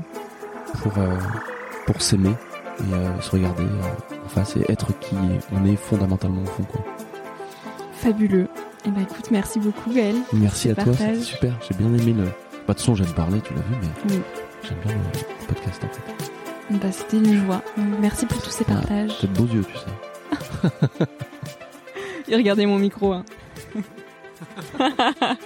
pour, 0.82 0.92
euh, 0.98 1.16
pour 1.86 2.02
s'aimer 2.02 2.30
et 2.80 2.94
euh, 2.94 3.22
se 3.22 3.32
regarder 3.32 3.64
en 4.26 4.30
face 4.30 4.56
et 4.58 4.72
être 4.72 4.88
qui 5.00 5.16
on 5.54 5.66
est 5.66 5.76
fondamentalement 5.78 6.42
au 6.44 6.46
fond. 6.46 6.64
Quoi. 6.64 6.82
Fabuleux. 7.94 8.48
Et 8.86 8.90
ben 8.90 9.02
écoute, 9.02 9.32
merci 9.32 9.60
beaucoup 9.60 9.92
Gaël. 9.92 10.16
Merci 10.34 10.70
à 10.70 10.76
toi, 10.76 10.94
c'était 10.94 11.20
super. 11.22 11.54
J'ai 11.68 11.76
bien 11.76 11.88
aimé 11.88 12.14
le. 12.14 12.26
Bah, 12.68 12.74
de 12.74 12.80
façon, 12.80 12.94
j'aime 12.96 13.08
parler, 13.14 13.40
tu 13.42 13.54
l'as 13.54 13.62
vu, 13.62 13.76
mais 13.82 14.14
Oui. 14.16 14.22
j'aime 14.64 14.78
bien 14.86 14.94
le 14.94 15.48
podcast 15.48 15.82
en 15.84 15.88
fait. 15.88 16.78
Bah, 16.78 16.92
c'était 16.92 17.18
une 17.18 17.46
joie. 17.46 17.62
Merci 18.02 18.26
pour 18.26 18.42
tous 18.42 18.50
ces 18.52 18.66
Ah, 18.70 18.74
partages. 18.74 19.12
T'as 19.22 19.28
de 19.28 19.34
beaux 19.34 19.46
yeux, 19.46 19.64
tu 19.64 19.78
sais. 19.78 21.06
Et 22.28 22.36
regardez 22.36 22.66
mon 22.66 22.78
micro. 22.78 23.14
hein. 23.14 23.24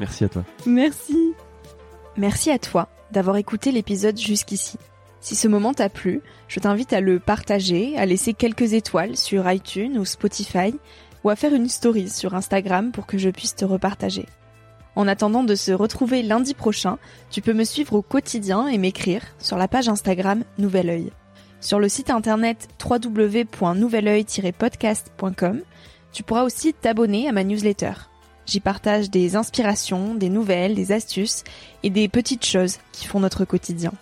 Merci 0.00 0.24
à 0.24 0.28
toi. 0.28 0.42
Merci. 0.66 1.34
Merci 2.16 2.50
à 2.50 2.58
toi 2.58 2.88
d'avoir 3.10 3.36
écouté 3.36 3.72
l'épisode 3.72 4.18
jusqu'ici. 4.18 4.78
Si 5.20 5.36
ce 5.36 5.48
moment 5.48 5.72
t'a 5.72 5.88
plu, 5.88 6.20
je 6.48 6.60
t'invite 6.60 6.92
à 6.92 7.00
le 7.00 7.18
partager, 7.18 7.96
à 7.96 8.04
laisser 8.04 8.34
quelques 8.34 8.74
étoiles 8.74 9.16
sur 9.16 9.50
iTunes 9.50 9.96
ou 9.98 10.04
Spotify, 10.04 10.74
ou 11.22 11.30
à 11.30 11.36
faire 11.36 11.54
une 11.54 11.68
story 11.68 12.10
sur 12.10 12.34
Instagram 12.34 12.92
pour 12.92 13.06
que 13.06 13.16
je 13.16 13.30
puisse 13.30 13.56
te 13.56 13.64
repartager. 13.64 14.26
En 14.96 15.08
attendant 15.08 15.42
de 15.42 15.54
se 15.54 15.72
retrouver 15.72 16.22
lundi 16.22 16.52
prochain, 16.54 16.98
tu 17.30 17.40
peux 17.40 17.54
me 17.54 17.64
suivre 17.64 17.94
au 17.94 18.02
quotidien 18.02 18.68
et 18.68 18.78
m'écrire 18.78 19.22
sur 19.38 19.56
la 19.56 19.66
page 19.66 19.88
Instagram 19.88 20.44
Nouvel 20.58 20.90
Oeil. 20.90 21.10
Sur 21.60 21.80
le 21.80 21.88
site 21.88 22.10
internet 22.10 22.68
www.nouveloeil-podcast.com, 22.84 25.62
tu 26.12 26.22
pourras 26.22 26.42
aussi 26.42 26.74
t'abonner 26.74 27.26
à 27.28 27.32
ma 27.32 27.42
newsletter. 27.42 27.94
J'y 28.46 28.60
partage 28.60 29.10
des 29.10 29.36
inspirations, 29.36 30.14
des 30.14 30.28
nouvelles, 30.28 30.74
des 30.74 30.92
astuces 30.92 31.44
et 31.82 31.90
des 31.90 32.08
petites 32.08 32.44
choses 32.44 32.78
qui 32.92 33.06
font 33.06 33.20
notre 33.20 33.44
quotidien. 33.44 33.92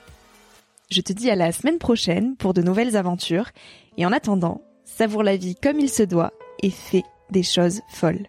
Je 0.91 1.01
te 1.01 1.13
dis 1.13 1.31
à 1.31 1.37
la 1.37 1.53
semaine 1.53 1.79
prochaine 1.79 2.37
pour 2.37 2.53
de 2.53 2.63
nouvelles 2.63 2.97
aventures 2.97 3.51
et 3.97 4.05
en 4.05 4.13
attendant, 4.13 4.61
savoure 4.85 5.23
la 5.23 5.37
vie 5.37 5.55
comme 5.55 5.81
il 5.81 5.89
se 5.89 6.03
doit 6.03 6.33
et 6.63 6.71
fais 6.71 7.05
des 7.31 7.43
choses 7.43 7.81
folles. 7.89 8.27